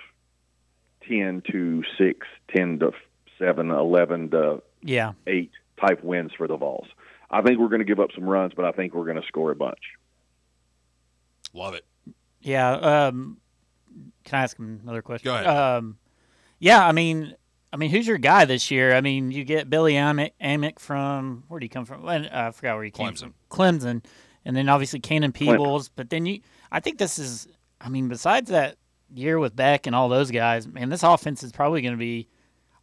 10 1.07 1.41
to 1.51 1.83
6, 1.97 2.27
10 2.55 2.79
to 2.79 2.91
7, 3.39 3.71
11 3.71 4.29
to 4.31 4.61
yeah, 4.83 5.13
8 5.25 5.51
type 5.79 6.03
wins 6.03 6.31
for 6.37 6.47
the 6.47 6.57
Vols. 6.57 6.87
I 7.31 7.41
think 7.41 7.59
we're 7.59 7.69
going 7.69 7.79
to 7.79 7.85
give 7.85 7.99
up 7.99 8.11
some 8.13 8.25
runs, 8.25 8.53
but 8.55 8.65
I 8.65 8.71
think 8.71 8.93
we're 8.93 9.05
going 9.05 9.19
to 9.19 9.27
score 9.27 9.49
a 9.51 9.55
bunch. 9.55 9.79
Love 11.53 11.73
it. 11.73 11.85
yeah. 12.41 12.71
Um, 12.73 13.37
can 14.25 14.39
I 14.39 14.43
ask 14.43 14.57
him 14.57 14.79
another 14.83 15.01
question? 15.01 15.25
Go 15.25 15.35
ahead. 15.35 15.47
Um, 15.47 15.97
yeah, 16.59 16.85
I 16.85 16.91
mean, 16.91 17.35
I 17.71 17.77
mean, 17.77 17.89
who's 17.89 18.07
your 18.07 18.17
guy 18.17 18.45
this 18.45 18.71
year? 18.71 18.95
I 18.95 19.01
mean, 19.01 19.31
you 19.31 19.43
get 19.43 19.69
Billy 19.69 19.93
Amick, 19.93 20.31
Amick 20.41 20.79
from 20.79 21.43
where 21.47 21.59
do 21.59 21.65
you 21.65 21.69
come 21.69 21.85
from? 21.85 22.07
Uh, 22.07 22.27
I 22.31 22.51
forgot 22.51 22.75
where 22.75 22.83
he 22.83 22.91
came 22.91 23.07
Clemson. 23.07 23.19
from. 23.19 23.33
Clemson, 23.49 24.05
and 24.43 24.55
then 24.55 24.69
obviously 24.69 24.99
Cannon 24.99 25.31
Peebles. 25.31 25.89
But 25.89 26.09
then 26.09 26.25
you, 26.25 26.41
I 26.71 26.79
think 26.79 26.97
this 26.97 27.19
is. 27.19 27.47
I 27.79 27.89
mean, 27.89 28.07
besides 28.07 28.49
that 28.49 28.77
year 29.13 29.37
with 29.37 29.55
Beck 29.55 29.85
and 29.85 29.95
all 29.95 30.09
those 30.09 30.31
guys, 30.31 30.67
man, 30.67 30.89
this 30.89 31.03
offense 31.03 31.43
is 31.43 31.51
probably 31.51 31.81
going 31.81 31.93
to 31.93 31.99
be. 31.99 32.27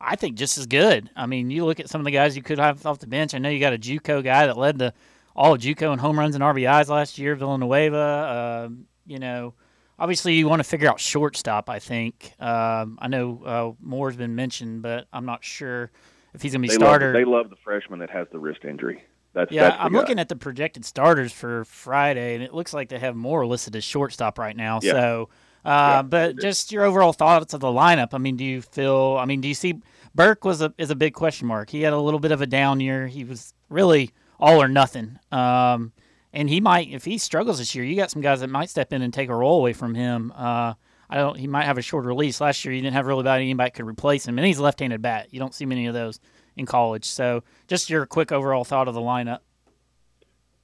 I 0.00 0.16
think 0.16 0.36
just 0.36 0.58
as 0.58 0.66
good. 0.66 1.08
I 1.16 1.26
mean, 1.26 1.50
you 1.50 1.64
look 1.64 1.80
at 1.80 1.88
some 1.88 2.00
of 2.00 2.04
the 2.04 2.10
guys 2.10 2.36
you 2.36 2.42
could 2.42 2.58
have 2.58 2.84
off 2.84 2.98
the 2.98 3.06
bench. 3.06 3.34
I 3.34 3.38
know 3.38 3.48
you 3.48 3.60
got 3.60 3.72
a 3.72 3.78
JUCO 3.78 4.22
guy 4.22 4.46
that 4.46 4.58
led 4.58 4.78
the 4.78 4.92
all 5.34 5.54
of 5.54 5.60
JUCO 5.60 5.92
in 5.92 5.98
home 5.98 6.18
runs 6.18 6.34
and 6.34 6.44
RBIs 6.44 6.88
last 6.88 7.18
year, 7.18 7.34
Villanueva. 7.34 8.66
Um, 8.66 8.86
you 9.06 9.18
know, 9.18 9.54
obviously 9.98 10.34
you 10.34 10.48
want 10.48 10.60
to 10.60 10.64
figure 10.68 10.88
out 10.88 11.00
shortstop. 11.00 11.68
I 11.68 11.78
think. 11.78 12.32
Um, 12.40 12.98
I 13.00 13.08
know 13.08 13.42
uh, 13.44 13.72
Moore's 13.80 14.16
been 14.16 14.34
mentioned, 14.34 14.82
but 14.82 15.06
I'm 15.12 15.24
not 15.26 15.44
sure 15.44 15.90
if 16.34 16.42
he's 16.42 16.52
going 16.52 16.62
to 16.62 16.68
be 16.68 16.74
They 16.74 16.78
love, 16.78 16.88
starter. 16.88 17.12
they 17.12 17.24
love 17.24 17.50
the 17.50 17.56
freshman 17.62 17.98
that 18.00 18.10
has 18.10 18.26
the 18.32 18.38
wrist 18.38 18.64
injury. 18.64 19.04
That's 19.34 19.50
yeah, 19.50 19.70
that's 19.70 19.76
I'm 19.80 19.92
guy. 19.92 19.98
looking 19.98 20.18
at 20.18 20.28
the 20.28 20.36
projected 20.36 20.84
starters 20.84 21.32
for 21.32 21.64
Friday, 21.64 22.34
and 22.34 22.42
it 22.44 22.52
looks 22.52 22.74
like 22.74 22.88
they 22.90 22.98
have 22.98 23.16
Moore 23.16 23.46
listed 23.46 23.74
as 23.76 23.84
shortstop 23.84 24.38
right 24.38 24.54
now. 24.56 24.80
Yeah. 24.82 24.92
So, 24.92 25.28
uh, 25.64 25.68
Yeah, 25.68 26.02
but 26.02 26.38
just 26.38 26.70
your 26.70 26.84
overall 26.84 27.14
thoughts 27.14 27.54
of 27.54 27.60
the 27.60 27.68
lineup. 27.68 28.08
I 28.12 28.18
mean, 28.18 28.36
do 28.36 28.44
you 28.44 28.60
feel? 28.60 29.16
I 29.18 29.24
mean, 29.24 29.40
do 29.40 29.48
you 29.48 29.54
see 29.54 29.80
Burke 30.14 30.44
was 30.44 30.60
a 30.60 30.74
is 30.76 30.90
a 30.90 30.94
big 30.94 31.14
question 31.14 31.46
mark. 31.48 31.70
He 31.70 31.80
had 31.82 31.94
a 31.94 31.98
little 31.98 32.20
bit 32.20 32.30
of 32.32 32.42
a 32.42 32.46
down 32.46 32.80
year. 32.80 33.06
He 33.06 33.24
was 33.24 33.54
really 33.70 34.10
all 34.38 34.60
or 34.60 34.68
nothing. 34.68 35.18
Um, 35.30 35.92
and 36.32 36.48
he 36.48 36.60
might, 36.60 36.90
if 36.90 37.04
he 37.04 37.18
struggles 37.18 37.58
this 37.58 37.74
year, 37.74 37.84
you 37.84 37.96
got 37.96 38.10
some 38.10 38.22
guys 38.22 38.40
that 38.40 38.48
might 38.48 38.70
step 38.70 38.92
in 38.92 39.02
and 39.02 39.12
take 39.12 39.28
a 39.28 39.34
role 39.34 39.58
away 39.58 39.72
from 39.72 39.94
him. 39.94 40.32
Uh, 40.34 40.74
I 41.10 41.16
don't. 41.16 41.36
He 41.36 41.46
might 41.46 41.64
have 41.64 41.76
a 41.76 41.82
short 41.82 42.04
release. 42.06 42.40
Last 42.40 42.64
year, 42.64 42.72
you 42.72 42.80
didn't 42.80 42.94
have 42.94 43.06
really 43.06 43.20
about 43.20 43.40
anybody 43.40 43.70
could 43.70 43.86
replace 43.86 44.26
him, 44.26 44.38
and 44.38 44.46
he's 44.46 44.58
a 44.58 44.62
left-handed 44.62 45.02
bat. 45.02 45.28
You 45.30 45.40
don't 45.40 45.54
see 45.54 45.66
many 45.66 45.86
of 45.86 45.94
those 45.94 46.20
in 46.56 46.64
college. 46.64 47.04
So, 47.04 47.42
just 47.68 47.90
your 47.90 48.06
quick 48.06 48.32
overall 48.32 48.64
thought 48.64 48.88
of 48.88 48.94
the 48.94 49.00
lineup. 49.00 49.40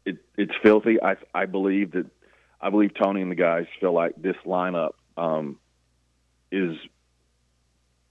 it, 0.09 0.17
it's 0.37 0.53
filthy. 0.63 1.03
I 1.03 1.17
I 1.35 1.45
believe 1.47 1.93
that 1.93 2.07
I 2.61 2.71
believe 2.71 2.93
Tony 2.95 3.21
and 3.21 3.31
the 3.31 3.37
guys 3.37 3.67
feel 3.79 3.93
like 3.93 4.15
this 4.21 4.37
lineup 4.47 4.93
um, 5.17 5.59
is 6.51 6.77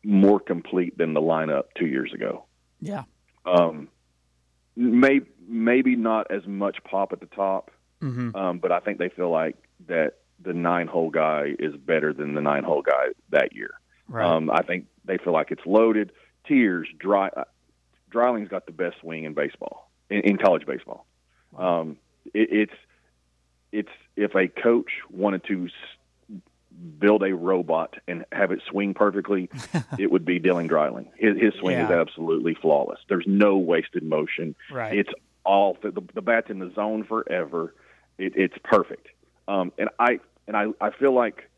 more 0.03 0.39
complete 0.39 0.97
than 0.97 1.14
the 1.14 1.22
lineup 1.22 1.64
two 1.76 1.88
years 1.88 2.14
ago. 2.14 2.45
Yeah. 2.80 3.03
Um, 3.45 3.89
may, 4.76 5.22
maybe 5.47 5.95
not 5.95 6.29
as 6.31 6.45
much 6.45 6.77
pop 6.83 7.13
at 7.13 7.19
the 7.19 7.25
top, 7.27 7.71
Mm-hmm. 8.01 8.35
um, 8.35 8.59
but 8.59 8.71
I 8.71 8.79
think 8.79 8.99
they 8.99 9.09
feel 9.09 9.31
like 9.31 9.55
that 9.87 10.17
the 10.39 10.53
nine 10.53 10.85
hole 10.85 11.09
guy 11.09 11.55
is 11.57 11.75
better 11.75 12.13
than 12.13 12.35
the 12.35 12.41
nine 12.41 12.63
hole 12.63 12.83
guy 12.83 13.07
that 13.31 13.55
year. 13.55 13.71
Right. 14.07 14.23
Um, 14.23 14.51
I 14.51 14.61
think 14.61 14.85
they 15.03 15.17
feel 15.17 15.33
like 15.33 15.49
it's 15.49 15.65
loaded. 15.65 16.11
Tears, 16.47 16.87
dry, 16.99 17.29
uh, 17.35 17.45
Dreiling's 18.11 18.49
got 18.49 18.67
the 18.67 18.71
best 18.71 18.97
swing 19.01 19.23
in 19.23 19.33
baseball, 19.33 19.89
in, 20.11 20.19
in 20.21 20.37
college 20.37 20.67
baseball. 20.67 21.07
Um, 21.57 21.97
it, 22.35 22.49
it's 22.51 22.73
it's 23.71 23.89
if 24.15 24.35
a 24.35 24.47
coach 24.47 24.91
wanted 25.09 25.43
to 25.45 25.67
build 26.99 27.23
a 27.23 27.33
robot 27.33 27.95
and 28.07 28.25
have 28.31 28.51
it 28.51 28.61
swing 28.69 28.93
perfectly, 28.93 29.49
it 29.97 30.11
would 30.11 30.23
be 30.25 30.39
Dylan 30.39 30.67
Dreiling. 30.69 31.07
His, 31.17 31.35
his 31.39 31.53
swing 31.59 31.79
is 31.79 31.89
absolutely 31.89 32.53
flawless. 32.53 32.99
There's 33.09 33.25
no 33.27 33.57
wasted 33.57 34.03
motion. 34.03 34.55
right. 34.71 34.95
It's 34.99 35.09
all 35.47 35.77
the, 35.81 35.91
the 36.13 36.21
bat's 36.21 36.49
in 36.51 36.59
the 36.59 36.71
zone 36.75 37.03
forever. 37.05 37.73
It, 38.19 38.33
it's 38.35 38.57
perfect. 38.63 39.07
Um, 39.47 39.71
and 39.79 39.89
I 39.97 40.19
and 40.47 40.55
I, 40.55 40.65
I 40.79 40.91
feel 40.91 41.13
like 41.13 41.49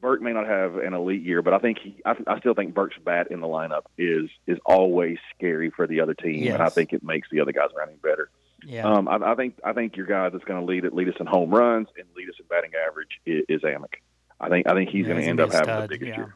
Burke 0.00 0.22
may 0.22 0.32
not 0.32 0.46
have 0.46 0.76
an 0.76 0.94
elite 0.94 1.22
year, 1.22 1.42
but 1.42 1.52
I 1.54 1.58
think 1.58 1.78
he 1.82 1.96
I, 2.06 2.14
I 2.26 2.38
still 2.38 2.54
think 2.54 2.72
Burke's 2.74 2.96
bat 3.04 3.28
in 3.30 3.40
the 3.40 3.46
lineup 3.48 3.82
is 3.98 4.30
is 4.46 4.58
always 4.64 5.18
scary 5.36 5.70
for 5.70 5.86
the 5.86 6.00
other 6.00 6.14
team, 6.14 6.52
and 6.52 6.62
I 6.62 6.68
think 6.68 6.92
it 6.92 7.02
makes 7.02 7.28
the 7.30 7.40
other 7.40 7.52
guys 7.52 7.70
around 7.76 7.90
him 7.90 7.98
better. 8.02 8.30
yeah. 8.64 8.84
Um, 8.86 9.08
I, 9.08 9.16
I 9.16 9.34
think 9.34 9.58
I 9.64 9.72
think 9.72 9.96
your 9.96 10.06
guy 10.06 10.28
that's 10.28 10.44
going 10.44 10.60
to 10.60 10.66
lead 10.66 10.84
it 10.84 10.94
lead 10.94 11.08
us 11.08 11.16
in 11.20 11.26
home 11.26 11.50
runs 11.50 11.88
and 11.98 12.06
lead 12.16 12.28
us 12.28 12.36
in 12.38 12.46
batting 12.48 12.70
average 12.88 13.20
is, 13.26 13.44
is 13.48 13.62
Amick. 13.62 13.94
I 14.40 14.48
think 14.48 14.66
I 14.68 14.74
think 14.74 14.90
he's 14.90 15.06
Yeah, 15.06 15.12
going 15.14 15.22
to 15.22 15.28
end 15.28 15.40
up 15.40 15.50
be 15.50 15.56
a 15.56 15.58
having 15.58 15.82
the 15.82 15.88
biggest 15.88 16.08
yeah. 16.10 16.16
year. 16.16 16.34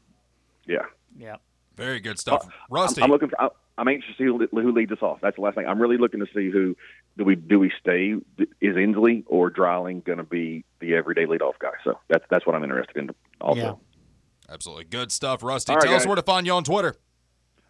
Yeah. 0.66 0.84
yeah. 1.16 1.36
Very 1.76 2.00
good 2.00 2.18
stuff. 2.18 2.46
Rusty. 2.68 3.00
I'm, 3.00 3.06
I'm 3.06 3.10
looking. 3.12 3.28
For, 3.30 3.50
I'm- 3.78 3.88
I'm 3.88 3.88
anxious 3.88 4.10
to 4.16 4.16
see 4.18 4.24
who, 4.24 4.38
who 4.60 4.72
leads 4.72 4.92
us 4.92 5.02
off. 5.02 5.20
That's 5.20 5.36
the 5.36 5.42
last 5.42 5.54
thing. 5.56 5.66
I'm 5.66 5.80
really 5.80 5.96
looking 5.96 6.20
to 6.20 6.26
see 6.34 6.50
who 6.50 6.76
do 7.16 7.24
we 7.24 7.34
do 7.36 7.58
we 7.58 7.70
stay? 7.80 8.14
Is 8.60 8.76
Ensley 8.76 9.24
or 9.26 9.50
Dreiling 9.50 10.00
going 10.00 10.18
to 10.18 10.24
be 10.24 10.64
the 10.80 10.94
everyday 10.94 11.24
leadoff 11.26 11.58
guy? 11.58 11.72
So 11.84 11.98
that's 12.08 12.24
that's 12.30 12.46
what 12.46 12.54
I'm 12.54 12.64
interested 12.64 12.96
in. 12.96 13.10
Also, 13.40 13.60
Yeah. 13.60 13.72
Absolutely 14.52 14.84
good 14.84 15.10
stuff, 15.10 15.42
Rusty. 15.42 15.72
All 15.72 15.76
right, 15.78 15.84
Tell 15.86 15.94
us 15.94 16.02
guys. 16.02 16.06
where 16.06 16.16
to 16.16 16.22
find 16.22 16.46
you 16.46 16.52
on 16.52 16.64
Twitter. 16.64 16.94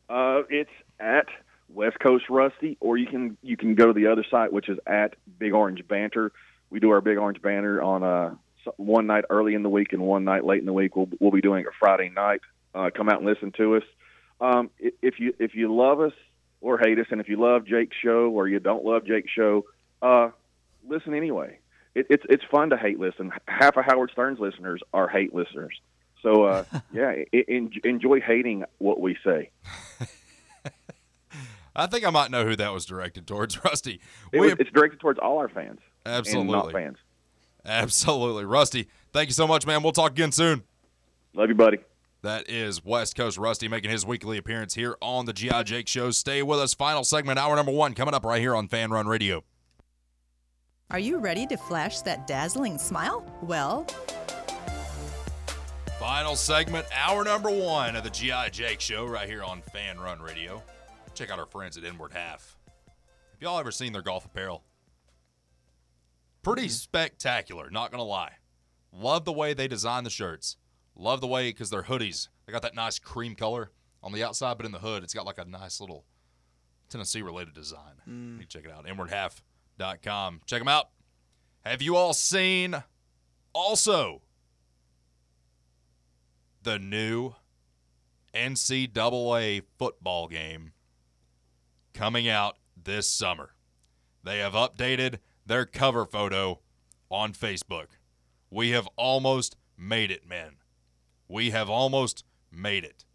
uh, 0.09 0.42
it's 0.50 0.70
at 0.98 1.26
West 1.68 1.98
Coast 2.00 2.24
Rusty, 2.28 2.76
or 2.80 2.96
you 2.96 3.07
can 3.07 3.36
you 3.42 3.57
can 3.57 3.74
go 3.74 3.86
to 3.86 3.92
the 3.92 4.07
other 4.09 4.24
site, 4.30 4.53
which 4.53 4.68
is 4.68 4.78
at 4.86 5.14
Big 5.38 5.53
Orange 5.55 5.86
Banter. 5.86 6.32
We 6.70 6.80
do 6.80 6.90
our 6.90 7.00
Big 7.00 7.18
Orange 7.18 7.40
Banter 7.40 7.80
on 7.82 8.03
uh, 8.03 8.34
one 8.76 9.07
night 9.07 9.24
early 9.30 9.55
in 9.55 9.62
the 9.62 9.68
week 9.70 9.92
and 9.92 10.03
one 10.03 10.24
night 10.24 10.44
late 10.44 10.61
in 10.61 10.66
the 10.66 10.72
week. 10.72 10.96
We'll 10.96 11.09
we'll 11.20 11.30
be 11.30 11.40
doing 11.40 11.61
it 11.64 11.72
Friday 11.78 12.09
night. 12.11 12.40
Uh, 12.74 12.90
come 12.94 13.09
out 13.09 13.18
and 13.18 13.26
listen 13.26 13.53
to 13.59 13.76
us. 13.76 13.82
Um, 14.43 14.70
if 14.80 15.20
you 15.20 15.32
if 15.38 15.55
you 15.55 15.72
love 15.72 16.01
us 16.01 16.12
or 16.61 16.76
hate 16.76 16.99
us, 16.99 17.07
and 17.11 17.20
if 17.20 17.28
you 17.28 17.40
love 17.40 17.64
Jake's 17.64 17.97
show 17.97 18.28
or 18.28 18.49
you 18.49 18.59
don't 18.59 18.84
love 18.84 19.07
Jake's 19.07 19.30
show, 19.30 19.64
uh, 20.03 20.30
listen 20.86 21.14
anyway. 21.14 21.61
It, 21.95 22.07
it's 22.11 22.24
it's 22.28 22.43
fun 22.51 22.70
to 22.70 22.76
hate 22.76 22.99
listen. 22.99 23.30
Half 23.47 23.76
of 23.76 23.84
Howard 23.84 24.11
Stern's 24.11 24.40
listeners 24.40 24.82
are 24.93 25.09
hate 25.09 25.32
listeners. 25.32 25.80
So 26.22 26.43
uh, 26.45 26.64
yeah, 26.93 27.11
i 27.32 27.45
en- 27.49 27.70
enjoy 27.84 28.20
hating 28.20 28.64
what 28.78 29.01
we 29.01 29.16
say. 29.24 29.51
I 31.74 31.86
think 31.86 32.05
I 32.05 32.11
might 32.11 32.30
know 32.30 32.45
who 32.45 32.57
that 32.57 32.72
was 32.72 32.84
directed 32.84 33.26
towards, 33.26 33.64
Rusty. 33.64 34.01
It 34.32 34.40
was, 34.40 34.57
it's 34.59 34.70
directed 34.72 35.01
towards 35.01 35.20
all 35.20 35.38
our 35.38 35.49
fans 35.49 35.80
and 36.05 36.12
not 36.12 36.18
absolutely. 36.18 36.72
fans. 36.72 36.99
Absolutely. 37.64 38.45
Rusty, 38.45 38.88
thank 39.12 39.28
you 39.28 39.34
so 39.34 39.47
much, 39.47 39.66
man. 39.66 39.82
We'll 39.82 39.93
talk 39.93 40.11
again 40.11 40.32
soon. 40.32 40.64
Love 41.32 41.49
you, 41.49 41.55
buddy. 41.55 41.78
That 42.23 42.49
is 42.49 42.85
West 42.85 43.16
Coast 43.16 43.37
Rusty 43.37 43.66
making 43.66 43.91
his 43.91 44.07
weekly 44.07 44.39
appearance 44.39 44.75
here 44.75 44.97
on 45.03 45.27
the 45.27 45.33
GI 45.33 45.64
Jake 45.64 45.89
Show. 45.89 46.12
Stay 46.12 46.43
with 46.43 46.61
us. 46.61 46.73
Final 46.73 47.03
segment, 47.03 47.39
hour 47.39 47.57
number 47.57 47.73
one, 47.73 47.95
coming 47.95 48.14
up 48.14 48.25
right 48.25 48.41
here 48.41 48.55
on 48.55 48.68
Fanrun 48.68 49.07
Radio. 49.07 49.43
Are 50.93 51.01
you 51.01 51.18
ready 51.18 51.47
to 51.49 51.57
flash 51.57 52.01
that 52.03 52.29
dazzling 52.29 52.79
smile? 52.79 53.27
Well, 53.43 53.87
Final 56.03 56.35
segment, 56.35 56.85
hour 56.93 57.23
number 57.23 57.49
one 57.49 57.95
of 57.95 58.03
the 58.03 58.11
GI 58.11 58.51
Jake 58.51 58.81
Show 58.81 59.07
right 59.07 59.29
here 59.29 59.45
on 59.45 59.62
Fanrun 59.73 60.20
Radio. 60.20 60.61
Check 61.14 61.31
out 61.31 61.39
our 61.39 61.47
friends 61.47 61.77
at 61.77 61.85
Inward 61.85 62.12
Half. 62.12 62.57
Have 62.77 63.41
y'all 63.41 63.59
ever 63.61 63.70
seen 63.70 63.93
their 63.93 64.03
golf 64.03 64.25
apparel? 64.25 64.64
Pretty 66.43 66.62
mm-hmm. 66.62 66.70
spectacular, 66.70 67.70
not 67.70 67.93
gonna 67.93 68.03
lie. 68.03 68.33
Love 68.93 69.25
the 69.25 69.33
way 69.33 69.55
they 69.55 69.68
design 69.68 70.03
the 70.03 70.11
shirts. 70.11 70.57
Love 70.95 71.20
the 71.20 71.26
way 71.26 71.51
because 71.51 71.70
they're 71.70 71.82
hoodies. 71.82 72.28
They 72.47 72.53
got 72.53 72.62
that 72.62 72.74
nice 72.74 72.99
cream 72.99 73.34
color 73.34 73.70
on 74.03 74.12
the 74.12 74.22
outside, 74.22 74.57
but 74.57 74.66
in 74.66 74.72
the 74.72 74.78
hood, 74.78 75.03
it's 75.03 75.14
got 75.14 75.26
like 75.26 75.38
a 75.38 75.45
nice 75.45 75.80
little 75.80 76.05
Tennessee 76.88 77.22
related 77.22 77.55
design. 77.55 77.95
Mm. 78.09 78.40
You 78.40 78.47
check 78.47 78.64
it 78.64 78.70
out. 78.70 78.86
Inwardhalf.com. 78.86 80.40
Check 80.47 80.61
them 80.61 80.68
out. 80.68 80.90
Have 81.64 81.80
you 81.80 81.97
all 81.97 82.12
seen 82.12 82.82
also 83.55 84.22
the 86.62 86.78
new 86.78 87.34
NCAA 88.34 89.62
football 89.78 90.28
game 90.28 90.72
coming 91.93 92.28
out 92.28 92.57
this 92.82 93.09
summer. 93.09 93.55
They 94.24 94.38
have 94.38 94.53
updated 94.55 95.18
their 95.45 95.66
cover 95.66 96.07
photo 96.07 96.61
on 97.11 97.32
Facebook. 97.32 97.86
We 98.51 98.70
have 98.70 98.88
almost 98.97 99.57
made 99.76 100.11
it, 100.11 100.26
men. 100.26 100.57
We 101.33 101.49
have 101.51 101.70
almost 101.70 102.24
made 102.53 102.85
it. 102.85 103.07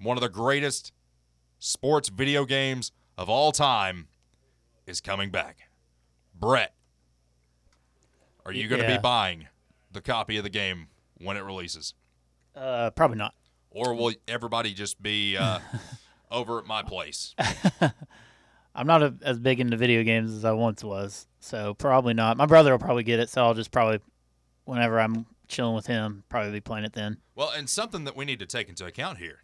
One 0.00 0.16
of 0.16 0.22
the 0.22 0.30
greatest 0.30 0.90
sports 1.58 2.08
video 2.08 2.46
games 2.46 2.92
of 3.18 3.28
all 3.28 3.52
time 3.52 4.08
is 4.86 5.02
coming 5.02 5.28
back. 5.30 5.58
Brett, 6.34 6.74
are 8.46 8.52
you 8.52 8.68
going 8.68 8.80
to 8.80 8.88
Yeah. 8.88 8.96
be 8.96 9.02
buying 9.02 9.48
the 9.92 10.00
copy 10.00 10.38
of 10.38 10.44
the 10.44 10.50
game 10.50 10.88
when 11.18 11.36
it 11.36 11.40
releases? 11.40 11.92
Uh, 12.54 12.88
probably 12.90 13.18
not. 13.18 13.34
or 13.70 13.92
will 13.94 14.14
everybody 14.26 14.72
just 14.72 15.02
be 15.02 15.36
uh, 15.36 15.58
over 16.30 16.58
at 16.58 16.64
my 16.64 16.82
place? 16.82 17.34
I'm 18.74 18.86
not 18.86 19.02
a, 19.02 19.14
as 19.20 19.38
big 19.38 19.60
into 19.60 19.76
video 19.76 20.02
games 20.04 20.32
as 20.32 20.42
I 20.46 20.52
once 20.52 20.82
was, 20.82 21.26
so 21.40 21.74
probably 21.74 22.14
not. 22.14 22.38
My 22.38 22.46
brother 22.46 22.70
will 22.72 22.78
probably 22.78 23.02
get 23.02 23.20
it, 23.20 23.28
so 23.28 23.44
I'll 23.44 23.52
just 23.52 23.70
probably, 23.70 24.00
whenever 24.64 24.98
I'm 24.98 25.26
chilling 25.48 25.74
with 25.74 25.86
him, 25.86 26.24
probably 26.28 26.52
be 26.52 26.60
playing 26.60 26.84
it 26.84 26.92
then. 26.92 27.18
Well, 27.34 27.50
and 27.50 27.68
something 27.68 28.04
that 28.04 28.16
we 28.16 28.24
need 28.24 28.38
to 28.40 28.46
take 28.46 28.68
into 28.68 28.84
account 28.86 29.18
here, 29.18 29.42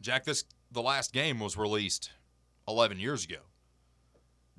Jack. 0.00 0.24
This 0.24 0.44
the 0.70 0.82
last 0.82 1.12
game 1.12 1.40
was 1.40 1.56
released 1.56 2.10
11 2.68 2.98
years 3.00 3.24
ago. 3.24 3.38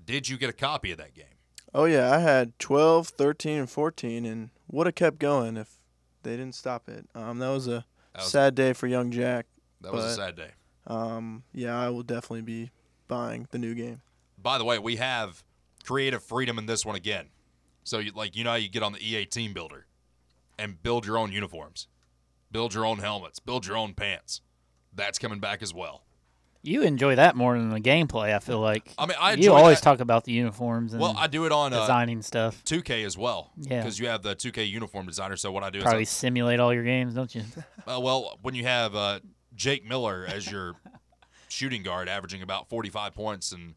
Did 0.04 0.28
you 0.28 0.38
get 0.38 0.50
a 0.50 0.54
copy 0.54 0.92
of 0.92 0.98
that 0.98 1.14
game? 1.14 1.26
Oh 1.74 1.86
yeah, 1.86 2.14
I 2.14 2.20
had 2.20 2.58
12, 2.60 3.10
13, 3.10 3.60
and 3.60 3.70
14, 3.70 4.26
and 4.26 4.50
would 4.70 4.88
have 4.88 4.96
kept 4.96 5.20
going 5.20 5.56
if 5.58 5.70
they 6.24 6.32
didn't 6.32 6.56
stop 6.56 6.90
it. 6.90 7.08
Um, 7.16 7.40
that 7.40 7.50
was 7.50 7.68
a 7.68 7.86
That 8.14 8.24
was, 8.24 8.32
sad 8.32 8.56
day 8.56 8.74
for 8.74 8.88
young 8.88 9.12
Jack. 9.12 9.46
that 9.82 9.94
was 9.94 10.04
a 10.04 10.14
sad 10.16 10.36
day. 10.36 10.52
Um, 10.88 11.44
yeah, 11.54 11.80
I 11.80 11.90
will 11.90 12.04
definitely 12.04 12.42
be 12.42 12.72
buying 13.08 13.48
the 13.52 13.58
new 13.58 13.74
game. 13.76 14.02
By 14.38 14.58
the 14.58 14.66
way, 14.66 14.80
we 14.80 14.98
have 14.98 15.44
creative 15.86 16.24
freedom 16.24 16.58
in 16.58 16.66
this 16.66 16.86
one 16.86 16.96
again. 16.96 17.28
So, 17.84 18.00
you, 18.00 18.12
like, 18.12 18.36
you 18.36 18.44
know 18.44 18.50
how 18.52 18.56
you 18.58 18.70
get 18.70 18.84
on 18.84 18.92
the 18.94 19.00
EA 19.00 19.26
Team 19.26 19.54
Builder 19.54 19.86
and 20.62 20.82
build 20.82 21.06
your 21.06 21.18
own 21.18 21.32
uniforms, 21.32 21.88
build 22.52 22.74
your 22.74 22.86
own 22.86 23.00
helmets, 23.00 23.40
build 23.40 23.66
your 23.66 23.76
own 23.76 23.94
pants. 23.94 24.42
That's 24.94 25.18
coming 25.18 25.40
back 25.40 25.62
as 25.62 25.74
well. 25.74 26.04
You 26.64 26.84
enjoy 26.84 27.16
that 27.16 27.36
more 27.36 27.58
than 27.58 27.72
the 27.72 27.80
gameplay. 27.80 28.36
I 28.36 28.40
feel 28.40 28.60
like. 28.60 28.94
I 28.96 29.08
mean, 29.08 29.18
I 29.20 29.34
you 29.34 29.52
always 29.52 29.80
that. 29.80 29.84
talk 29.84 30.00
about 30.00 30.26
the 30.26 30.32
uniforms 30.32 30.94
and 30.94 31.02
Well, 31.02 31.16
I 31.18 31.26
do 31.26 31.46
it 31.46 31.52
on 31.52 31.74
uh, 31.74 31.80
designing 31.80 32.22
stuff. 32.22 32.64
2K 32.66 33.04
as 33.04 33.18
well. 33.18 33.52
Yeah. 33.58 33.80
Because 33.80 33.98
you 33.98 34.08
have 34.08 34.22
the 34.22 34.36
2K 34.36 34.70
uniform 34.70 35.08
designer. 35.08 35.38
So 35.38 35.52
what 35.52 35.64
I 35.64 35.72
do 35.72 35.80
Probably 35.80 35.80
is, 35.80 35.86
probably 35.92 36.06
simulate 36.06 36.60
all 36.60 36.72
your 36.72 36.84
games, 36.84 37.16
don't 37.16 37.34
you? 37.34 37.44
Uh, 37.88 38.00
well, 38.00 38.38
when 38.44 38.54
you 38.54 38.64
have 38.64 38.96
uh, 38.96 39.20
Jake 39.56 39.84
Miller 39.84 40.24
as 40.28 40.50
your 40.52 40.76
shooting 41.50 41.82
guard, 41.82 42.08
averaging 42.08 42.44
about 42.44 42.70
45 42.70 43.16
points 43.16 43.52
and 43.52 43.74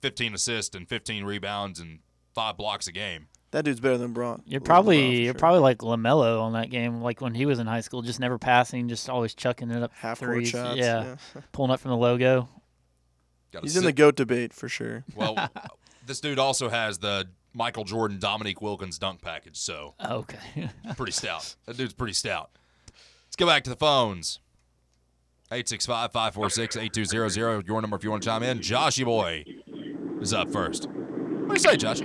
15 0.00 0.32
assists 0.34 0.76
and 0.76 0.88
15 0.88 1.24
rebounds 1.24 1.80
and 1.80 1.98
five 2.34 2.56
blocks 2.56 2.86
a 2.86 2.92
game. 2.92 3.26
That 3.50 3.64
dude's 3.64 3.80
better 3.80 3.96
than 3.96 4.12
Braun. 4.12 4.42
You're 4.46 4.60
probably 4.60 4.98
for 4.98 5.12
you're 5.22 5.32
sure. 5.32 5.38
probably 5.38 5.60
like 5.60 5.78
LaMelo 5.78 6.42
on 6.42 6.52
that 6.52 6.68
game, 6.70 7.00
like 7.00 7.20
when 7.22 7.34
he 7.34 7.46
was 7.46 7.58
in 7.58 7.66
high 7.66 7.80
school, 7.80 8.02
just 8.02 8.20
never 8.20 8.38
passing, 8.38 8.88
just 8.88 9.08
always 9.08 9.34
chucking 9.34 9.70
it 9.70 9.82
up 9.82 9.92
half 9.94 10.18
court 10.18 10.32
threes. 10.32 10.50
shots. 10.50 10.76
yeah, 10.76 11.16
pulling 11.52 11.70
up 11.70 11.80
from 11.80 11.92
the 11.92 11.96
logo. 11.96 12.48
Gotta 13.50 13.64
He's 13.64 13.76
in 13.76 13.84
the 13.84 13.92
goat 13.92 14.16
debate 14.16 14.52
for 14.52 14.68
sure. 14.68 15.04
Well, 15.16 15.50
this 16.06 16.20
dude 16.20 16.38
also 16.38 16.68
has 16.68 16.98
the 16.98 17.28
Michael 17.54 17.84
Jordan, 17.84 18.18
Dominique 18.18 18.60
Wilkins 18.60 18.98
dunk 18.98 19.22
package. 19.22 19.56
So 19.56 19.94
Okay. 20.04 20.68
pretty 20.96 21.12
stout. 21.12 21.56
That 21.64 21.78
dude's 21.78 21.94
pretty 21.94 22.12
stout. 22.12 22.50
Let's 23.26 23.36
go 23.36 23.46
back 23.46 23.64
to 23.64 23.70
the 23.70 23.76
phones. 23.76 24.40
865 25.50 26.12
546 26.12 26.76
8200. 26.76 27.66
Your 27.66 27.80
number 27.80 27.96
if 27.96 28.04
you 28.04 28.10
want 28.10 28.22
to 28.22 28.28
chime 28.28 28.42
in. 28.42 28.58
Joshy 28.58 29.06
Boy 29.06 29.44
is 30.20 30.34
up 30.34 30.50
first. 30.52 30.86
What 30.90 31.48
do 31.48 31.54
you 31.54 31.58
say, 31.58 31.76
Josh? 31.78 32.00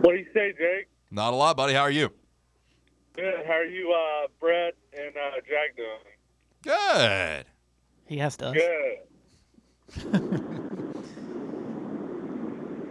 What 0.00 0.12
do 0.12 0.18
you 0.18 0.26
say, 0.32 0.52
Jake? 0.56 0.88
Not 1.10 1.34
a 1.34 1.36
lot, 1.36 1.56
buddy. 1.58 1.74
How 1.74 1.82
are 1.82 1.90
you? 1.90 2.10
Good. 3.14 3.44
How 3.46 3.52
are 3.54 3.64
you, 3.64 3.92
uh, 3.92 4.28
Brett 4.40 4.74
and 4.94 5.14
uh, 5.14 5.40
Jack 5.46 5.76
doing? 5.76 5.98
Good. 6.62 7.44
he 8.06 8.16
has 8.16 8.34
to. 8.38 8.52
Good. 8.52 9.00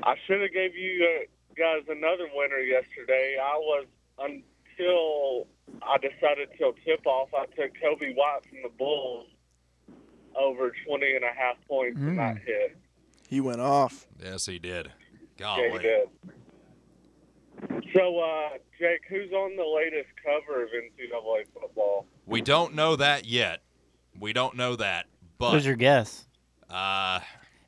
I 0.03 0.15
should 0.27 0.41
have 0.41 0.53
gave 0.53 0.75
you 0.75 1.07
uh, 1.07 1.23
guys 1.57 1.81
another 1.89 2.27
winner 2.35 2.59
yesterday. 2.59 3.37
I 3.41 3.57
was 3.57 3.87
until 4.19 5.47
I 5.81 5.97
decided 5.97 6.49
till 6.57 6.73
tip 6.85 7.07
off. 7.07 7.29
I 7.33 7.45
took 7.47 7.73
Coby 7.77 8.13
White 8.15 8.41
from 8.47 8.59
the 8.63 8.69
Bulls 8.77 9.25
over 10.35 10.71
20 10.87 11.15
and 11.15 11.23
a 11.23 11.33
half 11.35 11.57
points, 11.67 11.99
and 11.99 12.19
that 12.19 12.37
hit. 12.45 12.77
He 13.27 13.41
went 13.41 13.61
off. 13.61 14.05
Yes, 14.23 14.45
he 14.45 14.59
did. 14.59 14.91
Yeah, 15.39 15.71
he 15.71 15.77
did. 15.79 16.07
So, 17.93 18.19
uh, 18.19 18.49
Jake, 18.79 19.01
who's 19.09 19.31
on 19.31 19.55
the 19.55 19.65
latest 19.65 20.09
cover 20.23 20.63
of 20.63 20.69
NCAA 20.69 21.43
football? 21.53 22.05
We 22.25 22.41
don't 22.41 22.75
know 22.75 22.95
that 22.95 23.25
yet. 23.25 23.61
We 24.19 24.33
don't 24.33 24.55
know 24.55 24.75
that. 24.75 25.07
But 25.37 25.51
Who's 25.51 25.65
your 25.65 25.75
guess? 25.75 26.27
uh, 26.69 27.19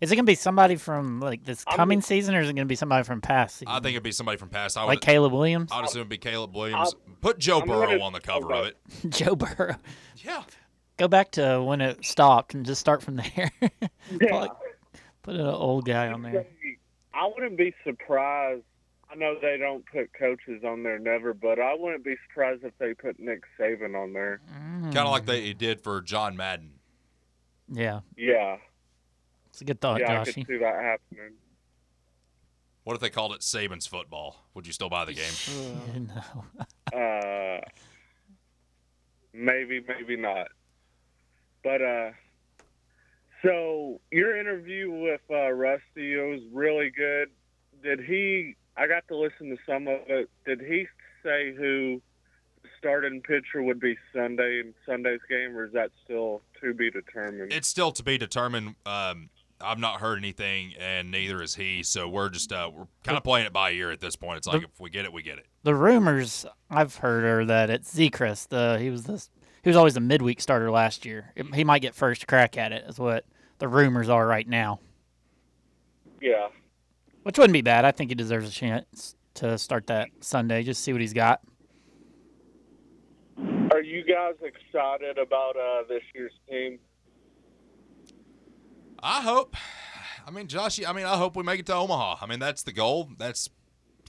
Is 0.02 0.12
it 0.12 0.16
gonna 0.16 0.26
be 0.26 0.36
somebody 0.36 0.76
from 0.76 1.20
like 1.20 1.44
this 1.46 1.64
I'm- 1.68 1.78
coming 1.78 2.02
season, 2.02 2.36
or 2.36 2.42
is 2.42 2.50
it 2.50 2.54
gonna 2.54 2.66
be 2.66 2.76
somebody 2.76 3.04
from 3.04 3.22
past 3.22 3.58
season? 3.58 3.70
I 3.70 3.76
think 3.80 3.94
it'd 3.94 4.04
be 4.04 4.12
somebody 4.12 4.38
from 4.38 4.50
past. 4.50 4.78
I 4.78 4.82
would, 4.84 4.90
like 4.90 5.02
Caleb 5.02 5.32
Williams, 5.32 5.72
I'd 5.72 5.86
assume 5.86 6.02
it'd 6.02 6.10
be 6.10 6.18
Caleb 6.18 6.56
Williams. 6.56 6.96
Put 7.22 7.38
Joe 7.40 7.62
I'm 7.62 7.68
Burrow 7.68 7.86
gonna- 7.88 8.04
on 8.04 8.14
the 8.14 8.20
cover 8.20 8.52
of 8.54 8.66
it. 8.66 8.78
Joe 9.10 9.36
Burrow. 9.36 9.76
Yeah. 10.18 10.44
Go 10.98 11.08
back 11.08 11.32
to 11.32 11.62
when 11.64 11.82
it 11.82 12.04
stopped 12.06 12.54
and 12.54 12.66
just 12.66 12.80
start 12.82 13.02
from 13.02 13.16
there. 13.18 13.52
Put- 14.20 14.52
Put 15.24 15.36
an 15.36 15.42
old 15.42 15.86
guy 15.86 16.08
on 16.12 16.24
there. 16.24 16.46
I 17.14 17.28
wouldn't 17.28 17.58
be 17.58 17.74
surprised. 17.84 18.64
I 19.12 19.16
know 19.16 19.36
they 19.42 19.58
don't 19.58 19.86
put 19.86 20.14
coaches 20.14 20.64
on 20.64 20.84
there, 20.84 20.98
never, 20.98 21.34
but 21.34 21.60
I 21.60 21.74
wouldn't 21.78 22.04
be 22.04 22.16
surprised 22.28 22.64
if 22.64 22.78
they 22.78 22.94
put 22.94 23.20
Nick 23.20 23.44
Saban 23.60 24.02
on 24.02 24.14
there. 24.14 24.40
Kind 24.84 24.98
of 24.98 25.10
like 25.10 25.26
they 25.26 25.52
did 25.54 25.82
for 25.82 26.02
John 26.02 26.38
Madden. 26.38 26.72
Yeah, 27.74 28.02
Yeah, 28.18 28.58
it's 29.50 29.62
a 29.62 29.66
good 29.66 29.80
thought, 29.80 30.02
yeah, 30.02 30.22
I 30.22 30.26
could 30.26 30.34
see 30.34 30.44
that 30.44 30.82
happening. 30.82 31.34
What 32.84 32.96
if 32.96 33.02
they 33.02 33.10
called 33.10 33.34
it 33.34 33.42
Saban's 33.42 33.86
football? 33.86 34.38
Would 34.56 34.66
you 34.66 34.74
still 34.74 34.90
buy 34.90 35.06
the 35.06 35.14
game? 35.14 36.08
no. 36.16 36.46
Uh, 36.94 37.62
maybe, 39.34 39.82
maybe 39.88 40.18
not. 40.18 40.48
But 41.64 41.82
uh, 41.82 42.12
so 43.42 44.02
your 44.12 44.38
interview 44.38 44.92
with 44.92 45.22
uh, 45.30 45.52
Rusty 45.52 46.16
it 46.16 46.30
was 46.30 46.42
really 46.52 46.90
good. 46.90 47.30
Did 47.82 48.02
he? 48.02 48.56
I 48.78 48.88
got 48.88 49.08
to 49.10 49.18
listen 49.18 49.50
to 49.50 49.58
some 49.66 49.88
of 49.88 50.00
it. 50.08 50.30
Did 50.46 50.62
he 50.62 50.88
say 51.24 51.54
who 51.56 52.02
the 52.64 52.70
starting 52.78 53.22
pitcher 53.22 53.62
would 53.62 53.80
be 53.80 53.96
Sunday 54.14 54.60
in 54.62 54.74
Sunday's 54.86 55.20
game, 55.30 55.56
or 55.56 55.66
is 55.66 55.74
that 55.74 55.92
still 56.04 56.42
to 56.62 56.74
be 56.74 56.90
determined? 56.90 57.52
It's 57.54 57.68
still 57.68 57.92
to 57.92 58.04
be 58.04 58.18
determined. 58.18 58.76
Um, 58.86 59.30
I've 59.64 59.78
not 59.78 60.00
heard 60.02 60.18
anything, 60.18 60.74
and 60.80 61.12
neither 61.12 61.42
is 61.44 61.54
he. 61.56 61.84
So 61.84 62.08
we're 62.08 62.30
just 62.30 62.52
uh, 62.52 62.72
we're 62.74 62.88
kind 63.04 63.18
of 63.18 63.24
playing 63.24 63.46
it 63.46 63.54
by 63.54 63.72
ear 63.72 63.92
at 63.92 64.00
this 64.00 64.16
point. 64.16 64.38
It's 64.38 64.48
like 64.48 64.64
if 64.64 64.80
we 64.80 64.90
get 64.90 65.06
it, 65.06 65.14
we 65.14 65.22
get 65.22 65.38
it. 65.38 65.46
The 65.64 65.76
rumors 65.76 66.46
I've 66.70 66.96
heard 66.96 67.24
are 67.24 67.46
that 67.46 67.70
it's 67.70 67.94
Sechrist. 67.94 68.48
The 68.50 68.80
he 68.80 68.90
was 68.90 69.04
this 69.04 69.30
he 69.64 69.70
was 69.70 69.78
always 69.78 69.96
a 69.98 70.00
midweek 70.00 70.42
starter 70.42 70.72
last 70.72 71.06
year. 71.06 71.32
It- 71.36 71.54
he 71.54 71.64
might 71.64 71.84
get 71.84 71.94
first 71.94 72.26
crack 72.28 72.58
at 72.58 72.72
it. 72.72 72.86
Is 72.88 72.98
what 72.98 73.26
the 73.60 73.68
rumors 73.68 74.10
are 74.10 74.26
right 74.26 74.48
now. 74.48 74.80
yeah. 76.20 76.48
Which 77.24 77.38
wouldn't 77.38 77.54
be 77.54 77.62
bad. 77.62 77.86
I 77.86 77.92
think 77.92 78.10
he 78.10 78.16
deserves 78.16 78.50
a 78.50 78.52
chance 78.52 79.16
to 79.36 79.58
start 79.58 79.88
that 79.88 80.10
Sunday. 80.22 80.64
Just 80.64 80.84
see 80.84 80.92
what 80.92 81.02
he's 81.02 81.14
got. 81.14 81.42
Are 83.72 83.82
you 83.82 84.04
guys 84.04 84.36
excited 84.42 85.18
about 85.18 85.56
uh, 85.56 85.84
this 85.88 86.04
year's 86.14 86.34
team? 86.50 86.80
I 89.02 89.22
hope. 89.22 89.56
I 90.28 90.32
mean, 90.32 90.48
Josh. 90.48 90.84
I 90.86 90.94
mean, 90.94 91.06
I 91.06 91.18
hope 91.18 91.36
we 91.36 91.44
make 91.44 91.60
it 91.60 91.66
to 91.68 91.76
Omaha. 91.76 92.18
I 92.22 92.26
mean, 92.28 92.40
that's 92.40 92.64
the 92.64 92.72
goal. 92.72 93.10
That's 93.18 93.50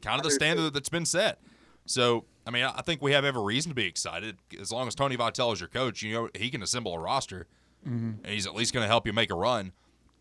kind 0.03 0.19
of 0.19 0.25
the 0.25 0.31
standard 0.31 0.75
that's 0.75 0.89
been 0.89 1.07
set. 1.07 1.41
So, 1.87 2.25
I 2.47 2.51
mean, 2.51 2.65
I 2.65 2.83
think 2.83 3.03
we 3.03 3.13
have 3.13 3.25
every 3.25 3.43
reason 3.43 3.71
to 3.71 3.75
be 3.75 3.87
excited. 3.87 4.37
As 4.61 4.73
long 4.73 4.89
as 4.89 4.95
Tony 4.95 5.17
Vitello 5.17 5.53
is 5.53 5.61
your 5.61 5.69
coach, 5.69 6.03
you 6.03 6.13
know 6.15 6.29
he 6.35 6.51
can 6.51 6.63
assemble 6.63 6.95
a 6.95 6.99
roster, 6.99 7.47
and 7.85 8.27
he's 8.27 8.47
at 8.47 8.55
least 8.55 8.75
going 8.75 8.85
to 8.85 8.89
help 8.89 9.07
you 9.07 9.13
make 9.13 9.31
a 9.31 9.35
run. 9.35 9.73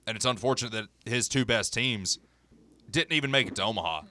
And 0.08 0.16
it's 0.16 0.26
unfortunate 0.26 0.72
that 0.72 0.88
his 1.06 1.28
two 1.28 1.46
best 1.46 1.74
teams 1.74 2.20
didn't 2.92 3.14
even 3.14 3.32
make 3.32 3.48
it 3.48 3.56
to 3.56 3.64
Omaha. 3.64 4.04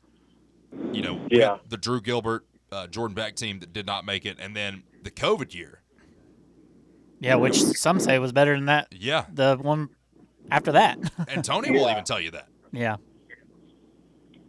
You 0.92 1.02
know, 1.02 1.20
Yeah. 1.30 1.58
the 1.68 1.76
Drew 1.76 2.00
Gilbert, 2.00 2.46
uh, 2.72 2.86
Jordan 2.86 3.14
Beck 3.14 3.36
team 3.36 3.60
that 3.60 3.72
did 3.72 3.86
not 3.86 4.04
make 4.04 4.24
it, 4.26 4.38
and 4.40 4.54
then 4.56 4.82
the 5.02 5.10
COVID 5.10 5.54
year. 5.54 5.82
Yeah, 7.20 7.34
which 7.34 7.56
some 7.56 8.00
say 8.00 8.18
was 8.18 8.32
better 8.32 8.54
than 8.54 8.66
that. 8.66 8.88
Yeah, 8.92 9.26
The 9.32 9.56
one 9.60 9.90
after 10.50 10.72
that. 10.72 10.98
and 11.28 11.44
Tony 11.44 11.70
will 11.70 11.82
Yeah. 11.82 11.92
even 11.92 12.04
tell 12.04 12.20
you 12.20 12.30
that. 12.30 12.48
yeah. 12.72 12.96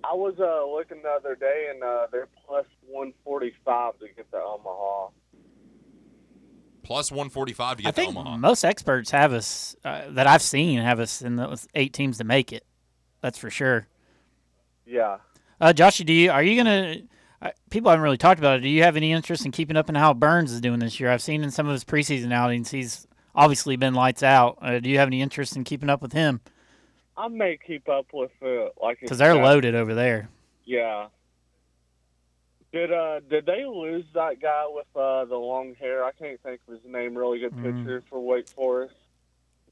I 0.03 0.15
was 0.15 0.33
uh, 0.39 0.65
looking 0.65 1.01
the 1.03 1.09
other 1.09 1.35
day, 1.35 1.67
and 1.71 1.83
uh, 1.83 2.07
they're 2.11 2.27
plus 2.47 2.65
145 2.87 3.99
to 3.99 4.07
get 4.15 4.31
to 4.31 4.37
Omaha. 4.37 5.09
Plus 6.83 7.11
145 7.11 7.77
to 7.77 7.83
get 7.83 7.89
I 7.89 7.91
think 7.91 8.13
to 8.13 8.19
Omaha. 8.19 8.37
most 8.37 8.63
experts 8.65 9.11
have 9.11 9.31
us 9.31 9.75
uh, 9.85 10.09
that 10.09 10.25
I've 10.27 10.41
seen 10.41 10.79
have 10.79 10.99
us 10.99 11.21
in 11.21 11.35
those 11.35 11.67
eight 11.75 11.93
teams 11.93 12.17
to 12.17 12.23
make 12.23 12.51
it. 12.51 12.65
That's 13.21 13.37
for 13.37 13.49
sure. 13.51 13.87
Yeah. 14.85 15.17
Uh, 15.59 15.73
Joshy, 15.73 16.05
do 16.05 16.13
you 16.13 16.31
are 16.31 16.43
you 16.43 16.55
gonna? 16.61 16.95
Uh, 17.41 17.49
people 17.69 17.89
haven't 17.89 18.03
really 18.03 18.17
talked 18.17 18.39
about 18.39 18.57
it. 18.59 18.61
Do 18.61 18.69
you 18.69 18.83
have 18.83 18.95
any 18.95 19.11
interest 19.11 19.45
in 19.45 19.51
keeping 19.51 19.75
up 19.77 19.89
in 19.89 19.95
how 19.95 20.13
Burns 20.13 20.51
is 20.51 20.61
doing 20.61 20.79
this 20.79 20.99
year? 20.99 21.09
I've 21.09 21.21
seen 21.21 21.43
in 21.43 21.51
some 21.51 21.67
of 21.67 21.73
his 21.73 21.83
preseason 21.83 22.31
outings, 22.31 22.69
he's 22.71 23.07
obviously 23.35 23.75
been 23.77 23.93
lights 23.95 24.21
out. 24.23 24.57
Uh, 24.61 24.79
do 24.79 24.89
you 24.89 24.97
have 24.99 25.07
any 25.07 25.21
interest 25.21 25.55
in 25.55 25.63
keeping 25.63 25.89
up 25.89 26.01
with 26.01 26.13
him? 26.13 26.41
I 27.17 27.27
may 27.27 27.57
keep 27.57 27.89
up 27.89 28.07
with 28.13 28.31
uh, 28.43 28.69
like 28.81 28.99
Because 29.01 29.17
they're 29.17 29.35
loaded 29.35 29.75
over 29.75 29.93
there. 29.93 30.29
Yeah. 30.65 31.07
Did 32.73 32.91
uh 32.93 33.19
did 33.29 33.45
they 33.45 33.65
lose 33.65 34.05
that 34.13 34.41
guy 34.41 34.63
with 34.69 34.87
uh 34.95 35.25
the 35.25 35.35
long 35.35 35.75
hair? 35.75 36.05
I 36.05 36.11
can't 36.13 36.41
think 36.41 36.61
of 36.67 36.73
his 36.75 36.85
name. 36.85 37.17
Really 37.17 37.39
good 37.39 37.51
Mm. 37.53 37.63
pitcher 37.83 38.01
for 38.09 38.19
Wake 38.21 38.47
Forest. 38.47 38.95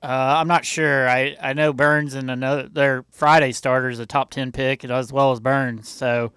Uh, 0.02 0.36
I'm 0.40 0.48
not 0.48 0.64
sure. 0.66 1.10
I, 1.10 1.36
I 1.42 1.54
know 1.54 1.74
Burns 1.74 2.14
and 2.14 2.32
another 2.32 2.70
their 2.70 3.04
Friday 3.12 3.52
starter 3.52 3.90
is 3.90 4.00
a 4.00 4.06
top 4.06 4.30
ten 4.32 4.52
pick 4.52 4.86
as 4.86 5.12
well 5.12 5.32
as 5.34 5.40
Burns. 5.42 5.90
So 5.90 6.32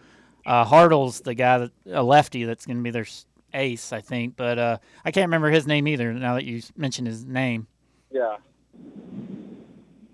uh, 0.45 0.65
Hartle's 0.65 1.21
the 1.21 1.35
guy 1.35 1.59
that 1.59 1.71
a 1.87 2.03
lefty 2.03 2.45
that's 2.45 2.67
going 2.67 2.79
to 2.79 2.83
be 2.83 2.91
their 2.91 3.07
ace, 3.55 3.93
I 3.93 4.01
think. 4.01 4.37
But 4.37 4.59
uh, 4.59 4.79
I 5.05 5.13
can't 5.13 5.27
remember 5.29 5.51
his 5.51 5.67
name 5.67 5.87
either. 5.87 6.13
Now 6.13 6.35
that 6.35 6.45
you 6.45 6.61
mentioned 6.77 7.07
his 7.07 7.25
name, 7.25 7.69
Yeah. 8.11 8.37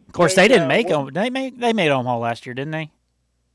of 0.06 0.12
course 0.12 0.34
Hey, 0.34 0.42
they 0.42 0.48
didn't 0.48 0.64
uh, 0.64 0.68
make 0.68 0.88
them. 0.88 1.10
They 1.12 1.30
made 1.30 1.58
they 1.58 1.72
made 1.72 1.90
Omaha 1.90 2.18
last 2.18 2.44
year, 2.44 2.52
didn't 2.54 2.72
they? 2.72 2.90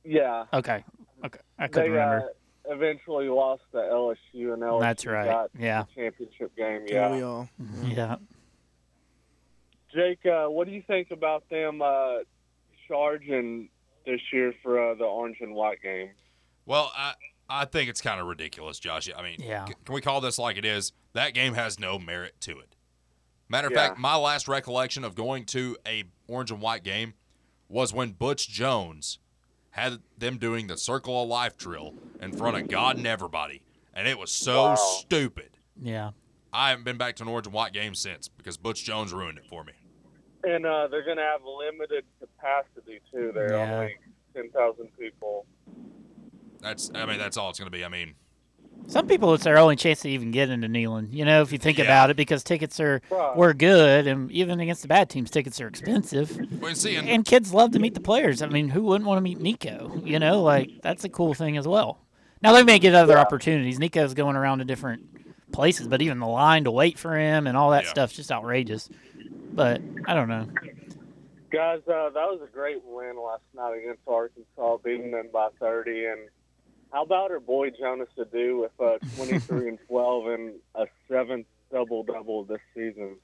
Yeah. 0.04 0.46
Okay, 0.52 0.84
okay, 1.24 1.39
I 1.60 1.68
couldn't 1.68 1.84
they 1.84 1.89
remember. 1.91 2.30
Uh, 2.70 2.74
eventually 2.74 3.30
lost 3.30 3.62
to 3.74 3.78
LSU, 3.78 4.54
and 4.54 4.64
LSU 4.64 4.80
That's 4.82 5.06
right. 5.06 5.28
got 5.28 5.52
Yeah, 5.58 5.84
the 5.84 6.02
championship 6.02 6.56
game. 6.56 6.82
Yeah. 6.88 7.46
Yeah. 7.84 8.16
We 9.96 10.02
all. 10.02 10.08
yeah. 10.08 10.14
Jake, 10.16 10.26
uh, 10.26 10.50
what 10.50 10.68
do 10.68 10.74
you 10.74 10.84
think 10.88 11.12
about 11.12 11.44
them 11.50 11.82
uh, 11.82 12.20
charging 12.88 13.70
this 14.06 14.22
year 14.32 14.54
for 14.62 14.91
uh, 14.91 14.96
the 14.96 15.04
orange 15.06 15.38
and 15.41 15.54
white 15.54 15.82
game? 15.82 16.12
Well, 16.66 16.91
I 16.96 17.14
I 17.50 17.66
think 17.66 17.89
it's 17.89 18.02
kind 18.02 18.20
of 18.22 18.28
ridiculous, 18.28 18.80
Josh. 18.80 19.10
I 19.16 19.22
mean, 19.22 19.36
Yeah. 19.39 19.66
c- 19.66 19.74
can 19.86 19.94
we 19.94 20.02
call 20.02 20.22
this 20.22 20.39
like 20.39 20.56
it 20.58 20.64
is? 20.66 20.94
That 21.12 21.34
game 21.34 21.54
has 21.56 21.78
no 21.78 22.00
merit 22.00 22.39
to 22.41 22.58
it. 22.60 22.76
Matter 23.50 23.68
of 23.68 23.74
Yeah. 23.74 23.89
fact, 23.89 24.00
my 24.00 24.16
last 24.16 24.48
recollection 24.48 25.04
of 25.04 25.14
going 25.14 25.46
to 25.48 25.78
a 25.86 26.06
orange 26.28 26.52
and 26.52 26.62
white 26.62 26.84
game 26.84 27.14
was 27.68 27.94
when 27.94 28.14
Butch 28.14 28.48
Jones 28.48 29.20
had 29.72 30.02
them 30.18 30.38
doing 30.38 30.68
the 30.68 30.78
Circle 30.78 31.22
of 31.24 31.28
Life 31.28 31.58
drill 31.58 31.96
in 32.22 32.32
front 32.32 32.58
of 32.58 32.70
God 32.70 32.96
and 32.98 33.06
everybody, 33.06 33.62
and 33.94 34.08
it 34.08 34.18
was 34.18 34.32
so 34.32 34.64
Wow. 34.70 34.76
stupid. 34.76 35.58
Yeah. 35.80 36.12
I 36.54 36.70
haven't 36.70 36.86
been 36.86 36.98
back 36.98 37.16
to 37.18 37.24
an 37.24 37.30
orange 37.30 37.48
and 37.48 37.54
white 37.54 37.74
game 37.74 37.94
since 37.94 38.30
because 38.30 38.58
Butch 38.58 38.84
Jones 38.86 39.12
ruined 39.14 39.38
it 39.38 39.46
for 39.46 39.64
me. 39.64 39.74
And 40.44 40.66
uh, 40.66 40.88
they're 40.89 41.06
going 41.06 41.18
to 41.18 41.24
have 41.24 41.41
limited 41.46 42.04
capacity 42.20 43.00
too. 43.12 43.32
They're 43.34 43.54
Yeah. 43.54 43.74
only 43.80 43.96
ten 44.36 44.50
thousand 44.52 44.89
people. 45.00 45.46
That's 46.62 46.91
I 46.94 47.06
mean 47.06 47.18
that's 47.18 47.38
all 47.38 47.50
it's 47.50 47.60
going 47.60 47.72
to 47.72 47.78
be. 47.78 47.84
I 47.86 47.89
mean, 47.89 48.16
Some 48.86 49.08
people, 49.08 49.34
it's 49.34 49.46
their 49.46 49.58
only 49.58 49.78
chance 49.78 50.02
to 50.02 50.10
even 50.10 50.32
get 50.32 50.50
into 50.50 50.68
Neyland. 50.68 51.14
You 51.14 51.24
know, 51.24 51.41
if 51.41 51.52
you 51.54 51.58
think 51.58 51.78
Yeah. 51.78 51.86
about 51.86 52.10
it, 52.10 52.18
because 52.18 52.44
tickets 52.44 52.80
are 52.82 53.02
Right. 53.10 53.36
were 53.36 53.54
good, 53.54 54.06
and 54.08 54.30
even 54.32 54.60
against 54.60 54.82
the 54.82 54.88
bad 54.89 55.10
teams, 55.10 55.32
tickets 55.32 55.60
are 55.62 55.68
expensive. 55.68 56.38
well, 56.62 56.76
see, 56.76 56.96
and, 56.98 57.08
And 57.10 57.26
kids 57.26 57.54
love 57.54 57.72
to 57.72 57.80
meet 57.80 57.94
the 57.94 58.02
players. 58.02 58.41
I 58.41 58.48
mean, 58.48 58.70
who 58.70 58.84
wouldn't 58.84 59.08
want 59.08 59.18
to 59.18 59.22
meet 59.22 59.39
Nico? 59.39 59.94
You 60.04 60.20
know, 60.20 60.41
like 60.44 60.70
that's 60.82 61.04
a 61.06 61.10
cool 61.10 61.34
thing 61.34 61.56
as 61.58 61.66
well. 61.68 62.00
Now 62.41 62.52
they 62.52 62.64
may 62.64 62.78
get 62.78 62.94
other 62.94 63.14
Yeah. 63.14 63.22
opportunities. 63.22 63.80
Nico's 63.80 64.14
going 64.14 64.36
around 64.36 64.60
to 64.60 64.66
different 64.66 65.02
places, 65.54 65.88
but 65.88 66.02
even 66.02 66.20
the 66.20 66.28
line 66.28 66.66
to 66.66 66.72
wait 66.72 67.00
for 67.00 67.18
him 67.18 67.48
and 67.48 67.56
all 67.56 67.72
that 67.72 67.86
Yeah. 67.86 67.89
stuff's 67.89 68.16
just 68.16 68.32
outrageous. 68.32 68.89
But 69.54 69.82
I 70.08 70.14
don't 70.14 70.30
know. 70.30 70.47
Guys, 71.51 71.82
uh, 71.88 72.10
that 72.10 72.16
was 72.16 72.39
a 72.43 72.51
great 72.51 72.84
win 72.84 73.16
last 73.16 73.43
night 73.56 73.78
against 73.78 74.01
Arkansas, 74.08 74.78
beating 74.84 75.12
them 75.12 75.30
by 75.32 75.49
30. 75.60 76.06
And 76.06 76.20
how 76.91 77.04
about 77.04 77.32
our 77.32 77.39
boy 77.39 77.70
Jonas 77.70 78.10
Aidoo 78.18 78.62
with 78.62 78.72
uh, 78.80 78.97
23 79.16 79.70
and 79.70 79.80
12 79.88 80.28
and 80.28 80.54
a 80.76 80.86
seventh 81.08 81.45
double 81.72 82.04
double 82.04 82.43
this 82.43 82.62
season? 82.74 83.18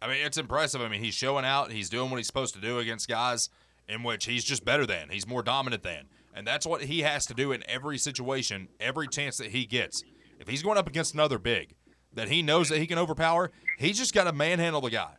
I 0.00 0.08
mean, 0.08 0.24
it's 0.24 0.38
impressive. 0.38 0.80
I 0.80 0.88
mean, 0.88 1.02
he's 1.02 1.14
showing 1.14 1.44
out. 1.44 1.72
He's 1.72 1.88
doing 1.88 2.10
what 2.10 2.18
he's 2.18 2.26
supposed 2.26 2.54
to 2.54 2.60
do 2.60 2.78
against 2.78 3.08
guys 3.08 3.48
in 3.88 4.02
which 4.02 4.26
he's 4.26 4.44
just 4.44 4.64
better 4.64 4.86
than, 4.86 5.08
he's 5.10 5.26
more 5.26 5.42
dominant 5.42 5.82
than. 5.82 6.08
And 6.34 6.46
that's 6.46 6.66
what 6.66 6.82
he 6.82 7.00
has 7.00 7.24
to 7.26 7.34
do 7.34 7.52
in 7.52 7.62
every 7.68 7.98
situation, 7.98 8.68
every 8.78 9.08
chance 9.08 9.38
that 9.38 9.48
he 9.48 9.64
gets. 9.64 10.02
If 10.38 10.48
he's 10.48 10.62
going 10.62 10.76
up 10.76 10.86
against 10.86 11.14
another 11.14 11.38
big 11.38 11.74
that 12.12 12.28
he 12.28 12.42
knows 12.42 12.68
that 12.68 12.78
he 12.78 12.86
can 12.86 12.98
overpower, 12.98 13.52
he's 13.78 13.96
just 13.96 14.12
got 14.12 14.24
to 14.24 14.32
manhandle 14.32 14.80
the 14.80 14.90
guy, 14.90 15.14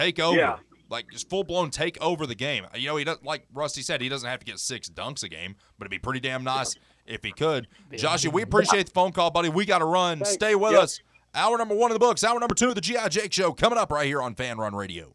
take 0.00 0.18
over, 0.18 0.36
Yeah. 0.38 0.58
like 0.88 1.10
just 1.10 1.28
full 1.28 1.44
blown 1.44 1.70
take 1.70 2.00
over 2.02 2.26
the 2.26 2.34
game. 2.34 2.66
You 2.74 2.88
know, 2.88 2.96
he 2.96 3.04
does 3.04 3.18
like 3.22 3.46
Rusty 3.52 3.82
said, 3.82 4.00
he 4.00 4.08
doesn't 4.08 4.28
have 4.28 4.38
to 4.40 4.46
get 4.46 4.58
six 4.58 4.88
dunks 4.88 5.22
a 5.22 5.28
game, 5.28 5.56
but 5.78 5.84
it'd 5.84 5.90
be 5.90 5.98
pretty 5.98 6.20
damn 6.20 6.42
nice 6.44 6.74
if 7.06 7.22
he 7.22 7.32
could. 7.32 7.68
Joshy, 7.92 8.32
we 8.32 8.42
appreciate 8.42 8.86
the 8.86 8.92
phone 8.92 9.12
call, 9.12 9.30
buddy. 9.30 9.48
We 9.48 9.64
got 9.66 9.78
to 9.78 9.84
run. 9.84 10.18
Thanks. 10.18 10.32
Stay 10.32 10.54
with 10.54 10.72
Yep. 10.72 10.82
us. 10.82 11.00
Hour 11.34 11.58
number 11.58 11.74
one 11.76 11.90
of 11.90 11.94
the 11.94 12.00
books. 12.00 12.24
Hour 12.24 12.40
number 12.40 12.54
two 12.56 12.70
of 12.70 12.74
the 12.74 12.80
GI 12.80 13.08
Jake 13.08 13.32
Show 13.32 13.52
coming 13.52 13.78
up 13.78 13.92
right 13.92 14.06
here 14.06 14.20
on 14.20 14.34
Fanrun 14.34 14.72
Radio. 14.72 15.14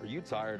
Are 0.00 0.06
you 0.06 0.20
tired? 0.20 0.54